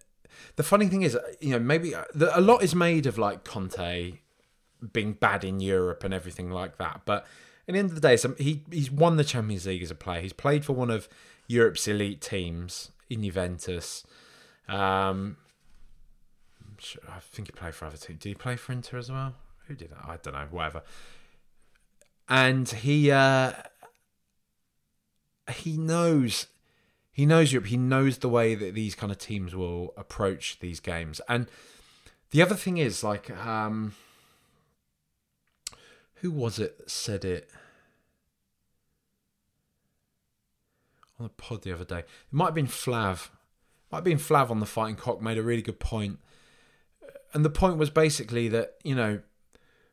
the 0.57 0.63
funny 0.63 0.89
thing 0.89 1.03
is, 1.03 1.19
you 1.41 1.51
know, 1.51 1.59
maybe 1.59 1.95
uh, 1.95 2.05
a 2.33 2.41
lot 2.41 2.63
is 2.63 2.75
made 2.75 3.07
of 3.07 3.19
like 3.19 3.45
Conte 3.45 4.19
being 4.93 5.15
bad 5.15 5.45
in 5.45 5.61
Europe 5.61 6.05
and 6.05 6.13
everything 6.13 6.51
like 6.51 6.77
that. 6.79 7.03
But 7.05 7.27
at 7.67 7.73
the 7.73 7.79
end 7.79 7.91
of 7.91 7.95
the 7.95 8.01
day, 8.01 8.19
he 8.39 8.63
he's 8.71 8.91
won 8.91 9.17
the 9.17 9.25
Champions 9.25 9.67
League 9.67 9.83
as 9.83 9.91
a 9.91 9.95
player. 9.95 10.21
He's 10.21 10.33
played 10.35 10.65
for 10.65 10.75
one 10.75 10.91
of 10.91 11.09
Europe's 11.47 11.89
elite 11.89 12.21
teams 12.21 12.91
in 13.09 13.23
Juventus. 13.23 14.05
Um, 14.69 15.39
I 17.09 17.21
think 17.21 17.49
he 17.49 17.53
played 17.53 17.75
for 17.75 17.87
other 17.87 17.97
teams. 17.97 18.21
Did 18.21 18.29
he 18.29 18.35
play 18.35 18.57
for 18.57 18.73
Inter 18.73 18.99
as 18.99 19.11
well? 19.11 19.35
Who 19.67 19.75
did 19.75 19.91
that? 19.91 20.05
I 20.05 20.17
don't 20.23 20.35
know. 20.35 20.47
Whatever. 20.51 20.83
And 22.29 22.69
he 22.69 23.11
uh, 23.11 23.53
he 25.53 25.77
knows 25.77 26.47
he 27.13 27.27
knows 27.27 27.53
Europe. 27.53 27.69
He 27.69 27.77
knows 27.77 28.19
the 28.19 28.29
way 28.29 28.55
that 28.55 28.75
these 28.75 28.95
kind 28.95 29.13
of 29.13 29.19
teams 29.19 29.55
will 29.55 29.95
approach 29.97 30.59
these 30.61 30.81
games. 30.81 31.21
And 31.29 31.47
the 32.31 32.43
other 32.43 32.57
thing 32.57 32.79
is, 32.79 33.05
like, 33.05 33.31
um, 33.31 33.95
who 36.17 36.33
was 36.33 36.59
it 36.59 36.77
that 36.79 36.91
said 36.91 37.25
it 37.25 37.51
on 41.21 41.27
the 41.27 41.31
pod 41.31 41.63
the 41.63 41.73
other 41.73 41.85
day? 41.85 42.01
It 42.01 42.07
might 42.33 42.47
have 42.47 42.55
been 42.55 42.67
Flav. 42.67 43.27
It 43.27 43.93
might 43.93 43.99
have 43.99 44.05
been 44.05 44.19
Flav 44.19 44.51
on 44.51 44.59
the 44.59 44.67
Fighting 44.67 44.97
Cock 44.97 45.23
made 45.23 45.39
a 45.39 45.43
really 45.43 45.63
good 45.63 45.79
point. 45.79 46.19
And 47.35 47.45
the 47.45 47.51
point 47.51 47.77
was 47.77 47.91
basically 47.91 48.49
that, 48.49 48.75
you 48.85 48.95
know, 48.95 49.21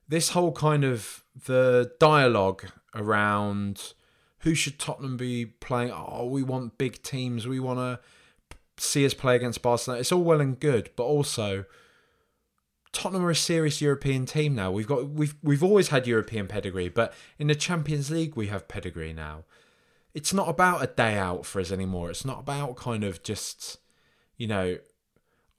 this 0.08 0.30
whole 0.30 0.52
kind 0.52 0.84
of 0.84 1.24
the 1.46 1.92
dialogue 2.00 2.66
around 2.94 3.94
who 4.40 4.54
should 4.56 4.80
Tottenham 4.80 5.18
be 5.18 5.46
playing? 5.46 5.92
Oh, 5.92 6.26
we 6.26 6.44
want 6.44 6.78
big 6.78 7.02
teams. 7.04 7.48
We 7.48 7.60
want 7.60 7.80
to 7.80 8.00
see 8.78 9.06
us 9.06 9.14
play 9.14 9.36
against 9.36 9.62
Barcelona. 9.62 10.02
It's 10.02 10.12
all 10.12 10.24
well 10.24 10.42
and 10.42 10.60
good, 10.60 10.90
but 10.96 11.04
also 11.04 11.66
Tottenham 12.92 13.26
are 13.26 13.32
a 13.32 13.36
serious 13.36 13.82
European 13.82 14.26
team 14.26 14.56
now. 14.56 14.72
We've 14.72 14.88
got 14.88 15.10
we've 15.10 15.36
we've 15.42 15.64
always 15.64 15.90
had 15.90 16.08
European 16.08 16.48
pedigree, 16.48 16.90
but 16.90 17.14
in 17.40 17.48
the 17.48 17.56
Champions 17.56 18.12
League 18.12 18.36
we 18.36 18.48
have 18.48 18.68
pedigree 18.68 19.14
now. 19.14 19.46
It's 20.14 20.34
not 20.34 20.50
about 20.50 20.84
a 20.84 20.88
day 20.88 21.18
out 21.18 21.46
for 21.46 21.62
us 21.62 21.72
anymore. 21.72 22.10
It's 22.10 22.26
not 22.26 22.40
about 22.40 22.76
kind 22.76 23.04
of 23.04 23.24
just 23.24 23.78
you 24.38 24.48
know, 24.48 24.78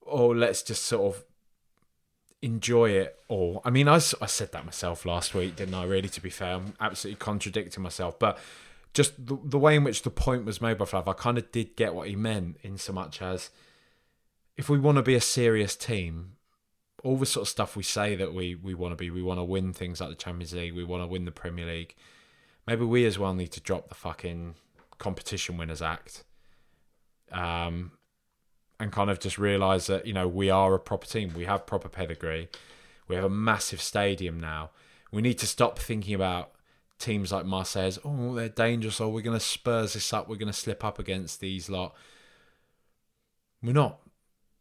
oh 0.06 0.28
let's 0.28 0.62
just 0.62 0.82
sort 0.82 1.14
of 1.14 1.24
enjoy 2.42 2.90
it 2.90 3.18
all. 3.28 3.62
I 3.64 3.70
mean, 3.70 3.88
I, 3.88 3.94
I 3.94 4.26
said 4.26 4.52
that 4.52 4.64
myself 4.64 5.06
last 5.06 5.32
week, 5.32 5.56
didn't 5.56 5.74
I? 5.74 5.84
Really, 5.84 6.08
to 6.08 6.20
be 6.20 6.28
fair, 6.30 6.54
I'm 6.54 6.74
absolutely 6.80 7.18
contradicting 7.18 7.82
myself, 7.82 8.18
but 8.18 8.38
just 8.92 9.26
the, 9.26 9.38
the 9.42 9.58
way 9.58 9.76
in 9.76 9.84
which 9.84 10.02
the 10.02 10.10
point 10.10 10.44
was 10.44 10.60
made 10.60 10.76
by 10.76 10.84
Flav, 10.84 11.08
I 11.08 11.14
kind 11.14 11.38
of 11.38 11.50
did 11.52 11.76
get 11.76 11.94
what 11.94 12.08
he 12.08 12.16
meant 12.16 12.58
in 12.62 12.76
so 12.76 12.92
much 12.92 13.22
as 13.22 13.50
if 14.56 14.68
we 14.68 14.78
want 14.78 14.96
to 14.96 15.02
be 15.02 15.14
a 15.14 15.20
serious 15.20 15.76
team, 15.76 16.32
all 17.02 17.16
the 17.16 17.26
sort 17.26 17.42
of 17.42 17.48
stuff 17.48 17.74
we 17.74 17.82
say 17.82 18.14
that 18.16 18.34
we, 18.34 18.54
we 18.54 18.74
want 18.74 18.92
to 18.92 18.96
be, 18.96 19.10
we 19.10 19.22
want 19.22 19.38
to 19.38 19.44
win 19.44 19.72
things 19.72 20.00
like 20.00 20.10
the 20.10 20.16
Champions 20.16 20.52
League, 20.52 20.74
we 20.74 20.84
want 20.84 21.02
to 21.02 21.06
win 21.06 21.24
the 21.24 21.32
Premier 21.32 21.66
League. 21.66 21.94
Maybe 22.66 22.84
we 22.84 23.06
as 23.06 23.18
well 23.18 23.34
need 23.34 23.52
to 23.52 23.60
drop 23.60 23.88
the 23.88 23.94
fucking 23.94 24.56
competition 24.98 25.56
winners 25.56 25.82
act. 25.82 26.24
Um, 27.32 27.92
and 28.80 28.92
kind 28.92 29.10
of 29.10 29.20
just 29.20 29.38
realize 29.38 29.86
that, 29.86 30.06
you 30.06 30.12
know, 30.12 30.26
we 30.26 30.50
are 30.50 30.74
a 30.74 30.80
proper 30.80 31.06
team. 31.06 31.32
We 31.34 31.44
have 31.44 31.66
proper 31.66 31.88
pedigree. 31.88 32.48
We 33.08 33.16
have 33.16 33.24
a 33.24 33.30
massive 33.30 33.80
stadium 33.80 34.40
now. 34.40 34.70
We 35.10 35.22
need 35.22 35.38
to 35.38 35.46
stop 35.46 35.78
thinking 35.78 36.14
about 36.14 36.52
teams 37.02 37.32
like 37.32 37.44
Marseille, 37.44 37.92
oh, 38.04 38.34
they're 38.34 38.48
dangerous, 38.48 39.00
or 39.00 39.04
oh, 39.04 39.08
we're 39.10 39.22
going 39.22 39.38
to 39.38 39.44
spurs 39.44 39.92
this 39.92 40.12
up, 40.12 40.28
we're 40.28 40.36
going 40.36 40.46
to 40.46 40.52
slip 40.52 40.84
up 40.84 40.98
against 40.98 41.40
these 41.40 41.68
lot. 41.68 41.94
We're 43.62 43.74
not. 43.74 43.98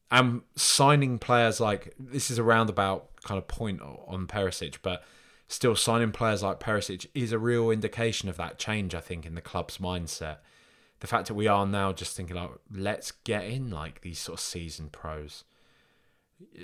And 0.10 0.42
signing 0.56 1.20
players 1.20 1.62
like 1.62 1.94
this 1.98 2.30
is 2.30 2.38
a 2.38 2.44
roundabout 2.44 3.10
kind 3.24 3.38
of 3.38 3.48
point 3.48 3.82
on 3.82 4.28
Perisic, 4.28 4.80
but 4.82 5.04
still 5.48 5.76
signing 5.76 6.12
players 6.12 6.44
like 6.44 6.60
Perisic 6.60 7.06
is 7.14 7.32
a 7.32 7.40
real 7.40 7.72
indication 7.72 8.28
of 8.28 8.38
that 8.38 8.60
change, 8.60 8.94
I 8.94 9.00
think, 9.00 9.26
in 9.26 9.36
the 9.36 9.42
club's 9.42 9.78
mindset. 9.78 10.38
The 11.02 11.08
fact 11.08 11.28
that 11.28 11.34
we 11.34 11.48
are 11.48 11.66
now 11.66 11.92
just 11.94 12.16
thinking 12.16 12.36
like, 12.36 12.52
let's 12.72 13.12
get 13.12 13.44
in 13.44 13.70
like 13.70 14.02
these 14.02 14.20
sort 14.20 14.40
of 14.40 14.44
seasoned 14.44 14.92
pros. 14.92 15.44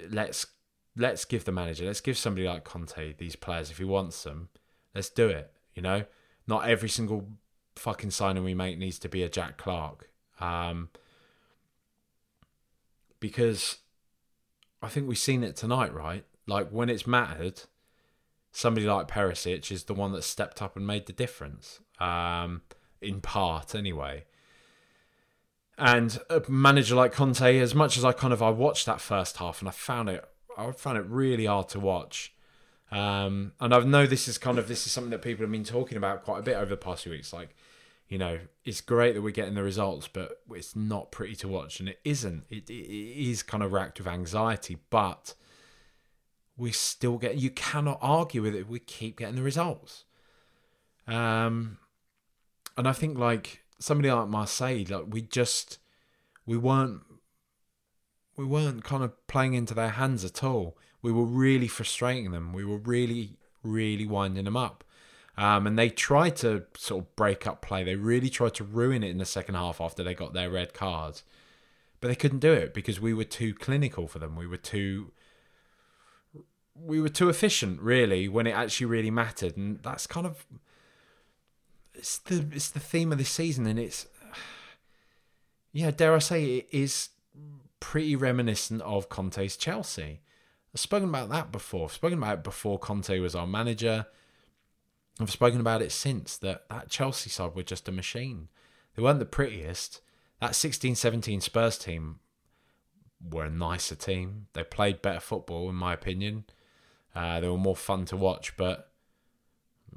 Let's 0.10 0.48
let's 0.96 1.26
give 1.26 1.46
the 1.46 1.52
manager, 1.52 1.86
let's 1.86 2.02
give 2.02 2.18
somebody 2.18 2.48
like 2.48 2.64
Conte 2.64 3.14
these 3.18 3.36
players 3.36 3.70
if 3.70 3.78
he 3.78 3.84
wants 3.84 4.24
them. 4.24 4.50
Let's 4.96 5.10
do 5.10 5.28
it. 5.28 5.52
You 5.76 5.82
know, 5.82 6.06
not 6.48 6.68
every 6.68 6.90
single 6.90 7.28
fucking 7.76 8.12
signing 8.12 8.44
we 8.44 8.54
make 8.56 8.78
needs 8.78 9.00
to 9.00 9.10
be 9.10 9.24
a 9.24 9.30
Jack 9.30 9.58
Clarke. 9.58 10.10
Um, 10.40 10.90
because 13.20 13.78
I 14.82 14.88
think 14.88 15.08
we've 15.08 15.18
seen 15.18 15.44
it 15.44 15.56
tonight, 15.56 15.94
right? 15.94 16.24
Like 16.46 16.70
when 16.70 16.90
it's 16.90 17.08
mattered, 17.08 17.64
somebody 18.52 18.88
like 18.88 19.08
Perisic 19.08 19.72
is 19.72 19.86
the 19.86 19.94
one 19.94 20.12
that 20.14 20.24
stepped 20.24 20.62
up 20.62 20.76
and 20.76 20.86
made 20.86 21.06
the 21.06 21.14
difference. 21.14 21.80
Um, 22.00 22.62
in 23.02 23.22
part, 23.22 23.76
anyway. 23.76 24.26
And 25.78 26.20
a 26.30 26.42
manager 26.48 26.96
like 26.96 27.14
Conte, 27.14 27.60
as 27.60 27.76
much 27.76 27.98
as 27.98 28.06
I 28.06 28.12
kind 28.12 28.34
of 28.34 28.42
I 28.42 28.50
watched 28.50 28.88
that 28.88 29.00
first 29.00 29.38
half 29.38 29.60
and 29.60 29.70
I 29.70 29.72
found 29.72 30.10
it, 30.10 30.28
I 30.58 30.72
found 30.72 30.98
it 30.98 31.06
really 31.08 31.46
hard 31.46 31.70
to 31.70 31.80
watch. 31.80 32.34
Um, 32.92 33.52
and 33.60 33.74
I 33.74 33.80
know 33.82 34.08
this 34.08 34.28
is 34.28 34.38
kind 34.38 34.58
of 34.58 34.68
this 34.68 34.86
is 34.86 34.92
something 34.92 35.12
that 35.12 35.22
people 35.22 35.44
have 35.44 35.52
been 35.52 35.64
talking 35.64 35.98
about 35.98 36.24
quite 36.24 36.40
a 36.40 36.44
bit 36.44 36.56
over 36.56 36.70
the 36.70 36.78
past 36.78 37.04
few 37.04 37.12
weeks. 37.12 37.34
Like, 37.34 37.56
you 38.08 38.18
know, 38.18 38.40
it's 38.64 38.82
great 38.82 39.14
that 39.14 39.22
we're 39.22 39.32
getting 39.32 39.56
the 39.56 39.64
results, 39.64 40.08
but 40.08 40.40
it's 40.52 40.76
not 40.76 41.12
pretty 41.12 41.36
to 41.38 41.48
watch, 41.48 41.80
and 41.80 41.90
it 41.90 42.00
isn't. 42.06 42.46
It, 42.50 42.70
it 42.70 43.30
is 43.30 43.44
kind 43.44 43.62
of 43.62 43.74
racked 43.74 44.00
with 44.00 44.08
anxiety, 44.08 44.78
but 44.90 45.34
we 46.56 46.72
still 46.72 47.18
get. 47.18 47.38
You 47.38 47.50
cannot 47.50 48.00
argue 48.02 48.42
with 48.42 48.56
it. 48.56 48.70
We 48.70 48.80
keep 48.80 49.18
getting 49.18 49.36
the 49.36 49.44
results. 49.44 50.06
Um, 51.06 51.78
and 52.78 52.88
I 52.88 52.94
think 52.94 53.18
like 53.18 53.64
somebody 53.80 54.12
like 54.12 54.28
Marseille, 54.28 54.86
like 54.90 55.06
we 55.10 55.22
just 55.22 55.80
we 56.46 56.58
weren't 56.58 57.02
we 58.36 58.46
weren't 58.46 58.84
kind 58.84 59.04
of 59.04 59.28
playing 59.28 59.54
into 59.54 59.74
their 59.74 59.90
hands 59.90 60.24
at 60.24 60.44
all 60.44 60.78
we 61.02 61.12
were 61.12 61.26
really 61.26 61.68
frustrating 61.68 62.32
them. 62.32 62.54
We 62.54 62.66
were 62.66 62.78
really, 62.78 63.38
really 63.64 64.06
winding 64.06 64.46
them 64.46 64.58
up. 64.58 64.84
Um, 65.38 65.68
and 65.68 65.78
they 65.78 65.90
tried 65.90 66.36
to 66.38 66.66
sort 66.76 67.04
of 67.04 67.16
break 67.16 67.46
up 67.46 67.62
play. 67.62 67.84
They 67.84 67.96
really 67.96 68.30
tried 68.30 68.56
to 68.56 68.64
ruin 68.64 69.04
it 69.04 69.12
in 69.12 69.20
the 69.20 69.26
second 69.26 69.56
half 69.56 69.80
after 69.80 70.04
they 70.04 70.16
got 70.16 70.34
their 70.34 70.50
red 70.50 70.74
cards. 70.74 71.24
But 72.02 72.08
they 72.08 72.16
couldn't 72.16 72.40
do 72.40 72.52
it 72.52 72.74
because 72.74 73.00
we 73.00 73.14
were 73.14 73.24
too 73.24 73.54
clinical 73.54 74.08
for 74.08 74.20
them. 74.20 74.36
We 74.36 74.48
were 74.48 74.58
too 74.58 75.12
we 76.80 77.02
were 77.02 77.10
too 77.10 77.28
efficient 77.28 77.82
really 77.82 78.28
when 78.28 78.46
it 78.46 78.52
actually 78.52 78.86
really 78.86 79.10
mattered 79.10 79.58
and 79.58 79.82
that's 79.82 80.06
kind 80.06 80.28
of 80.28 80.46
it's 81.98 82.20
the 82.20 82.46
it's 82.52 82.70
the 82.70 82.80
theme 82.80 83.12
of 83.12 83.18
this 83.18 83.30
season 83.30 83.66
and 83.66 83.80
it's 83.80 84.08
yeah 85.72 85.92
dare 85.92 86.16
I 86.16 86.20
say 86.20 86.46
it 86.46 86.68
is 86.72 87.10
pretty 87.80 88.16
reminiscent 88.16 88.82
of 88.82 89.10
Conte's 89.10 89.58
Chelsea 89.58 90.22
I've 90.78 90.82
spoken 90.82 91.10
about 91.10 91.30
that 91.30 91.52
before. 91.52 91.86
I've 91.86 91.94
spoken 91.94 92.20
about 92.20 92.36
it 92.36 92.44
before 92.44 92.78
Conte 92.78 93.18
was 93.18 93.34
our 93.34 93.48
manager. 93.48 94.06
I've 95.20 95.32
spoken 95.32 95.60
about 95.60 95.82
it 95.82 95.92
since 95.92 96.38
that 96.38 96.70
that 96.70 96.90
Chelsea 96.90 97.32
side 97.32 97.56
were 97.56 97.64
just 97.64 97.90
a 97.90 97.92
machine. 97.92 98.50
They 98.96 99.02
weren't 99.02 99.18
the 99.18 99.26
prettiest. 99.26 100.02
That 100.40 100.54
16 100.54 100.94
17 100.94 101.42
Spurs 101.42 101.80
team 101.80 102.20
were 103.28 103.46
a 103.46 103.50
nicer 103.50 103.96
team. 103.96 104.48
They 104.54 104.64
played 104.64 105.02
better 105.02 105.20
football, 105.20 105.68
in 105.68 105.76
my 105.76 105.94
opinion. 105.94 106.46
Uh, 107.16 107.40
they 107.40 107.50
were 107.50 107.58
more 107.58 107.76
fun 107.76 108.06
to 108.06 108.16
watch, 108.18 108.56
but 108.56 108.92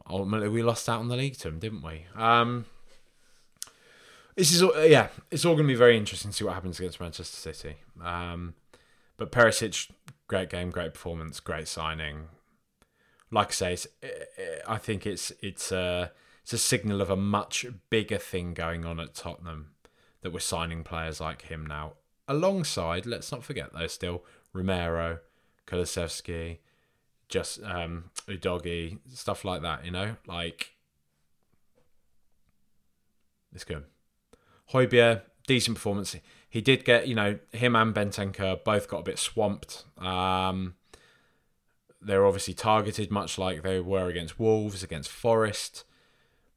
ultimately 0.08 0.48
we 0.48 0.62
lost 0.62 0.88
out 0.88 1.00
on 1.00 1.08
the 1.08 1.16
league 1.16 1.36
to 1.38 1.44
them, 1.44 1.58
didn't 1.58 1.82
we? 1.82 2.06
Um, 2.14 2.66
this 4.36 4.52
is 4.52 4.62
yeah, 4.88 5.08
it's 5.30 5.44
all 5.44 5.54
going 5.54 5.66
to 5.66 5.72
be 5.72 5.78
very 5.78 5.96
interesting 5.96 6.30
to 6.30 6.36
see 6.36 6.44
what 6.44 6.54
happens 6.54 6.78
against 6.78 7.00
Manchester 7.00 7.52
City. 7.52 7.76
Um, 8.02 8.54
but 9.16 9.30
Perisic 9.32 9.90
great 10.30 10.48
game, 10.48 10.70
great 10.70 10.94
performance, 10.94 11.40
great 11.40 11.66
signing. 11.66 12.28
Like 13.32 13.48
I 13.48 13.74
say, 13.74 13.76
I 14.66 14.78
think 14.78 15.06
it's 15.06 15.32
it's 15.42 15.72
a 15.72 16.12
it's 16.42 16.52
a 16.52 16.58
signal 16.58 17.00
of 17.00 17.10
a 17.10 17.16
much 17.16 17.66
bigger 17.90 18.18
thing 18.18 18.54
going 18.54 18.84
on 18.84 19.00
at 19.00 19.14
Tottenham 19.14 19.72
that 20.22 20.32
we're 20.32 20.38
signing 20.38 20.84
players 20.84 21.20
like 21.20 21.42
him 21.42 21.66
now. 21.66 21.94
Alongside, 22.28 23.06
let's 23.06 23.32
not 23.32 23.42
forget 23.42 23.72
though, 23.72 23.88
still 23.88 24.24
Romero, 24.52 25.18
Kulusevski, 25.66 26.58
just 27.30 27.62
um, 27.62 28.10
Udogie, 28.28 28.98
stuff 29.12 29.44
like 29.44 29.62
that. 29.62 29.84
You 29.84 29.90
know, 29.90 30.16
like 30.26 30.74
it's 33.54 33.64
good. 33.64 33.84
Højbjerg, 34.72 35.22
decent 35.46 35.76
performance 35.76 36.16
he 36.50 36.60
did 36.60 36.84
get, 36.84 37.06
you 37.06 37.14
know, 37.14 37.38
him 37.52 37.76
and 37.76 37.94
Bentancur 37.94 38.64
both 38.64 38.88
got 38.88 38.98
a 38.98 39.04
bit 39.04 39.20
swamped. 39.20 39.84
Um, 39.96 40.74
they 42.02 42.18
were 42.18 42.26
obviously 42.26 42.54
targeted, 42.54 43.12
much 43.12 43.38
like 43.38 43.62
they 43.62 43.78
were 43.78 44.08
against 44.08 44.40
Wolves, 44.40 44.82
against 44.82 45.10
Forest, 45.10 45.84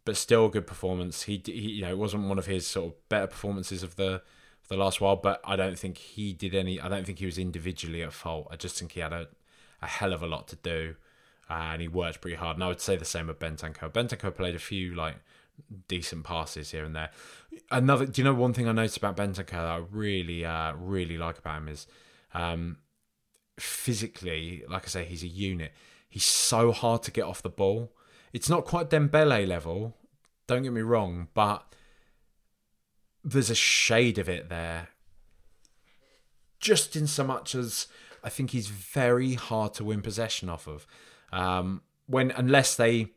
but 0.04 0.18
still 0.18 0.48
a 0.48 0.50
good 0.50 0.66
performance. 0.66 1.24
He, 1.24 1.40
he, 1.46 1.52
you 1.52 1.82
know, 1.84 1.92
it 1.92 2.00
wasn't 2.00 2.28
one 2.28 2.40
of 2.40 2.48
his 2.48 2.66
sort 2.66 2.88
of 2.88 3.10
better 3.10 3.28
performances 3.28 3.84
of 3.84 3.96
the 3.96 4.24
for 4.64 4.76
the 4.76 4.80
last 4.80 5.00
while, 5.00 5.18
but 5.18 5.42
I 5.44 5.56
don't 5.56 5.78
think 5.78 5.98
he 5.98 6.34
did 6.34 6.56
any. 6.56 6.82
I 6.82 6.88
don't 6.88 7.06
think 7.06 7.20
he 7.20 7.28
was 7.28 7.38
individually 7.38 8.02
at 8.02 8.14
fault. 8.14 8.48
I 8.50 8.56
just 8.56 8.80
think 8.80 8.94
he 8.94 9.02
had 9.02 9.14
a, 9.14 9.28
a 9.84 9.88
hell 9.88 10.14
of 10.14 10.24
a 10.24 10.28
lot 10.28 10.48
to 10.50 10.56
do, 10.56 10.96
and 11.50 11.82
he 11.82 11.88
worked 11.88 12.22
pretty 12.22 12.38
hard. 12.38 12.58
And 12.58 12.64
I 12.64 12.68
would 12.68 12.82
say 12.82 12.96
the 12.96 13.06
same 13.06 13.28
with 13.28 13.40
Bentancur. 13.40 13.92
Bentancur 13.92 14.36
played 14.36 14.56
a 14.56 14.60
few 14.60 14.96
like 14.96 15.18
decent 15.88 16.24
passes 16.24 16.72
here 16.72 16.86
and 16.86 16.96
there. 16.96 17.12
Another, 17.70 18.06
do 18.06 18.22
you 18.22 18.24
know 18.24 18.34
one 18.34 18.54
thing 18.54 18.68
I 18.68 18.72
noticed 18.72 18.98
about 18.98 19.18
Bentancur 19.18 19.52
that 19.52 19.66
I 19.66 19.82
really, 19.92 20.46
uh, 20.46 20.74
really 20.74 21.18
like 21.18 21.38
about 21.38 21.60
him 21.60 21.68
is, 21.70 21.88
um, 22.34 22.78
physically, 23.60 24.64
like 24.68 24.86
I 24.86 24.88
say, 24.88 25.06
he's 25.06 25.24
a 25.24 25.28
unit. 25.28 25.74
He's 26.10 26.26
so 26.26 26.72
hard 26.72 27.04
to 27.04 27.12
get 27.12 27.26
off 27.26 27.42
the 27.42 27.50
ball. 27.50 27.92
It's 28.32 28.50
not 28.50 28.66
quite 28.66 28.90
Dembele 28.90 29.48
level, 29.48 29.96
don't 30.48 30.64
get 30.64 30.74
me 30.74 30.82
wrong, 30.82 31.28
but 31.34 31.64
there's 33.24 33.52
a 33.52 33.56
shade 33.56 34.18
of 34.18 34.28
it 34.28 34.50
there. 34.50 34.90
Just 36.60 36.96
in 36.96 37.08
so 37.08 37.24
much 37.24 37.56
as 37.56 37.88
I 38.24 38.30
think 38.30 38.52
he's 38.52 38.68
very 38.68 39.34
hard 39.34 39.74
to 39.76 39.84
win 39.84 40.02
possession 40.02 40.50
off 40.50 40.68
of. 40.68 40.88
Um, 41.32 41.82
when 42.08 42.32
unless 42.32 42.76
they, 42.76 43.08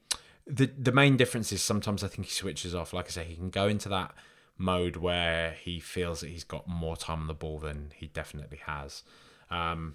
the 0.47 0.67
the 0.67 0.93
main 0.93 1.17
difference 1.17 1.53
is 1.53 1.63
sometimes 1.63 2.03
I 2.03 2.09
think 2.09 2.27
he 2.27 2.33
switches 2.33 2.75
off. 2.75 2.93
Like 2.93 3.07
I 3.07 3.11
say, 3.11 3.25
he 3.25 3.37
can 3.37 3.51
go 3.51 3.69
into 3.69 3.89
that 3.91 4.15
mode 4.59 4.97
where 4.97 5.53
he 5.53 5.81
feels 5.81 6.21
that 6.21 6.29
he's 6.29 6.45
got 6.45 6.67
more 6.67 6.97
time 6.97 7.21
on 7.21 7.27
the 7.27 7.35
ball 7.35 7.59
than 7.59 7.93
he 7.95 8.07
definitely 8.07 8.61
has. 8.67 9.03
Um, 9.51 9.95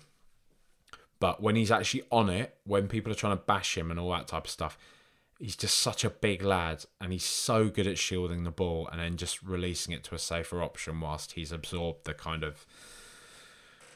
but 1.20 1.42
when 1.42 1.56
he's 1.56 1.72
actually 1.72 2.04
on 2.12 2.30
it, 2.30 2.56
when 2.64 2.88
people 2.88 3.12
are 3.12 3.16
trying 3.16 3.38
to 3.38 3.44
bash 3.44 3.78
him 3.78 3.92
and 3.92 4.00
all 4.00 4.12
that 4.12 4.28
type 4.28 4.46
of 4.46 4.52
stuff, 4.52 4.78
he's 5.40 5.56
just 5.56 5.78
such 5.78 6.04
a 6.04 6.10
big 6.10 6.44
lad 6.44 6.86
and 7.00 7.12
he's 7.12 7.24
so 7.24 7.70
good 7.70 7.88
at 7.88 7.98
shielding 7.98 8.44
the 8.44 8.52
ball 8.52 8.88
and 8.92 9.02
then 9.02 9.18
just 9.18 9.42
releasing 9.42 9.94
it 9.94 10.04
to 10.04 10.16
a 10.16 10.20
safer 10.20 10.62
option 10.62 11.00
whilst 11.00 11.34
he's 11.34 11.52
absorbed 11.52 12.06
the 12.06 12.14
kind 12.14 12.44
of 12.44 12.66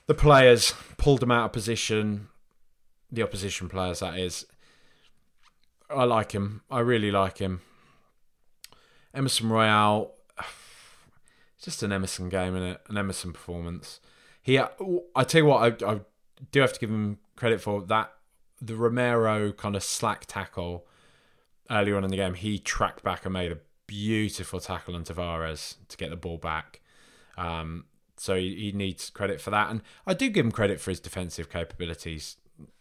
the 0.07 0.13
players 0.13 0.73
pulled 0.97 1.23
him 1.23 1.31
out 1.31 1.45
of 1.45 1.53
position 1.53 2.27
the 3.11 3.23
opposition 3.23 3.69
players 3.69 3.99
that 3.99 4.17
is. 4.19 4.45
I 5.89 6.03
like 6.03 6.31
him. 6.31 6.61
I 6.69 6.79
really 6.79 7.11
like 7.11 7.37
him. 7.37 7.61
Emerson 9.13 9.49
Royal, 9.49 10.13
just 11.61 11.83
an 11.83 11.91
emerson 11.91 12.29
game 12.29 12.55
it 12.55 12.81
an 12.87 12.97
emerson 12.97 13.33
performance. 13.33 13.99
He 14.41 14.59
i 14.59 15.23
tell 15.23 15.41
you 15.41 15.45
what 15.45 15.83
I, 15.83 15.93
I 15.93 15.99
do 16.51 16.59
have 16.59 16.73
to 16.73 16.79
give 16.79 16.89
him 16.89 17.17
credit 17.35 17.61
for 17.61 17.81
that 17.83 18.11
the 18.61 18.75
romero 18.75 19.51
kind 19.51 19.75
of 19.75 19.83
slack 19.83 20.25
tackle 20.27 20.85
earlier 21.69 21.97
on 21.97 22.03
in 22.03 22.11
the 22.11 22.17
game, 22.17 22.35
he 22.35 22.59
tracked 22.59 23.03
back 23.03 23.25
and 23.25 23.33
made 23.33 23.51
a 23.51 23.57
beautiful 23.87 24.59
tackle 24.59 24.95
on 24.95 25.03
Tavares 25.03 25.75
to 25.87 25.97
get 25.97 26.09
the 26.09 26.15
ball 26.15 26.37
back. 26.37 26.81
Um, 27.37 27.85
so 28.17 28.35
he, 28.35 28.55
he, 28.55 28.71
needs 28.71 29.09
credit 29.09 29.41
for 29.41 29.51
that. 29.51 29.69
And 29.69 29.81
I 30.05 30.13
do 30.13 30.29
give 30.29 30.45
him 30.45 30.51
credit 30.51 30.79
for 30.79 30.91
his 30.91 30.99
defensive 30.99 31.49
capabilities 31.49 32.37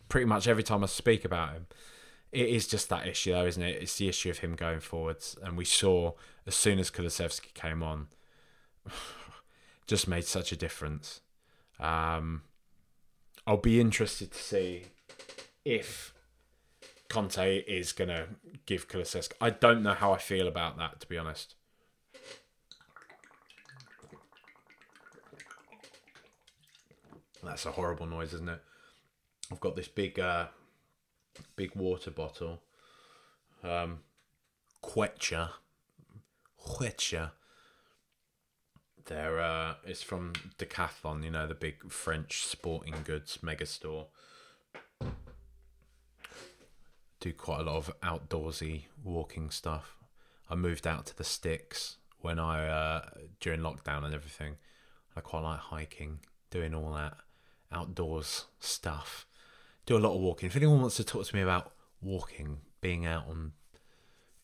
pretty 0.08 0.26
much 0.26 0.46
every 0.46 0.62
time 0.62 0.82
I 0.82 0.86
speak 0.86 1.24
about 1.24 1.52
him. 1.52 1.66
It 2.32 2.48
is 2.48 2.66
just 2.66 2.88
that 2.88 3.06
issue, 3.06 3.32
though, 3.32 3.46
isn't 3.46 3.62
it? 3.62 3.82
It's 3.82 3.96
the 3.96 4.08
issue 4.08 4.30
of 4.30 4.38
him 4.38 4.54
going 4.54 4.80
forwards. 4.80 5.36
And 5.42 5.56
we 5.56 5.64
saw 5.64 6.12
as 6.46 6.54
soon 6.54 6.78
as 6.78 6.90
Kulusevski 6.90 7.54
came 7.54 7.82
on, 7.82 8.08
just 9.86 10.08
made 10.08 10.24
such 10.24 10.52
a 10.52 10.56
difference. 10.56 11.20
Um, 11.78 12.42
I'll 13.46 13.56
be 13.56 13.80
interested 13.80 14.32
to 14.32 14.38
see 14.38 14.84
if 15.64 16.14
Conte 17.08 17.58
is 17.66 17.92
going 17.92 18.08
to 18.08 18.26
give 18.66 18.88
Kulusevski. 18.88 19.32
I 19.40 19.50
don't 19.50 19.82
know 19.82 19.94
how 19.94 20.12
I 20.12 20.18
feel 20.18 20.48
about 20.48 20.76
that, 20.78 21.00
to 21.00 21.06
be 21.06 21.18
honest. 21.18 21.54
That's 27.44 27.66
a 27.66 27.72
horrible 27.72 28.06
noise, 28.06 28.32
isn't 28.34 28.48
it? 28.48 28.60
I've 29.52 29.60
got 29.60 29.76
this 29.76 29.88
big, 29.88 30.18
uh, 30.18 30.46
big 31.56 31.74
water 31.74 32.10
bottle. 32.10 32.62
Um, 33.62 34.00
Quechua. 34.82 35.50
Quechua. 36.66 37.32
There, 39.06 39.38
uh, 39.40 39.74
it's 39.84 40.02
from 40.02 40.32
Decathlon, 40.58 41.24
you 41.24 41.30
know, 41.30 41.46
the 41.46 41.54
big 41.54 41.90
French 41.90 42.46
sporting 42.46 42.94
goods 43.04 43.38
mega 43.42 43.66
store 43.66 44.06
do 47.24 47.32
quite 47.32 47.60
a 47.60 47.62
lot 47.62 47.76
of 47.76 48.00
outdoorsy 48.00 48.82
walking 49.02 49.50
stuff. 49.50 49.96
I 50.50 50.54
moved 50.56 50.86
out 50.86 51.06
to 51.06 51.16
the 51.16 51.24
sticks 51.24 51.96
when 52.20 52.38
I 52.38 52.68
uh, 52.68 53.08
during 53.40 53.60
lockdown 53.60 54.04
and 54.04 54.14
everything. 54.14 54.56
I 55.16 55.20
quite 55.20 55.40
like 55.40 55.58
hiking, 55.58 56.20
doing 56.50 56.74
all 56.74 56.92
that 56.92 57.16
outdoors 57.74 58.46
stuff. 58.60 59.26
Do 59.86 59.96
a 59.96 59.98
lot 59.98 60.14
of 60.14 60.20
walking. 60.20 60.46
If 60.46 60.56
anyone 60.56 60.80
wants 60.80 60.96
to 60.96 61.04
talk 61.04 61.26
to 61.26 61.36
me 61.36 61.42
about 61.42 61.72
walking, 62.00 62.58
being 62.80 63.06
out 63.06 63.26
on 63.28 63.52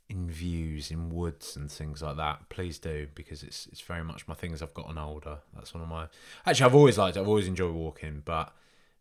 in 0.09 0.29
views 0.29 0.91
in 0.91 1.09
woods 1.09 1.57
and 1.57 1.71
things 1.71 2.03
like 2.03 2.17
that, 2.17 2.49
please 2.49 2.79
do 2.79 3.07
because 3.15 3.43
it's 3.43 3.67
it's 3.69 3.81
very 3.81 4.03
much 4.03 4.27
my 4.27 4.35
thing 4.35 4.53
as 4.53 4.61
I've 4.61 4.75
gotten 4.75 4.99
older. 4.99 5.39
That's 5.55 5.73
one 5.73 5.83
of 5.83 5.89
my 5.89 6.09
actually 6.45 6.67
I've 6.67 6.75
always 6.75 6.99
liked 6.99 7.17
it. 7.17 7.21
I've 7.21 7.29
always 7.29 7.47
enjoyed 7.47 7.75
walking, 7.75 8.23
but 8.25 8.53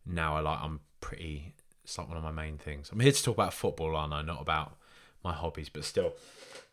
now 0.06 0.36
I 0.36 0.40
like 0.40 0.60
I'm 0.62 0.80
pretty 1.00 1.54
it's 1.82 1.98
like 1.98 2.08
one 2.08 2.16
of 2.16 2.22
my 2.22 2.30
main 2.30 2.58
things. 2.58 2.90
I'm 2.92 3.00
here 3.00 3.10
to 3.10 3.22
talk 3.22 3.34
about 3.34 3.52
football, 3.52 3.96
aren't 3.96 4.12
I? 4.12 4.22
Not 4.22 4.40
about 4.40 4.76
my 5.24 5.32
hobbies, 5.32 5.68
but 5.68 5.84
still. 5.84 6.12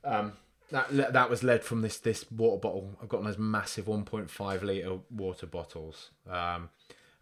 Um, 0.04 0.34
that 0.70 1.14
that 1.14 1.30
was 1.30 1.44
led 1.44 1.64
from 1.64 1.82
this 1.82 1.98
this 1.98 2.30
water 2.32 2.60
bottle. 2.60 2.98
I've 3.02 3.10
got 3.10 3.24
those 3.24 3.38
massive 3.38 3.86
1.5 3.86 4.62
liter 4.62 5.00
water 5.10 5.48
bottles, 5.48 6.12
um, 6.30 6.70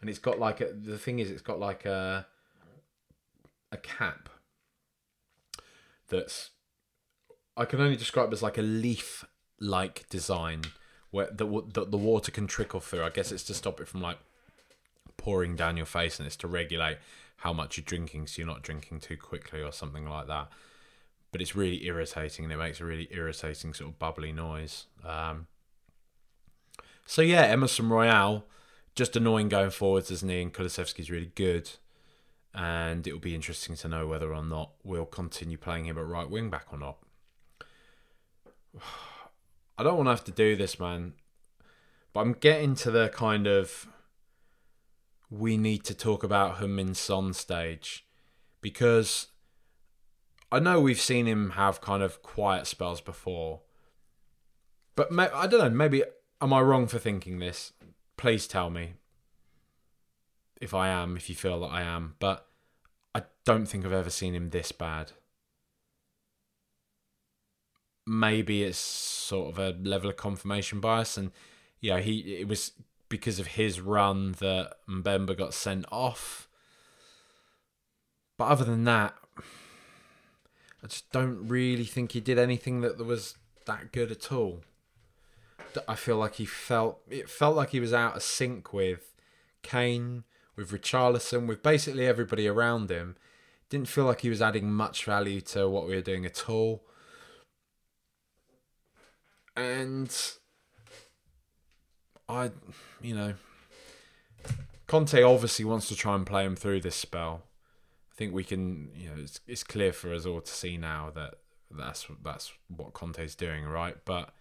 and 0.05 0.09
it's 0.11 0.19
got 0.19 0.37
like 0.37 0.61
a, 0.61 0.71
the 0.71 0.99
thing 0.99 1.17
is, 1.17 1.31
it's 1.31 1.41
got 1.41 1.59
like 1.59 1.83
a 1.83 2.27
a 3.71 3.77
cap 3.77 4.29
that's 6.09 6.51
I 7.57 7.65
can 7.65 7.81
only 7.81 7.95
describe 7.95 8.31
as 8.31 8.43
like 8.43 8.59
a 8.59 8.61
leaf 8.61 9.25
like 9.59 10.07
design 10.09 10.61
where 11.09 11.31
the, 11.31 11.47
the 11.73 11.85
the 11.85 11.97
water 11.97 12.31
can 12.31 12.45
trickle 12.45 12.79
through. 12.79 13.03
I 13.03 13.09
guess 13.09 13.31
it's 13.31 13.45
to 13.45 13.55
stop 13.55 13.81
it 13.81 13.87
from 13.87 13.99
like 13.99 14.19
pouring 15.17 15.55
down 15.55 15.75
your 15.75 15.87
face, 15.87 16.19
and 16.19 16.27
it's 16.27 16.35
to 16.37 16.47
regulate 16.47 16.97
how 17.37 17.51
much 17.51 17.75
you're 17.75 17.83
drinking 17.83 18.27
so 18.27 18.43
you're 18.43 18.47
not 18.47 18.61
drinking 18.61 18.99
too 18.99 19.17
quickly 19.17 19.63
or 19.63 19.71
something 19.71 20.07
like 20.07 20.27
that. 20.27 20.49
But 21.31 21.41
it's 21.41 21.55
really 21.55 21.83
irritating 21.83 22.45
and 22.45 22.53
it 22.53 22.57
makes 22.57 22.79
a 22.79 22.85
really 22.85 23.07
irritating 23.09 23.73
sort 23.73 23.89
of 23.89 23.97
bubbly 23.97 24.31
noise. 24.31 24.85
Um, 25.03 25.47
so 27.07 27.23
yeah, 27.23 27.41
Emerson 27.41 27.89
Royal, 27.89 28.45
just 28.95 29.15
annoying 29.15 29.49
going 29.49 29.71
forwards, 29.71 30.09
isn't 30.09 30.29
he? 30.29 30.41
And 30.41 30.53
Kulusevski's 30.53 31.11
really 31.11 31.31
good. 31.35 31.69
And 32.53 33.05
it'll 33.05 33.19
be 33.19 33.35
interesting 33.35 33.75
to 33.75 33.89
know 33.89 34.07
whether 34.07 34.33
or 34.33 34.43
not 34.43 34.71
we'll 34.83 35.05
continue 35.05 35.57
playing 35.57 35.85
him 35.85 35.97
at 35.97 36.05
right 36.05 36.29
wing 36.29 36.49
back 36.49 36.67
or 36.71 36.79
not. 36.79 36.97
I 39.77 39.83
don't 39.83 39.97
want 39.97 40.07
to 40.07 40.11
have 40.11 40.23
to 40.23 40.31
do 40.31 40.55
this, 40.55 40.79
man. 40.79 41.13
But 42.13 42.21
I'm 42.21 42.33
getting 42.33 42.75
to 42.75 42.91
the 42.91 43.09
kind 43.09 43.45
of 43.45 43.87
we 45.29 45.57
need 45.57 45.83
to 45.83 45.93
talk 45.93 46.23
about 46.23 46.59
Heung-min 46.59 46.93
Son 46.93 47.33
stage 47.33 48.07
because 48.61 49.27
I 50.49 50.59
know 50.59 50.79
we've 50.79 51.01
seen 51.01 51.25
him 51.25 51.51
have 51.51 51.81
kind 51.81 52.01
of 52.01 52.21
quiet 52.21 52.67
spells 52.67 53.01
before, 53.01 53.61
but 54.95 55.11
I 55.11 55.47
don't 55.47 55.59
know. 55.59 55.69
Maybe 55.69 56.03
am 56.39 56.53
I 56.53 56.61
wrong 56.61 56.87
for 56.87 56.99
thinking 56.99 57.39
this? 57.39 57.73
Please 58.17 58.47
tell 58.47 58.69
me 58.69 58.93
if 60.61 60.73
I 60.73 60.87
am, 60.89 61.17
if 61.17 61.29
you 61.29 61.35
feel 61.35 61.59
that 61.61 61.67
I 61.67 61.81
am. 61.81 62.15
But 62.19 62.47
I 63.13 63.23
don't 63.45 63.65
think 63.65 63.85
I've 63.85 63.91
ever 63.91 64.09
seen 64.09 64.33
him 64.33 64.49
this 64.49 64.71
bad. 64.71 65.11
Maybe 68.07 68.63
it's 68.63 68.77
sort 68.77 69.51
of 69.51 69.59
a 69.59 69.77
level 69.87 70.09
of 70.09 70.17
confirmation 70.17 70.79
bias, 70.79 71.17
and 71.17 71.31
yeah, 71.81 71.99
he 71.99 72.37
it 72.39 72.47
was 72.47 72.71
because 73.09 73.39
of 73.39 73.47
his 73.47 73.79
run 73.79 74.33
that 74.33 74.73
Mbemba 74.87 75.37
got 75.37 75.53
sent 75.53 75.85
off. 75.91 76.47
But 78.37 78.45
other 78.45 78.65
than 78.65 78.83
that, 78.83 79.15
I 80.83 80.87
just 80.87 81.11
don't 81.11 81.47
really 81.47 81.85
think 81.85 82.11
he 82.11 82.19
did 82.19 82.37
anything 82.37 82.81
that 82.81 82.97
was 82.97 83.35
that 83.65 83.91
good 83.91 84.11
at 84.11 84.31
all. 84.31 84.61
I 85.87 85.95
feel 85.95 86.17
like 86.17 86.35
he 86.35 86.45
felt 86.45 87.01
it 87.09 87.29
felt 87.29 87.55
like 87.55 87.69
he 87.69 87.79
was 87.79 87.93
out 87.93 88.15
of 88.15 88.23
sync 88.23 88.73
with 88.73 89.13
Kane, 89.61 90.23
with 90.55 90.71
Richarlison, 90.71 91.47
with 91.47 91.63
basically 91.63 92.05
everybody 92.05 92.47
around 92.47 92.89
him. 92.89 93.15
Didn't 93.69 93.87
feel 93.87 94.05
like 94.05 94.21
he 94.21 94.29
was 94.29 94.41
adding 94.41 94.71
much 94.71 95.05
value 95.05 95.41
to 95.41 95.67
what 95.67 95.87
we 95.87 95.95
were 95.95 96.01
doing 96.01 96.25
at 96.25 96.47
all. 96.49 96.83
And 99.57 100.15
I, 102.27 102.51
you 103.01 103.15
know, 103.15 103.33
Conte 104.87 105.21
obviously 105.23 105.65
wants 105.65 105.87
to 105.87 105.95
try 105.95 106.15
and 106.15 106.25
play 106.25 106.45
him 106.45 106.55
through 106.55 106.81
this 106.81 106.95
spell. 106.95 107.43
I 108.11 108.15
think 108.15 108.33
we 108.33 108.43
can, 108.43 108.91
you 108.95 109.09
know, 109.09 109.15
it's, 109.17 109.39
it's 109.47 109.63
clear 109.63 109.91
for 109.91 110.13
us 110.13 110.25
all 110.25 110.41
to 110.41 110.51
see 110.51 110.77
now 110.77 111.11
that 111.15 111.35
that's 111.71 112.07
that's 112.23 112.53
what 112.67 112.93
Conte's 112.93 113.35
doing, 113.35 113.65
right? 113.65 113.97
But 114.05 114.33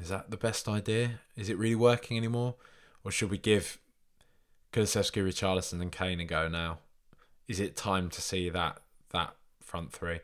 Is 0.00 0.08
that 0.08 0.30
the 0.30 0.36
best 0.36 0.68
idea? 0.68 1.20
Is 1.36 1.48
it 1.48 1.58
really 1.58 1.74
working 1.74 2.16
anymore? 2.16 2.54
Or 3.04 3.10
should 3.10 3.30
we 3.30 3.38
give 3.38 3.78
Kulusevski, 4.72 5.22
Richarlison, 5.22 5.80
and 5.80 5.92
Kane 5.92 6.20
a 6.20 6.24
go 6.24 6.48
now? 6.48 6.78
Is 7.46 7.60
it 7.60 7.76
time 7.76 8.10
to 8.10 8.20
see 8.20 8.48
that 8.50 8.80
that 9.12 9.34
front 9.60 9.92
three? 9.92 10.20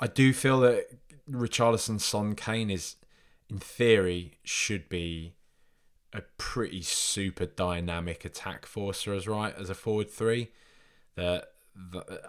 I 0.00 0.06
do 0.06 0.32
feel 0.32 0.60
that 0.60 0.86
Richarlison, 1.30 2.00
Son, 2.00 2.34
Kane 2.34 2.70
is, 2.70 2.96
in 3.48 3.58
theory, 3.58 4.38
should 4.44 4.88
be 4.88 5.34
a 6.12 6.22
pretty 6.38 6.82
super 6.82 7.46
dynamic 7.46 8.24
attack 8.24 8.66
force 8.66 9.02
for 9.02 9.14
us, 9.14 9.26
right? 9.26 9.54
As 9.56 9.70
a 9.70 9.74
forward 9.74 10.10
three, 10.10 10.50
that 11.16 11.48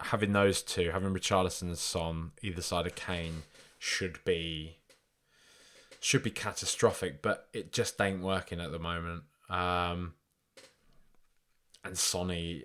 having 0.00 0.32
those 0.32 0.62
two, 0.62 0.90
having 0.90 1.14
Richarlison 1.14 1.62
and 1.62 1.78
Son 1.78 2.32
either 2.42 2.62
side 2.62 2.86
of 2.86 2.94
Kane, 2.94 3.42
should 3.78 4.18
be 4.24 4.78
should 6.00 6.22
be 6.22 6.30
catastrophic, 6.30 7.22
but 7.22 7.48
it 7.52 7.72
just 7.72 8.00
ain't 8.00 8.22
working 8.22 8.60
at 8.60 8.72
the 8.72 8.78
moment. 8.78 9.22
Um, 9.48 10.14
and 11.84 11.96
Sonny, 11.96 12.64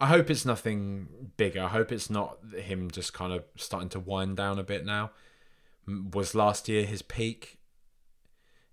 I 0.00 0.06
hope 0.06 0.30
it's 0.30 0.44
nothing 0.44 1.30
bigger. 1.36 1.62
I 1.62 1.68
hope 1.68 1.92
it's 1.92 2.10
not 2.10 2.38
him 2.56 2.90
just 2.90 3.14
kind 3.14 3.32
of 3.32 3.44
starting 3.56 3.88
to 3.90 4.00
wind 4.00 4.36
down 4.36 4.58
a 4.58 4.64
bit 4.64 4.84
now. 4.84 5.12
Was 5.86 6.34
last 6.34 6.68
year 6.68 6.84
his 6.84 7.02
peak? 7.02 7.58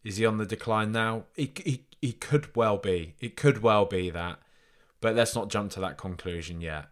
Is 0.03 0.17
he 0.17 0.25
on 0.25 0.37
the 0.37 0.45
decline 0.45 0.91
now? 0.91 1.25
He, 1.35 1.51
he, 1.63 1.85
he 2.01 2.13
could 2.13 2.55
well 2.55 2.77
be. 2.77 3.15
It 3.19 3.35
could 3.35 3.61
well 3.61 3.85
be 3.85 4.09
that. 4.09 4.39
But 5.01 5.15
let's 5.15 5.35
not 5.35 5.49
jump 5.49 5.71
to 5.71 5.79
that 5.81 5.97
conclusion 5.97 6.61
yet. 6.61 6.87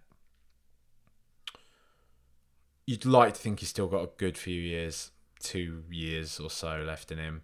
You'd 2.87 3.05
like 3.05 3.35
to 3.35 3.39
think 3.39 3.59
he's 3.59 3.69
still 3.69 3.87
got 3.87 4.03
a 4.03 4.09
good 4.17 4.37
few 4.37 4.59
years, 4.59 5.11
two 5.39 5.83
years 5.91 6.39
or 6.39 6.49
so 6.49 6.83
left 6.87 7.11
in 7.11 7.19
him, 7.19 7.43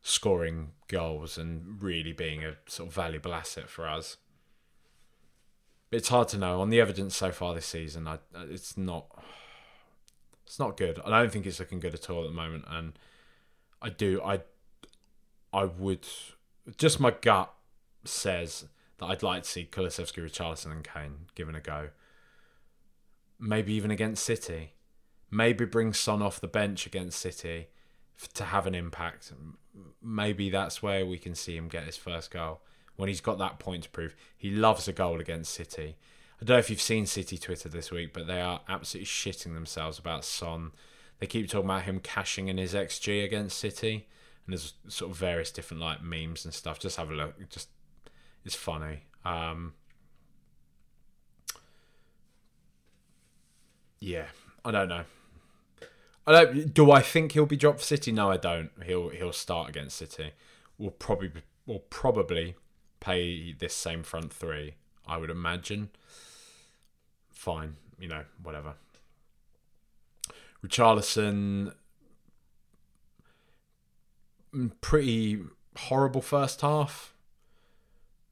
scoring 0.00 0.70
goals 0.88 1.36
and 1.36 1.82
really 1.82 2.12
being 2.12 2.44
a 2.44 2.54
sort 2.66 2.88
of 2.88 2.94
valuable 2.94 3.34
asset 3.34 3.68
for 3.68 3.88
us 3.88 4.18
But 5.90 5.98
it's 5.98 6.08
hard 6.08 6.28
to 6.28 6.38
know 6.38 6.60
on 6.60 6.70
the 6.70 6.80
evidence 6.80 7.16
so 7.16 7.30
far 7.32 7.54
this 7.54 7.66
season. 7.66 8.06
I, 8.06 8.18
it's 8.50 8.76
not, 8.76 9.06
it's 10.46 10.58
not 10.58 10.76
good. 10.76 11.00
I 11.04 11.10
don't 11.10 11.32
think 11.32 11.46
it's 11.46 11.58
looking 11.58 11.80
good 11.80 11.94
at 11.94 12.08
all 12.10 12.22
at 12.22 12.28
the 12.28 12.34
moment, 12.34 12.64
and 12.68 12.98
I 13.80 13.90
do, 13.90 14.20
I, 14.22 14.40
I 15.52 15.64
would, 15.64 16.06
just 16.78 17.00
my 17.00 17.12
gut 17.12 17.52
says 18.04 18.66
that 18.98 19.06
I'd 19.06 19.22
like 19.22 19.42
to 19.44 19.48
see 19.48 19.68
Kulusevski, 19.70 20.22
Richarlison, 20.22 20.72
and 20.72 20.84
Kane 20.84 21.26
given 21.34 21.54
a 21.54 21.60
go. 21.60 21.90
Maybe 23.38 23.72
even 23.74 23.90
against 23.90 24.24
City. 24.24 24.72
Maybe 25.34 25.64
bring 25.64 25.92
Son 25.92 26.22
off 26.22 26.40
the 26.40 26.46
bench 26.46 26.86
against 26.86 27.18
City 27.18 27.66
to 28.34 28.44
have 28.44 28.68
an 28.68 28.74
impact. 28.76 29.32
Maybe 30.00 30.48
that's 30.48 30.80
where 30.80 31.04
we 31.04 31.18
can 31.18 31.34
see 31.34 31.56
him 31.56 31.66
get 31.66 31.82
his 31.82 31.96
first 31.96 32.30
goal 32.30 32.60
when 32.94 33.08
he's 33.08 33.20
got 33.20 33.38
that 33.38 33.58
point 33.58 33.82
to 33.82 33.90
prove. 33.90 34.14
He 34.36 34.50
loves 34.50 34.86
a 34.86 34.92
goal 34.92 35.20
against 35.20 35.52
City. 35.52 35.96
I 36.40 36.44
don't 36.44 36.54
know 36.54 36.60
if 36.60 36.70
you've 36.70 36.80
seen 36.80 37.06
City 37.06 37.36
Twitter 37.36 37.68
this 37.68 37.90
week, 37.90 38.12
but 38.12 38.28
they 38.28 38.40
are 38.40 38.60
absolutely 38.68 39.06
shitting 39.06 39.54
themselves 39.54 39.98
about 39.98 40.24
Son. 40.24 40.70
They 41.18 41.26
keep 41.26 41.50
talking 41.50 41.64
about 41.64 41.82
him 41.82 41.98
cashing 41.98 42.46
in 42.46 42.56
his 42.56 42.72
XG 42.72 43.24
against 43.24 43.58
City, 43.58 44.06
and 44.46 44.52
there's 44.52 44.74
sort 44.86 45.10
of 45.10 45.16
various 45.16 45.50
different 45.50 45.82
like 45.82 46.00
memes 46.00 46.44
and 46.44 46.54
stuff. 46.54 46.78
Just 46.78 46.96
have 46.96 47.10
a 47.10 47.14
look. 47.14 47.50
Just 47.50 47.70
it's 48.44 48.54
funny. 48.54 49.06
Um, 49.24 49.72
yeah, 53.98 54.26
I 54.64 54.70
don't 54.70 54.88
know. 54.88 55.04
I 56.26 56.32
don't. 56.32 56.72
Do 56.72 56.90
I 56.90 57.02
think 57.02 57.32
he'll 57.32 57.46
be 57.46 57.56
dropped 57.56 57.80
for 57.80 57.84
City? 57.84 58.12
No, 58.12 58.30
I 58.30 58.36
don't. 58.36 58.70
He'll 58.84 59.10
he'll 59.10 59.32
start 59.32 59.68
against 59.68 59.96
City. 59.96 60.32
We'll 60.78 60.90
probably 60.90 61.32
will 61.66 61.80
probably 61.90 62.56
pay 63.00 63.52
this 63.52 63.74
same 63.74 64.02
front 64.02 64.32
three, 64.32 64.74
I 65.06 65.18
would 65.18 65.30
imagine. 65.30 65.90
Fine, 67.30 67.76
you 67.98 68.08
know, 68.08 68.24
whatever. 68.42 68.74
Richarlison, 70.64 71.74
mm, 74.54 74.70
pretty 74.80 75.42
horrible 75.76 76.22
first 76.22 76.62
half. 76.62 77.14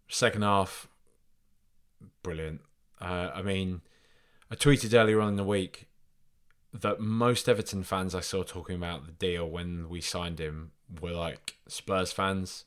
Second 0.09 0.43
half, 0.43 0.89
brilliant. 2.23 2.63
Uh, 3.01 3.31
I 3.35 3.43
mean, 3.43 3.83
I 4.51 4.55
tweeted 4.55 4.99
earlier 4.99 5.21
on 5.21 5.29
in 5.29 5.37
the 5.37 5.45
week 5.45 5.89
that 6.73 7.01
most 7.01 7.49
Everton 7.49 7.83
fans 7.83 8.15
I 8.15 8.21
saw 8.21 8.43
talking 8.43 8.77
about 8.77 9.07
the 9.07 9.13
deal 9.13 9.49
when 9.49 9.89
we 9.89 10.01
signed 10.01 10.41
him 10.41 10.73
were 11.01 11.13
like 11.13 11.57
Spurs 11.69 12.13
fans 12.13 12.65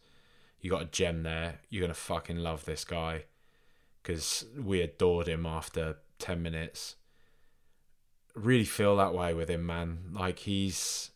you 0.66 0.72
got 0.72 0.82
a 0.82 0.86
gem 0.86 1.22
there. 1.22 1.60
You're 1.70 1.82
gonna 1.84 1.94
fucking 1.94 2.40
love 2.40 2.66
this 2.66 2.84
guy 2.86 3.26
because 4.02 4.46
we 4.60 4.82
adored 4.82 5.28
him 5.28 5.46
after 5.46 5.98
ten 6.18 6.42
minutes. 6.42 6.96
Really 8.34 8.66
feel 8.66 8.98
that 8.98 9.14
way 9.14 9.36
with 9.36 9.48
him, 9.48 9.64
man. 9.68 10.00
Like 10.14 10.40
he's 10.40 11.12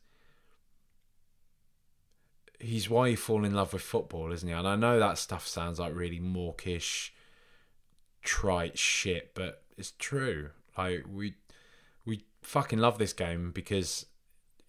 he's 2.59 2.91
why 2.91 3.07
you 3.07 3.17
fall 3.17 3.43
in 3.43 3.55
love 3.55 3.73
with 3.73 3.81
football, 3.81 4.31
isn't 4.31 4.47
he? 4.47 4.53
And 4.53 4.67
I 4.67 4.75
know 4.75 4.99
that 4.99 5.17
stuff 5.17 5.47
sounds 5.47 5.79
like 5.79 5.95
really 5.95 6.19
mawkish, 6.19 7.11
trite 8.21 8.77
shit, 8.77 9.31
but 9.33 9.63
it's 9.79 9.93
true. 9.97 10.51
Like 10.77 11.05
we 11.11 11.15
we 11.15 11.33
fucking 12.49 12.79
love 12.79 12.97
this 12.97 13.13
game 13.13 13.51
because 13.51 14.07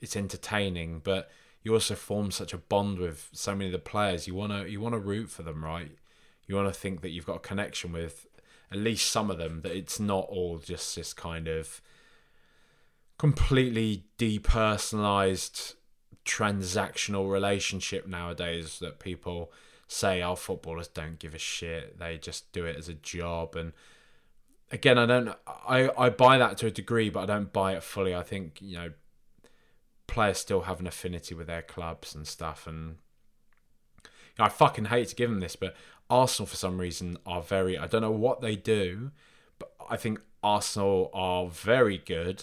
it's 0.03 0.15
entertaining, 0.15 1.01
but 1.03 1.31
you 1.63 1.73
also 1.73 1.95
form 1.95 2.31
such 2.31 2.53
a 2.53 2.59
bond 2.59 2.99
with 2.99 3.31
so 3.33 3.55
many 3.55 3.67
of 3.67 3.73
the 3.73 3.79
players. 3.79 4.27
You 4.27 4.35
wanna 4.35 4.67
you 4.67 4.81
wanna 4.81 4.99
root 4.99 5.31
for 5.31 5.43
them, 5.43 5.65
right? 5.65 5.91
You 6.47 6.57
wanna 6.57 6.75
think 6.75 7.01
that 7.01 7.09
you've 7.09 7.25
got 7.25 7.37
a 7.37 7.41
connection 7.41 7.93
with 7.93 8.27
at 8.71 8.77
least 8.77 9.11
some 9.11 9.31
of 9.31 9.39
them. 9.39 9.63
That 9.63 9.73
it's 9.73 9.99
not 9.99 10.27
all 10.29 10.59
just 10.59 10.95
this 10.95 11.15
kind 11.15 11.49
of 11.49 11.81
completely 13.17 14.05
depersonalized 14.19 15.75
transactional 16.27 17.33
relationship 17.33 18.07
nowadays 18.07 18.79
that 18.81 19.01
people 19.01 19.51
say 19.89 20.21
our 20.21 20.33
oh, 20.33 20.37
footballers 20.37 20.87
don't 20.87 21.19
give 21.19 21.35
a 21.35 21.39
shit 21.39 21.99
they 21.99 22.17
just 22.17 22.53
do 22.53 22.65
it 22.65 22.77
as 22.77 22.89
a 22.89 22.95
job 22.95 23.57
and 23.57 23.73
again 24.71 24.99
i 24.99 25.07
don't 25.07 25.35
i 25.47 25.91
i 25.99 26.09
buy 26.09 26.39
that 26.39 26.57
to 26.57 26.67
a 26.67 26.71
degree 26.71 27.11
but 27.11 27.21
i 27.21 27.27
don't 27.27 27.53
buy 27.53 27.75
it 27.75 27.83
fully 27.83 28.15
i 28.15 28.23
think 28.23 28.61
you 28.61 28.77
know 28.77 28.91
players 30.11 30.39
still 30.39 30.63
have 30.63 30.81
an 30.81 30.89
affinity 30.89 31.37
with 31.37 31.47
their 31.47 31.63
clubs 31.63 32.15
and 32.17 32.27
stuff. 32.27 32.67
And 32.67 32.97
you 34.05 34.11
know, 34.39 34.47
I 34.47 34.49
fucking 34.49 34.87
hate 34.87 35.09
to 35.09 35.15
give 35.15 35.31
them 35.31 35.41
this, 35.41 35.57
but 35.57 35.77
Arsenal 36.11 36.49
for 36.49 36.57
some 36.57 36.79
reason 36.79 37.17
are 37.25 37.41
very. 37.41 37.79
I 37.79 37.87
don't 37.87 38.03
know 38.03 38.11
what 38.11 38.41
they 38.41 38.57
do, 38.57 39.13
but 39.59 39.73
I 39.89 39.97
think 39.97 40.21
Arsenal 40.43 41.11
are 41.15 41.47
very 41.47 41.97
good. 41.97 42.43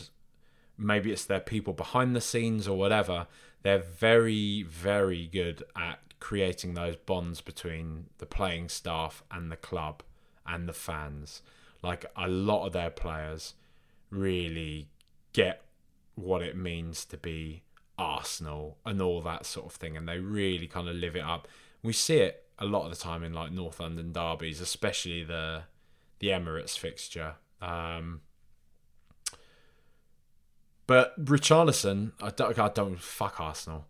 Maybe 0.77 1.11
it's 1.11 1.25
their 1.25 1.41
people 1.41 1.73
behind 1.73 2.15
the 2.15 2.21
scenes 2.21 2.67
or 2.67 2.77
whatever. 2.77 3.27
They're 3.63 3.79
very, 3.79 4.63
very 4.63 5.27
good 5.27 5.63
at 5.75 5.99
creating 6.19 6.73
those 6.73 6.95
bonds 6.95 7.41
between 7.41 8.05
the 8.19 8.25
playing 8.25 8.69
staff 8.69 9.23
and 9.29 9.51
the 9.51 9.57
club 9.57 10.03
and 10.45 10.69
the 10.69 10.73
fans. 10.73 11.41
Like 11.81 12.05
a 12.15 12.27
lot 12.27 12.65
of 12.65 12.73
their 12.73 12.89
players 12.89 13.53
really 14.09 14.89
get 15.33 15.61
what 16.15 16.41
it 16.41 16.57
means 16.57 17.05
to 17.05 17.17
be 17.17 17.63
Arsenal 17.97 18.77
and 18.85 19.01
all 19.01 19.21
that 19.21 19.45
sort 19.45 19.67
of 19.67 19.73
thing, 19.73 19.97
and 19.97 20.07
they 20.07 20.19
really 20.19 20.67
kind 20.67 20.87
of 20.87 20.95
live 20.95 21.15
it 21.15 21.23
up. 21.23 21.47
We 21.83 21.93
see 21.93 22.17
it 22.17 22.43
a 22.59 22.65
lot 22.65 22.85
of 22.85 22.89
the 22.89 22.95
time 22.95 23.23
in 23.23 23.33
like 23.33 23.51
North 23.51 23.79
London 23.79 24.11
derbies, 24.11 24.61
especially 24.61 25.23
the 25.23 25.63
the 26.19 26.27
Emirates 26.27 26.77
fixture. 26.77 27.35
Um, 27.61 28.21
but 30.87 31.23
Richarlison, 31.23 32.13
I 32.21 32.29
don't, 32.29 32.57
I 32.57 32.69
don't 32.69 32.99
fuck 32.99 33.39
Arsenal. 33.39 33.85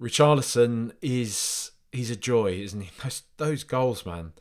Richarlison 0.00 0.92
is 1.00 1.70
he's 1.92 2.10
a 2.10 2.16
joy, 2.16 2.52
isn't 2.52 2.80
he? 2.80 2.90
Those, 3.02 3.22
those 3.36 3.64
goals, 3.64 4.04
man. 4.04 4.32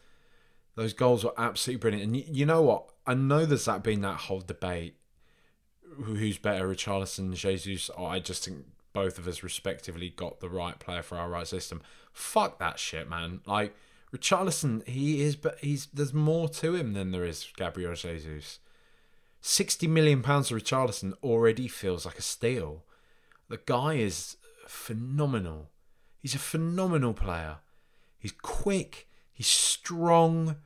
Those 0.78 0.94
goals 0.94 1.26
were 1.26 1.34
absolutely 1.40 1.80
brilliant. 1.80 2.04
And 2.04 2.16
you, 2.16 2.24
you 2.28 2.46
know 2.46 2.62
what? 2.62 2.92
I 3.08 3.16
know 3.16 3.46
there's 3.46 3.66
that 3.66 3.82
been 3.82 4.02
that 4.02 4.20
whole 4.22 4.42
debate 4.42 4.96
who's 6.04 6.38
better, 6.38 6.68
Richarlison, 6.68 7.34
Jesus. 7.34 7.90
I 7.98 8.20
just 8.20 8.46
think 8.46 8.60
both 8.94 9.18
of 9.18 9.28
us 9.28 9.42
respectively 9.42 10.10
got 10.12 10.40
the 10.40 10.50
right 10.50 10.78
player 10.78 11.02
for 11.02 11.18
our 11.18 11.30
right 11.30 11.48
system. 11.48 11.82
Fuck 12.14 12.60
that 12.60 12.78
shit, 12.78 13.10
man. 13.10 13.42
Like 13.48 13.76
Richarlison, 14.16 14.88
he 14.88 15.24
is, 15.24 15.36
but 15.36 15.58
he's 15.62 15.88
there's 15.88 16.14
more 16.14 16.48
to 16.50 16.76
him 16.76 16.94
than 16.94 17.12
there 17.12 17.26
is 17.26 17.48
Gabriel 17.58 17.96
Jesus. 17.96 18.60
Sixty 19.42 19.88
million 19.88 20.22
pounds 20.22 20.50
for 20.50 20.60
Richarlison 20.60 21.14
already 21.24 21.68
feels 21.68 22.06
like 22.06 22.20
a 22.20 22.22
steal. 22.22 22.84
The 23.50 23.60
guy 23.66 23.96
is 23.96 24.38
phenomenal. 24.68 25.72
He's 26.22 26.36
a 26.36 26.40
phenomenal 26.40 27.16
player. 27.16 27.58
He's 28.20 28.34
quick. 28.34 29.08
He's 29.34 29.48
strong. 29.48 30.58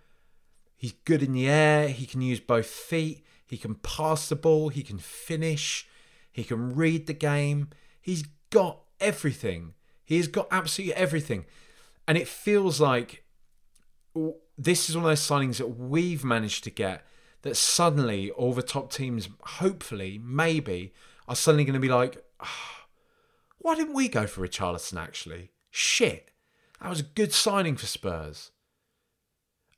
He's 0.82 0.94
good 1.06 1.22
in 1.22 1.34
the 1.34 1.48
air. 1.48 1.90
He 1.90 2.08
can 2.08 2.22
use 2.22 2.40
both 2.40 2.66
feet. 2.66 3.24
He 3.46 3.56
can 3.56 3.76
pass 3.76 4.28
the 4.28 4.36
ball. 4.36 4.70
He 4.70 4.82
can 4.82 4.98
finish. 4.98 5.88
He 6.32 6.44
can 6.44 6.74
read 6.74 7.06
the 7.06 7.14
game. 7.14 7.70
He's 8.02 8.24
got 8.50 8.80
everything. 9.00 9.76
He's 10.04 10.28
got 10.28 10.48
absolutely 10.50 10.96
everything. 10.96 11.46
And 12.08 12.18
it 12.18 12.28
feels 12.28 12.82
like 12.82 13.26
this 14.58 14.90
is 14.90 14.98
one 14.98 15.06
of 15.06 15.12
those 15.12 15.22
signings 15.22 15.58
that 15.58 15.78
we've 15.78 16.24
managed 16.24 16.64
to 16.64 16.72
get 16.72 17.06
that 17.44 17.58
suddenly 17.58 18.32
all 18.32 18.54
the 18.54 18.64
top 18.64 18.92
teams, 18.92 19.30
hopefully, 19.44 20.20
maybe, 20.24 20.96
are 21.28 21.36
suddenly 21.36 21.64
going 21.64 21.76
to 21.76 21.80
be 21.80 21.90
like, 21.90 22.26
oh, 22.40 22.86
why 23.60 23.76
didn't 23.76 23.94
we 23.94 24.08
go 24.08 24.26
for 24.26 24.42
Richarlison 24.42 25.00
actually? 25.00 25.52
Shit. 25.70 26.32
That 26.82 26.90
was 26.90 27.02
a 27.02 27.04
good 27.04 27.34
signing 27.34 27.78
for 27.78 27.86
Spurs. 27.86 28.50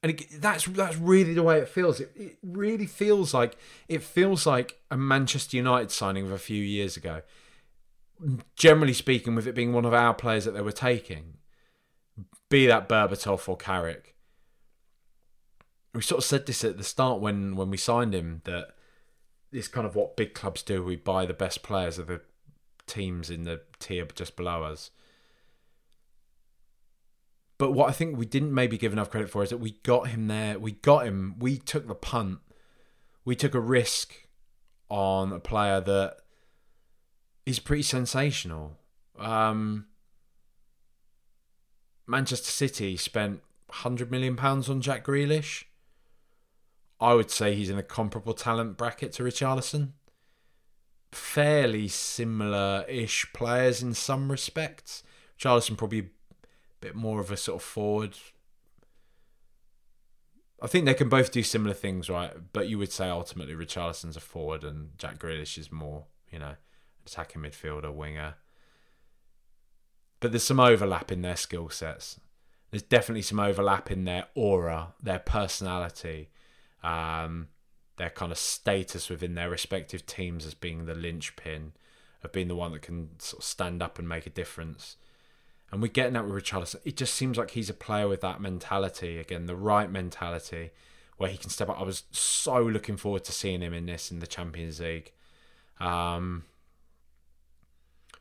And 0.03 0.11
it, 0.11 0.41
that's 0.41 0.65
that's 0.65 0.97
really 0.97 1.33
the 1.33 1.43
way 1.43 1.59
it 1.59 1.69
feels. 1.69 2.01
It, 2.01 2.11
it 2.15 2.37
really 2.43 2.85
feels 2.85 3.33
like 3.33 3.57
it 3.87 4.03
feels 4.03 4.45
like 4.45 4.77
a 4.91 4.97
Manchester 4.97 5.55
United 5.55 5.91
signing 5.91 6.25
of 6.25 6.31
a 6.31 6.37
few 6.37 6.61
years 6.61 6.97
ago. 6.97 7.21
Generally 8.57 8.93
speaking, 8.93 9.33
with 9.33 9.47
it 9.47 9.55
being 9.55 9.71
one 9.71 9.85
of 9.85 9.93
our 9.93 10.13
players 10.13 10.43
that 10.43 10.51
they 10.51 10.61
were 10.61 10.73
taking, 10.73 11.35
be 12.49 12.67
that 12.67 12.89
Berbatov 12.89 13.47
or 13.47 13.55
Carrick. 13.55 14.15
We 15.93 16.01
sort 16.01 16.19
of 16.19 16.25
said 16.25 16.45
this 16.45 16.63
at 16.65 16.77
the 16.77 16.83
start 16.83 17.21
when 17.21 17.55
when 17.55 17.69
we 17.69 17.77
signed 17.77 18.13
him 18.13 18.41
that 18.43 18.75
it's 19.53 19.69
kind 19.69 19.87
of 19.87 19.95
what 19.95 20.17
big 20.17 20.33
clubs 20.33 20.61
do. 20.63 20.83
We 20.83 20.97
buy 20.97 21.25
the 21.25 21.33
best 21.33 21.63
players 21.63 21.97
of 21.97 22.07
the 22.07 22.21
teams 22.87 23.29
in 23.29 23.43
the 23.43 23.61
tier 23.79 24.05
just 24.13 24.35
below 24.35 24.63
us. 24.63 24.91
But 27.63 27.71
what 27.71 27.87
I 27.87 27.93
think 27.93 28.17
we 28.17 28.25
didn't 28.25 28.53
maybe 28.53 28.77
give 28.77 28.91
enough 28.91 29.09
credit 29.09 29.29
for 29.29 29.41
is 29.41 29.49
that 29.49 29.57
we 29.57 29.77
got 29.83 30.09
him 30.09 30.27
there. 30.27 30.59
We 30.59 30.73
got 30.73 31.05
him. 31.05 31.35
We 31.39 31.57
took 31.57 31.87
the 31.87 31.95
punt. 31.95 32.39
We 33.23 33.37
took 33.37 33.55
a 33.55 33.59
risk 33.61 34.27
on 34.89 35.31
a 35.31 35.39
player 35.39 35.79
that 35.79 36.17
is 37.45 37.59
pretty 37.59 37.83
sensational. 37.83 38.79
Um, 39.17 39.85
Manchester 42.05 42.51
City 42.51 42.97
spent 42.97 43.39
hundred 43.69 44.11
million 44.11 44.35
pounds 44.35 44.69
on 44.69 44.81
Jack 44.81 45.05
Grealish. 45.05 45.63
I 46.99 47.13
would 47.13 47.31
say 47.31 47.55
he's 47.55 47.69
in 47.69 47.77
a 47.77 47.81
comparable 47.81 48.33
talent 48.33 48.75
bracket 48.75 49.13
to 49.13 49.23
Richarlison 49.23 49.93
fairly 51.13 51.87
similar-ish 51.87 53.31
players 53.31 53.81
in 53.81 53.93
some 53.93 54.29
respects. 54.29 55.01
Charleston 55.37 55.77
probably 55.77 56.09
bit 56.83 56.95
more 56.95 57.19
of 57.19 57.31
a 57.31 57.37
sort 57.37 57.61
of 57.61 57.63
forward. 57.63 58.17
I 60.61 60.67
think 60.67 60.85
they 60.85 60.93
can 60.93 61.09
both 61.09 61.31
do 61.31 61.43
similar 61.43 61.73
things, 61.73 62.09
right? 62.09 62.33
But 62.53 62.67
you 62.67 62.77
would 62.77 62.91
say 62.91 63.09
ultimately 63.09 63.53
Richarlison's 63.53 64.17
a 64.17 64.21
forward 64.21 64.63
and 64.63 64.97
Jack 64.97 65.19
Grealish 65.19 65.57
is 65.57 65.71
more, 65.71 66.05
you 66.31 66.39
know, 66.39 66.55
attacking 67.05 67.41
midfielder, 67.41 67.93
winger. 67.93 68.35
But 70.19 70.31
there's 70.31 70.43
some 70.43 70.59
overlap 70.59 71.11
in 71.11 71.21
their 71.21 71.35
skill 71.35 71.69
sets. 71.69 72.19
There's 72.71 72.83
definitely 72.83 73.23
some 73.23 73.39
overlap 73.39 73.91
in 73.91 74.05
their 74.05 74.27
aura, 74.35 74.93
their 75.01 75.19
personality. 75.19 76.29
Um, 76.81 77.49
their 77.97 78.09
kind 78.09 78.31
of 78.31 78.37
status 78.37 79.09
within 79.09 79.35
their 79.35 79.49
respective 79.49 80.05
teams 80.05 80.45
as 80.45 80.53
being 80.53 80.85
the 80.85 80.95
linchpin, 80.95 81.73
of 82.23 82.31
being 82.31 82.47
the 82.47 82.55
one 82.55 82.71
that 82.71 82.81
can 82.81 83.09
sort 83.19 83.41
of 83.41 83.45
stand 83.45 83.83
up 83.83 83.99
and 83.99 84.09
make 84.09 84.25
a 84.25 84.31
difference. 84.31 84.97
And 85.73 85.81
we're 85.81 85.87
getting 85.89 86.13
that 86.13 86.25
with 86.25 86.41
Richarlison. 86.41 86.77
It 86.85 86.95
just 86.95 87.15
seems 87.15 87.37
like 87.37 87.51
he's 87.51 87.69
a 87.69 87.73
player 87.73 88.07
with 88.07 88.21
that 88.21 88.39
mentality 88.39 89.17
again, 89.17 89.47
the 89.47 89.55
right 89.55 89.91
mentality, 89.91 90.69
where 91.17 91.29
he 91.29 91.37
can 91.37 91.49
step 91.49 91.67
up. 91.67 91.79
I 91.79 91.83
was 91.83 92.03
so 92.11 92.61
looking 92.61 92.95
forward 92.95 93.23
to 93.25 93.31
seeing 93.31 93.61
him 93.61 93.73
in 93.73 93.87
this 93.87 94.11
in 94.11 94.19
the 94.19 94.27
Champions 94.27 94.79
League, 94.79 95.11
um, 95.79 96.43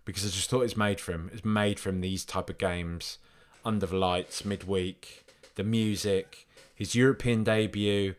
because 0.05 0.25
I 0.25 0.31
just 0.31 0.51
thought 0.51 0.63
it's 0.63 0.77
made 0.77 0.99
for 0.99 1.13
him. 1.13 1.31
It's 1.33 1.45
made 1.45 1.79
from 1.79 2.01
these 2.01 2.25
type 2.25 2.49
of 2.49 2.59
games, 2.59 3.19
under 3.65 3.87
the 3.87 3.97
lights, 3.97 4.45
midweek, 4.45 5.25
the 5.55 5.63
music, 5.63 6.49
his 6.75 6.95
European 6.95 7.45
debut 7.45 8.15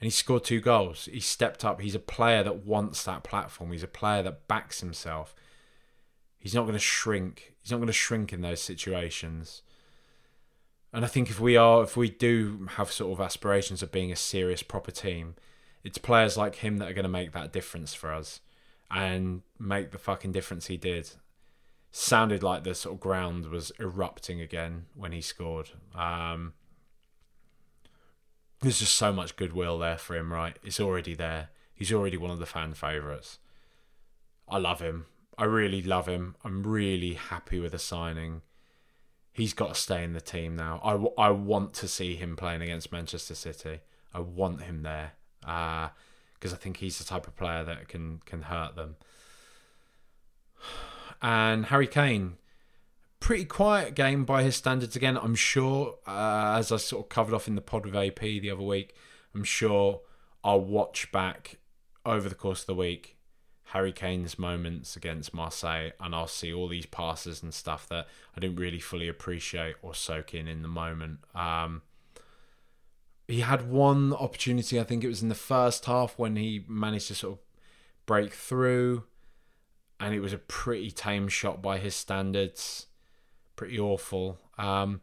and 0.00 0.06
he 0.06 0.10
scored 0.10 0.44
two 0.44 0.60
goals. 0.60 1.08
He 1.10 1.20
stepped 1.20 1.64
up. 1.64 1.80
He's 1.80 1.94
a 1.94 2.00
player 2.00 2.44
that 2.44 2.64
wants 2.64 3.04
that 3.04 3.24
platform. 3.24 3.72
He's 3.72 3.82
a 3.82 3.88
player 3.88 4.22
that 4.22 4.46
backs 4.46 4.80
himself. 4.80 5.34
He's 6.38 6.54
not 6.54 6.62
going 6.62 6.74
to 6.74 6.78
shrink. 6.78 7.54
He's 7.68 7.72
not 7.72 7.80
going 7.80 7.88
to 7.88 7.92
shrink 7.92 8.32
in 8.32 8.40
those 8.40 8.62
situations. 8.62 9.60
And 10.90 11.04
I 11.04 11.08
think 11.08 11.28
if 11.28 11.38
we 11.38 11.54
are, 11.54 11.82
if 11.82 11.98
we 11.98 12.08
do 12.08 12.66
have 12.76 12.90
sort 12.90 13.12
of 13.12 13.22
aspirations 13.22 13.82
of 13.82 13.92
being 13.92 14.10
a 14.10 14.16
serious 14.16 14.62
proper 14.62 14.90
team, 14.90 15.34
it's 15.84 15.98
players 15.98 16.34
like 16.34 16.54
him 16.54 16.78
that 16.78 16.88
are 16.88 16.94
going 16.94 17.02
to 17.02 17.10
make 17.10 17.32
that 17.32 17.52
difference 17.52 17.92
for 17.92 18.10
us 18.10 18.40
and 18.90 19.42
make 19.58 19.90
the 19.90 19.98
fucking 19.98 20.32
difference 20.32 20.68
he 20.68 20.78
did. 20.78 21.10
Sounded 21.90 22.42
like 22.42 22.64
the 22.64 22.74
sort 22.74 22.94
of 22.94 23.00
ground 23.00 23.44
was 23.48 23.70
erupting 23.78 24.40
again 24.40 24.86
when 24.94 25.12
he 25.12 25.20
scored. 25.20 25.72
Um, 25.94 26.54
there's 28.62 28.78
just 28.78 28.94
so 28.94 29.12
much 29.12 29.36
goodwill 29.36 29.78
there 29.78 29.98
for 29.98 30.16
him, 30.16 30.32
right? 30.32 30.58
It's 30.64 30.80
already 30.80 31.14
there. 31.14 31.50
He's 31.74 31.92
already 31.92 32.16
one 32.16 32.30
of 32.30 32.38
the 32.38 32.46
fan 32.46 32.72
favourites. 32.72 33.38
I 34.48 34.56
love 34.56 34.80
him. 34.80 35.04
I 35.38 35.44
really 35.44 35.82
love 35.82 36.08
him. 36.08 36.34
I'm 36.44 36.64
really 36.64 37.14
happy 37.14 37.60
with 37.60 37.70
the 37.70 37.78
signing. 37.78 38.42
He's 39.32 39.54
got 39.54 39.74
to 39.74 39.80
stay 39.80 40.02
in 40.02 40.12
the 40.12 40.20
team 40.20 40.56
now. 40.56 40.80
I, 40.82 41.26
I 41.26 41.30
want 41.30 41.74
to 41.74 41.86
see 41.86 42.16
him 42.16 42.34
playing 42.34 42.60
against 42.60 42.90
Manchester 42.90 43.36
City. 43.36 43.80
I 44.12 44.18
want 44.18 44.62
him 44.62 44.82
there 44.82 45.12
because 45.40 46.52
uh, 46.52 46.56
I 46.56 46.58
think 46.58 46.78
he's 46.78 46.98
the 46.98 47.04
type 47.04 47.28
of 47.28 47.36
player 47.36 47.62
that 47.62 47.86
can 47.86 48.20
can 48.26 48.42
hurt 48.42 48.74
them. 48.74 48.96
And 51.22 51.66
Harry 51.66 51.86
Kane, 51.86 52.38
pretty 53.20 53.44
quiet 53.44 53.94
game 53.94 54.24
by 54.24 54.42
his 54.42 54.56
standards 54.56 54.96
again. 54.96 55.16
I'm 55.16 55.36
sure, 55.36 55.98
uh, 56.04 56.56
as 56.58 56.72
I 56.72 56.78
sort 56.78 57.04
of 57.04 57.08
covered 57.08 57.34
off 57.34 57.46
in 57.46 57.54
the 57.54 57.60
pod 57.60 57.86
with 57.86 57.94
AP 57.94 58.20
the 58.20 58.50
other 58.50 58.62
week, 58.62 58.96
I'm 59.34 59.44
sure 59.44 60.00
I'll 60.42 60.60
watch 60.60 61.12
back 61.12 61.58
over 62.04 62.28
the 62.28 62.34
course 62.34 62.62
of 62.62 62.66
the 62.66 62.74
week 62.74 63.17
Harry 63.72 63.92
Kane's 63.92 64.38
moments 64.38 64.96
against 64.96 65.34
Marseille, 65.34 65.90
and 66.00 66.14
I'll 66.14 66.26
see 66.26 66.52
all 66.52 66.68
these 66.68 66.86
passes 66.86 67.42
and 67.42 67.52
stuff 67.52 67.88
that 67.88 68.06
I 68.36 68.40
didn't 68.40 68.56
really 68.56 68.78
fully 68.78 69.08
appreciate 69.08 69.76
or 69.82 69.94
soak 69.94 70.34
in 70.34 70.48
in 70.48 70.62
the 70.62 70.68
moment. 70.68 71.18
Um, 71.34 71.82
he 73.26 73.40
had 73.40 73.70
one 73.70 74.14
opportunity, 74.14 74.80
I 74.80 74.84
think 74.84 75.04
it 75.04 75.08
was 75.08 75.22
in 75.22 75.28
the 75.28 75.34
first 75.34 75.84
half, 75.84 76.18
when 76.18 76.36
he 76.36 76.64
managed 76.66 77.08
to 77.08 77.14
sort 77.14 77.34
of 77.34 77.38
break 78.06 78.32
through, 78.32 79.04
and 80.00 80.14
it 80.14 80.20
was 80.20 80.32
a 80.32 80.38
pretty 80.38 80.90
tame 80.90 81.28
shot 81.28 81.60
by 81.60 81.78
his 81.78 81.94
standards 81.94 82.86
pretty 83.58 83.78
awful. 83.78 84.38
Um, 84.56 85.02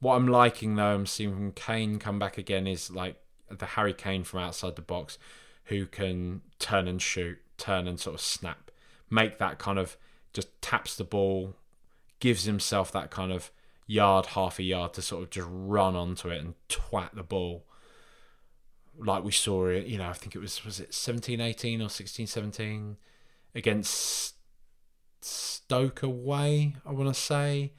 what 0.00 0.16
I'm 0.16 0.26
liking 0.26 0.74
though, 0.74 0.94
I'm 0.94 1.06
seeing 1.06 1.32
from 1.32 1.52
Kane 1.52 1.98
come 1.98 2.18
back 2.18 2.38
again 2.38 2.66
is 2.66 2.90
like 2.90 3.16
the 3.50 3.66
Harry 3.66 3.92
Kane 3.92 4.24
from 4.24 4.40
outside 4.40 4.74
the 4.74 4.82
box, 4.82 5.18
who 5.64 5.86
can 5.86 6.40
turn 6.58 6.88
and 6.88 7.00
shoot, 7.00 7.38
turn 7.60 7.86
and 7.86 8.00
sort 8.00 8.14
of 8.14 8.20
snap, 8.20 8.70
make 9.10 9.38
that 9.38 9.58
kind 9.58 9.78
of 9.78 9.96
just 10.32 10.48
taps 10.62 10.96
the 10.96 11.04
ball, 11.04 11.56
gives 12.18 12.44
himself 12.44 12.90
that 12.92 13.10
kind 13.10 13.32
of 13.32 13.50
yard, 13.86 14.26
half 14.26 14.58
a 14.58 14.62
yard 14.62 14.94
to 14.94 15.02
sort 15.02 15.22
of 15.22 15.30
just 15.30 15.48
run 15.50 15.96
onto 15.96 16.28
it 16.28 16.42
and 16.42 16.54
twat 16.68 17.14
the 17.14 17.22
ball. 17.22 17.64
Like 18.98 19.24
we 19.24 19.32
saw 19.32 19.66
it, 19.66 19.86
you 19.86 19.98
know, 19.98 20.08
I 20.08 20.12
think 20.12 20.34
it 20.34 20.40
was 20.40 20.64
was 20.64 20.80
it 20.80 20.94
17 20.94 21.40
18 21.40 21.80
or 21.80 21.88
16 21.88 22.26
17 22.26 22.96
against 23.54 24.34
Stoke 25.22 26.02
away, 26.02 26.76
I 26.86 26.92
want 26.92 27.14
to 27.14 27.20
say. 27.20 27.72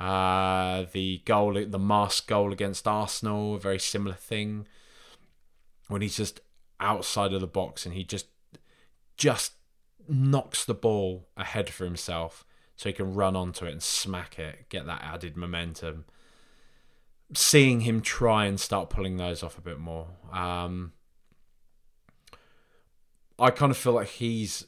Uh, 0.00 0.86
the 0.92 1.22
goal, 1.24 1.54
the 1.54 1.78
mask 1.78 2.28
goal 2.28 2.52
against 2.52 2.86
Arsenal, 2.86 3.56
a 3.56 3.60
very 3.60 3.78
similar 3.78 4.14
thing. 4.14 4.66
When 5.88 6.02
he's 6.02 6.16
just 6.16 6.40
outside 6.80 7.32
of 7.32 7.40
the 7.40 7.46
box 7.46 7.84
and 7.84 7.94
he 7.94 8.04
just 8.04 8.26
just 9.18 9.52
knocks 10.08 10.64
the 10.64 10.74
ball 10.74 11.28
ahead 11.36 11.68
for 11.68 11.84
himself 11.84 12.46
so 12.76 12.88
he 12.88 12.92
can 12.94 13.12
run 13.12 13.36
onto 13.36 13.66
it 13.66 13.72
and 13.72 13.82
smack 13.82 14.38
it, 14.38 14.68
get 14.68 14.86
that 14.86 15.02
added 15.02 15.36
momentum. 15.36 16.04
Seeing 17.34 17.80
him 17.80 18.00
try 18.00 18.46
and 18.46 18.58
start 18.58 18.88
pulling 18.88 19.18
those 19.18 19.42
off 19.42 19.58
a 19.58 19.60
bit 19.60 19.78
more. 19.78 20.06
Um, 20.32 20.92
I 23.38 23.50
kind 23.50 23.70
of 23.70 23.76
feel 23.76 23.92
like 23.92 24.08
he's 24.08 24.66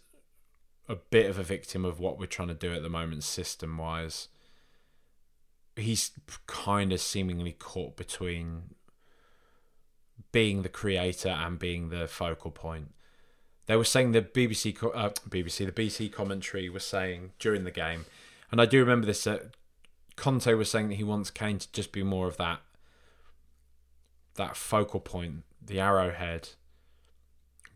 a 0.89 0.97
bit 0.97 1.31
of 1.31 1.39
a 1.39 1.43
victim 1.43 1.87
of 1.87 2.01
what 2.01 2.19
we're 2.19 2.27
trying 2.27 2.49
to 2.49 2.55
do 2.55 2.75
at 2.75 2.83
the 2.83 2.91
moment, 2.91 3.25
system 3.25 3.79
wise 3.79 4.29
he's 5.81 6.13
kind 6.47 6.93
of 6.93 7.01
seemingly 7.01 7.53
caught 7.53 7.97
between 7.97 8.75
being 10.33 10.63
the 10.63 10.69
creator 10.69 11.29
and 11.29 11.59
being 11.59 11.89
the 11.89 12.07
focal 12.07 12.51
point. 12.51 12.95
They 13.67 13.77
were 13.77 13.85
saying 13.85 14.13
the 14.13 14.23
BBC, 14.23 14.77
uh, 14.83 15.11
BBC, 15.29 15.67
the 15.67 15.73
BT 15.73 16.09
commentary 16.09 16.69
was 16.69 16.85
saying 16.85 17.33
during 17.39 17.65
the 17.65 17.71
game, 17.71 18.07
and 18.51 18.61
I 18.61 18.67
do 18.67 18.81
remember 18.81 19.07
this. 19.07 19.25
That 19.25 19.55
Conte 20.17 20.53
was 20.55 20.71
saying 20.71 20.89
that 20.89 20.97
he 20.97 21.05
wants 21.05 21.31
Kane 21.31 21.59
to 21.59 21.73
just 21.73 21.93
be 21.93 22.03
more 22.03 22.27
of 22.27 22.37
that, 22.39 22.61
that 24.35 24.57
focal 24.57 25.01
point, 25.01 25.45
the 25.65 25.79
arrowhead, 25.81 26.51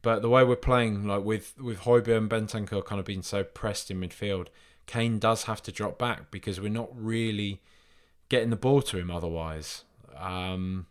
But 0.03 0.20
the 0.20 0.28
way 0.28 0.45
we're 0.45 0.57
playing, 0.57 1.07
like 1.07 1.24
with 1.24 1.55
with 1.59 1.80
Højbjerg 1.80 2.16
and 2.16 2.30
Bentancur 2.30 2.85
kind 2.85 2.99
of 2.99 3.07
being 3.07 3.22
so 3.22 3.45
pressed 3.45 3.91
in 3.91 4.01
midfield, 4.01 4.49
Kane 4.87 5.18
does 5.18 5.45
have 5.45 5.62
to 5.62 5.72
drop 5.72 5.99
back 5.99 6.30
because 6.30 6.61
we're 6.61 6.68
not 6.68 6.91
really 6.95 7.62
getting 8.28 8.51
the 8.51 8.57
ball 8.57 8.82
to 8.82 8.99
him 8.99 9.11
otherwise. 9.11 9.85
Um, 10.16 10.87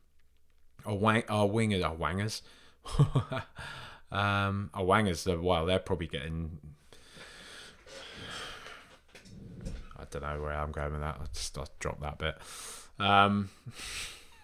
our, 0.86 0.96
wang, 0.96 1.24
our 1.30 1.48
wingers, 1.48 1.84
our 1.84 1.94
wangers, 1.94 2.42
um, 4.14 4.70
our 4.74 4.86
wangers, 4.86 5.26
well, 5.26 5.66
they're 5.66 5.80
probably 5.80 6.08
getting. 6.08 6.60
I 9.98 10.06
don't 10.10 10.22
know 10.22 10.42
where 10.42 10.54
I'm 10.54 10.72
going 10.72 10.92
with 10.92 11.02
that. 11.02 11.18
I 11.20 11.26
just 11.34 11.58
I'll 11.58 11.68
drop 11.80 12.00
that 12.02 12.20
bit. 12.20 12.36
Um, 13.00 13.50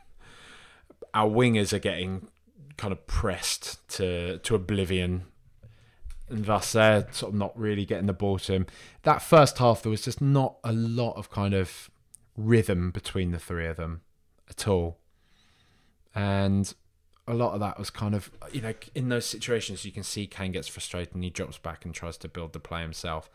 our 1.14 1.30
wingers 1.30 1.72
are 1.72 1.80
getting 1.80 2.28
kind 2.78 2.92
of 2.92 3.06
pressed 3.08 3.88
to 3.90 4.40
to 4.40 4.56
oblivion 4.56 5.26
and 6.30 6.46
thus 6.46 6.74
they're 6.74 7.08
sort 7.12 7.34
of 7.34 7.40
not 7.40 7.58
really 7.60 7.86
getting 7.86 8.06
the 8.06 8.14
ball 8.14 8.38
to 8.40 8.54
him. 8.54 8.66
That 9.04 9.22
first 9.22 9.58
half, 9.58 9.82
there 9.82 9.90
was 9.90 10.04
just 10.04 10.22
not 10.22 10.58
a 10.64 10.72
lot 10.72 11.14
of 11.14 11.30
kind 11.30 11.54
of 11.54 11.90
rhythm 12.38 12.92
between 12.92 13.32
the 13.32 13.40
three 13.40 13.68
of 13.68 13.78
them 13.78 14.02
at 14.50 14.68
all, 14.68 15.00
and 16.14 16.74
a 17.30 17.34
lot 17.34 17.54
of 17.54 17.60
that 17.60 17.78
was 17.78 17.90
kind 17.90 18.16
of 18.16 18.32
you 18.52 18.62
know 18.62 18.74
in 18.94 19.10
those 19.10 19.26
situations 19.26 19.86
you 19.86 19.92
can 19.92 20.04
see 20.04 20.28
Kane 20.28 20.52
gets 20.52 20.68
frustrated 20.68 21.16
and 21.16 21.24
he 21.24 21.30
drops 21.30 21.58
back 21.58 21.86
and 21.86 21.94
tries 21.94 22.18
to 22.18 22.28
build 22.28 22.54
the 22.54 22.60
play 22.60 22.82
himself. 22.82 23.30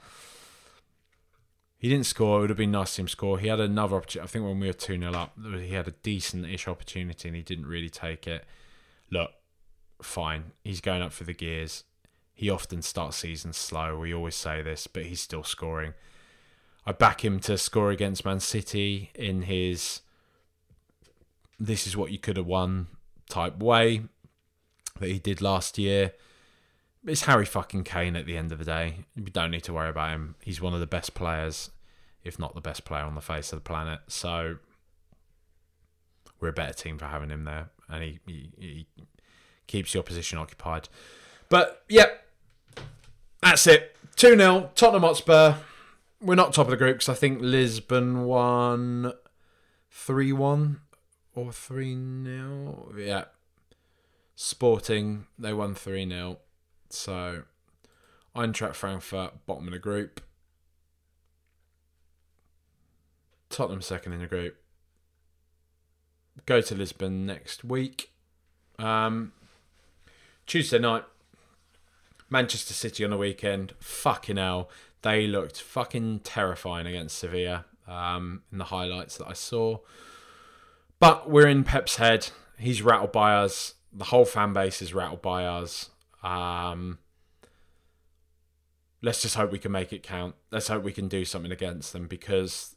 He 1.78 1.88
didn't 1.88 2.06
score. 2.06 2.38
It 2.38 2.40
would 2.42 2.50
have 2.50 2.56
been 2.56 2.70
nice 2.70 2.96
to 2.96 3.02
him 3.02 3.08
score. 3.08 3.38
He 3.38 3.48
had 3.48 3.60
another 3.60 3.96
opportunity. 3.96 4.24
I 4.24 4.30
think 4.30 4.44
when 4.46 4.58
we 4.58 4.66
were 4.66 4.72
2 4.72 4.98
0 4.98 5.12
up, 5.12 5.38
he 5.58 5.74
had 5.74 5.88
a 5.88 5.92
decent 6.02 6.46
ish 6.46 6.66
opportunity 6.66 7.28
and 7.28 7.36
he 7.36 7.42
didn't 7.42 7.66
really 7.66 7.90
take 7.90 8.26
it. 8.26 8.44
Look, 9.10 9.32
fine. 10.02 10.52
He's 10.62 10.80
going 10.80 11.02
up 11.02 11.12
for 11.12 11.24
the 11.24 11.34
gears 11.34 11.84
he 12.34 12.50
often 12.50 12.82
starts 12.82 13.18
seasons 13.18 13.56
slow. 13.56 13.98
We 13.98 14.12
always 14.12 14.34
say 14.34 14.60
this, 14.60 14.88
but 14.88 15.04
he's 15.06 15.20
still 15.20 15.44
scoring. 15.44 15.94
I 16.84 16.92
back 16.92 17.24
him 17.24 17.38
to 17.40 17.56
score 17.56 17.92
against 17.92 18.24
Man 18.24 18.40
City 18.40 19.10
in 19.14 19.42
his 19.42 20.00
this 21.58 21.86
is 21.86 21.96
what 21.96 22.10
you 22.10 22.18
could 22.18 22.36
have 22.36 22.46
won 22.46 22.88
type 23.28 23.58
way 23.58 24.02
that 25.00 25.08
he 25.08 25.18
did 25.18 25.40
last 25.40 25.78
year. 25.78 26.12
It's 27.06 27.22
Harry 27.22 27.44
fucking 27.44 27.84
Kane 27.84 28.16
at 28.16 28.26
the 28.26 28.36
end 28.36 28.52
of 28.52 28.58
the 28.58 28.64
day. 28.64 29.04
We 29.16 29.30
don't 29.30 29.50
need 29.50 29.64
to 29.64 29.72
worry 29.72 29.90
about 29.90 30.10
him. 30.10 30.36
He's 30.40 30.60
one 30.60 30.72
of 30.72 30.80
the 30.80 30.86
best 30.86 31.14
players, 31.14 31.70
if 32.22 32.38
not 32.38 32.54
the 32.54 32.60
best 32.60 32.84
player 32.84 33.02
on 33.02 33.14
the 33.14 33.20
face 33.20 33.52
of 33.52 33.58
the 33.58 33.68
planet. 33.68 34.00
So 34.08 34.56
we're 36.40 36.48
a 36.48 36.52
better 36.52 36.72
team 36.72 36.98
for 36.98 37.06
having 37.06 37.30
him 37.30 37.44
there, 37.44 37.68
and 37.88 38.02
he, 38.02 38.18
he, 38.26 38.50
he 38.58 38.86
keeps 39.66 39.92
your 39.92 40.02
position 40.02 40.38
occupied. 40.38 40.88
But 41.48 41.84
yeah, 41.88 42.06
that's 43.42 43.66
it. 43.66 43.96
2 44.16 44.36
0, 44.36 44.70
Tottenham 44.74 45.02
Hotspur. 45.02 45.56
We're 46.20 46.36
not 46.36 46.54
top 46.54 46.66
of 46.66 46.70
the 46.70 46.76
group 46.76 46.96
because 46.96 47.10
I 47.10 47.14
think 47.14 47.40
Lisbon 47.42 48.24
won 48.24 49.12
3 49.90 50.32
1 50.32 50.80
or 51.34 51.52
3 51.52 51.96
0. 52.24 52.92
Yeah. 52.98 53.24
Sporting, 54.36 55.26
they 55.38 55.52
won 55.52 55.74
3 55.74 56.08
0. 56.08 56.38
So, 56.90 57.42
Eintracht 58.34 58.74
Frankfurt, 58.74 59.46
bottom 59.46 59.66
of 59.66 59.72
the 59.72 59.78
group. 59.78 60.20
Tottenham 63.48 63.82
second 63.82 64.12
in 64.12 64.20
the 64.20 64.26
group. 64.26 64.56
Go 66.46 66.60
to 66.60 66.74
Lisbon 66.74 67.24
next 67.26 67.64
week. 67.64 68.10
Um, 68.78 69.32
Tuesday 70.46 70.80
night, 70.80 71.04
Manchester 72.28 72.74
City 72.74 73.04
on 73.04 73.10
the 73.10 73.16
weekend, 73.16 73.74
fucking 73.78 74.36
hell, 74.36 74.68
they 75.02 75.26
looked 75.26 75.60
fucking 75.60 76.20
terrifying 76.20 76.86
against 76.86 77.18
Sevilla 77.18 77.66
um, 77.86 78.42
in 78.50 78.58
the 78.58 78.64
highlights 78.64 79.16
that 79.18 79.28
I 79.28 79.34
saw. 79.34 79.78
But 81.04 81.28
we're 81.28 81.48
in 81.48 81.64
Pep's 81.64 81.96
head. 81.96 82.30
He's 82.58 82.80
rattled 82.80 83.12
by 83.12 83.34
us. 83.34 83.74
The 83.92 84.06
whole 84.06 84.24
fan 84.24 84.54
base 84.54 84.80
is 84.80 84.94
rattled 84.94 85.20
by 85.20 85.44
us. 85.44 85.90
Um, 86.22 86.98
let's 89.02 89.20
just 89.20 89.34
hope 89.34 89.52
we 89.52 89.58
can 89.58 89.70
make 89.70 89.92
it 89.92 90.02
count. 90.02 90.34
Let's 90.50 90.68
hope 90.68 90.82
we 90.82 90.94
can 90.94 91.08
do 91.08 91.26
something 91.26 91.52
against 91.52 91.92
them 91.92 92.06
because 92.06 92.74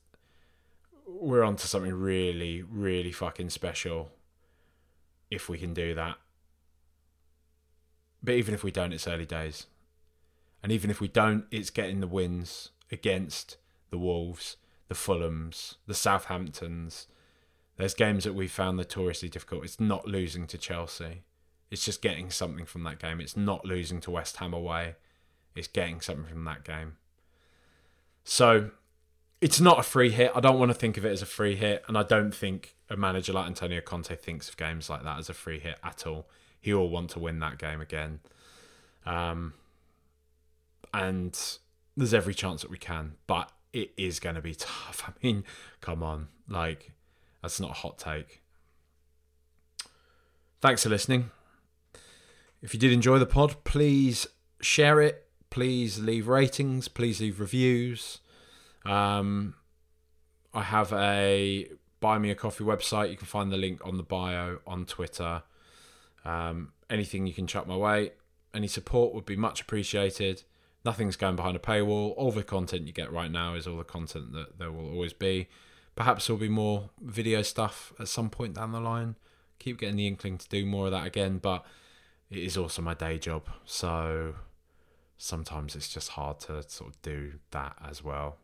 we're 1.08 1.42
on 1.42 1.56
to 1.56 1.68
something 1.70 1.94
really, 1.94 2.64
really 2.64 3.14
fucking 3.14 3.50
special 3.50 4.12
if 5.32 5.48
we 5.48 5.58
can 5.58 5.74
do 5.74 5.96
that. 5.96 6.18
But 8.22 8.34
even 8.34 8.54
if 8.54 8.62
we 8.62 8.72
don't, 8.72 8.92
it's 8.92 9.08
early 9.08 9.26
days. 9.26 9.68
And 10.62 10.74
even 10.74 10.90
if 10.90 11.00
we 11.00 11.08
don't, 11.08 11.46
it's 11.50 11.70
getting 11.70 12.02
the 12.02 12.08
wins 12.08 12.72
against 12.92 13.56
the 13.90 13.98
Wolves, 13.98 14.58
the 14.90 14.96
Fulhams, 14.96 15.76
the 15.88 15.94
Southamptons. 15.94 17.06
There's 17.78 17.94
games 17.94 18.24
that 18.24 18.34
we 18.34 18.48
found 18.48 18.78
notoriously 18.78 19.30
difficult. 19.30 19.64
It's 19.64 19.80
not 19.80 20.08
losing 20.08 20.48
to 20.48 20.58
Chelsea. 20.58 21.24
It's 21.70 21.86
just 21.86 22.02
getting 22.02 22.30
something 22.30 22.66
from 22.66 22.84
that 22.84 23.00
game. 23.00 23.20
It's 23.20 23.38
not 23.38 23.66
losing 23.66 24.02
to 24.02 24.12
West 24.12 24.38
Ham 24.38 24.54
away. 24.54 24.96
It's 25.56 25.68
getting 25.68 26.02
something 26.02 26.26
from 26.26 26.46
that 26.46 26.64
game. 26.64 26.98
So 28.24 28.72
it's 29.42 29.62
not 29.62 29.80
a 29.80 29.84
free 29.84 30.10
hit. 30.10 30.32
I 30.34 30.40
don't 30.40 30.60
want 30.60 30.72
to 30.72 30.78
think 30.78 30.98
of 30.98 31.06
it 31.06 31.12
as 31.12 31.22
a 31.22 31.28
free 31.28 31.56
hit. 31.56 31.84
And 31.88 31.98
I 31.98 32.04
don't 32.04 32.34
think 32.34 32.76
a 32.90 32.98
manager 32.98 33.34
like 33.34 33.48
Antonio 33.48 33.82
Conte 33.82 34.16
thinks 34.16 34.50
of 34.50 34.58
games 34.58 34.90
like 34.90 35.04
that 35.04 35.20
as 35.20 35.30
a 35.30 35.34
free 35.34 35.60
hit 35.60 35.78
at 35.84 36.08
all 36.08 36.28
he 36.60 36.74
will 36.74 36.90
want 36.90 37.10
to 37.12 37.20
win 37.20 37.40
that 37.40 37.58
game 37.58 37.82
again. 37.82 38.20
Um, 39.06 39.54
and 40.94 41.40
there's 41.96 42.14
every 42.14 42.34
chance 42.34 42.62
that 42.62 42.72
we 42.72 42.78
can, 42.78 43.14
but 43.26 43.52
it 43.74 43.92
is 43.98 44.20
going 44.20 44.36
to 44.36 44.42
be 44.42 44.56
tough. 44.56 45.04
I 45.08 45.14
mean, 45.26 45.44
come 45.82 46.04
on, 46.04 46.28
like 46.50 46.92
that's 47.48 47.62
not 47.62 47.72
a 47.72 47.76
hot 47.76 47.98
take. 47.98 48.41
Thanks 50.60 50.84
for 50.84 50.89
listening. 50.89 51.32
If 52.62 52.74
you 52.74 52.80
did 52.80 52.91
enjoy 52.91 53.20
the 53.20 53.26
pod, 53.26 53.64
please 53.64 54.28
share 54.60 55.00
it. 55.00 55.28
Please 55.50 55.98
leave 55.98 56.28
ratings. 56.28 56.89
Please 56.89 57.22
leave 57.22 57.39
reviews. 57.39 58.20
Um, 58.86 59.56
I 60.54 60.64
have 60.64 60.91
a 60.91 61.70
buy 62.02 62.18
me 62.18 62.32
a 62.32 62.36
coffee 62.36 62.66
website. 62.66 63.12
You 63.12 63.16
can 63.16 63.28
find 63.28 63.50
the 63.50 63.56
link 63.56 63.80
on 63.86 63.95
the 63.95 64.04
bio 64.04 64.58
on 64.68 64.86
Twitter. 64.86 65.43
Um, 66.26 66.74
anything 66.89 67.28
you 67.28 67.34
can 67.34 67.48
chuck 67.48 67.66
my 67.66 67.78
way, 67.78 68.12
any 68.54 68.68
support 68.68 69.14
would 69.14 69.26
be 69.26 69.38
much 69.38 69.62
appreciated. 69.62 70.43
Nothing's 70.84 71.16
going 71.16 71.38
behind 71.38 71.56
a 71.56 71.60
paywall. 71.60 72.14
All 72.18 72.34
the 72.34 72.43
content 72.43 72.88
you 72.88 72.91
get 72.91 73.10
right 73.10 73.32
now 73.32 73.54
is 73.54 73.68
all 73.68 73.78
the 73.78 73.86
content 73.86 74.34
that 74.34 74.60
there 74.60 74.70
will 74.70 74.89
always 74.89 75.14
be. 75.14 75.48
Perhaps 75.98 76.28
there'll 76.28 76.39
be 76.39 76.48
more 76.48 76.91
video 77.02 77.41
stuff 77.41 77.91
at 78.00 78.08
some 78.08 78.30
point 78.30 78.54
down 78.54 78.72
the 78.72 78.80
line. 78.80 79.16
Keep 79.58 79.80
getting 79.80 79.95
the 79.95 80.06
inkling 80.06 80.38
to 80.38 80.48
do 80.48 80.64
more 80.64 80.86
of 80.86 80.91
that 80.91 81.08
again, 81.08 81.39
but 81.39 81.66
it 82.30 82.38
is 82.38 82.56
also 82.56 82.84
my 82.84 82.93
day 82.93 83.18
job. 83.18 83.50
So 83.66 84.36
sometimes 85.18 85.76
it's 85.76 85.91
just 85.91 86.10
hard 86.10 86.39
to 86.41 86.62
sort 86.70 86.91
of 86.91 87.02
do 87.02 87.39
that 87.50 87.76
as 87.84 88.04
well 88.04 88.38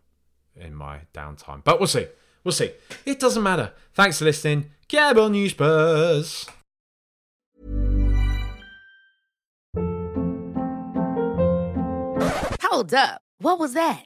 in 0.56 0.74
my 0.74 1.02
downtime. 1.14 1.64
But 1.64 1.80
we'll 1.80 1.86
see. 1.86 2.08
We'll 2.44 2.54
see. 2.54 2.72
It 3.06 3.20
doesn't 3.20 3.44
matter. 3.44 3.74
Thanks 3.94 4.18
for 4.18 4.26
listening. 4.26 4.72
Cable 4.88 5.30
News 5.30 5.52
Spurs. 5.52 6.48
Hold 12.64 12.96
up. 12.96 13.22
What 13.38 13.60
was 13.60 13.74
that? 13.74 14.06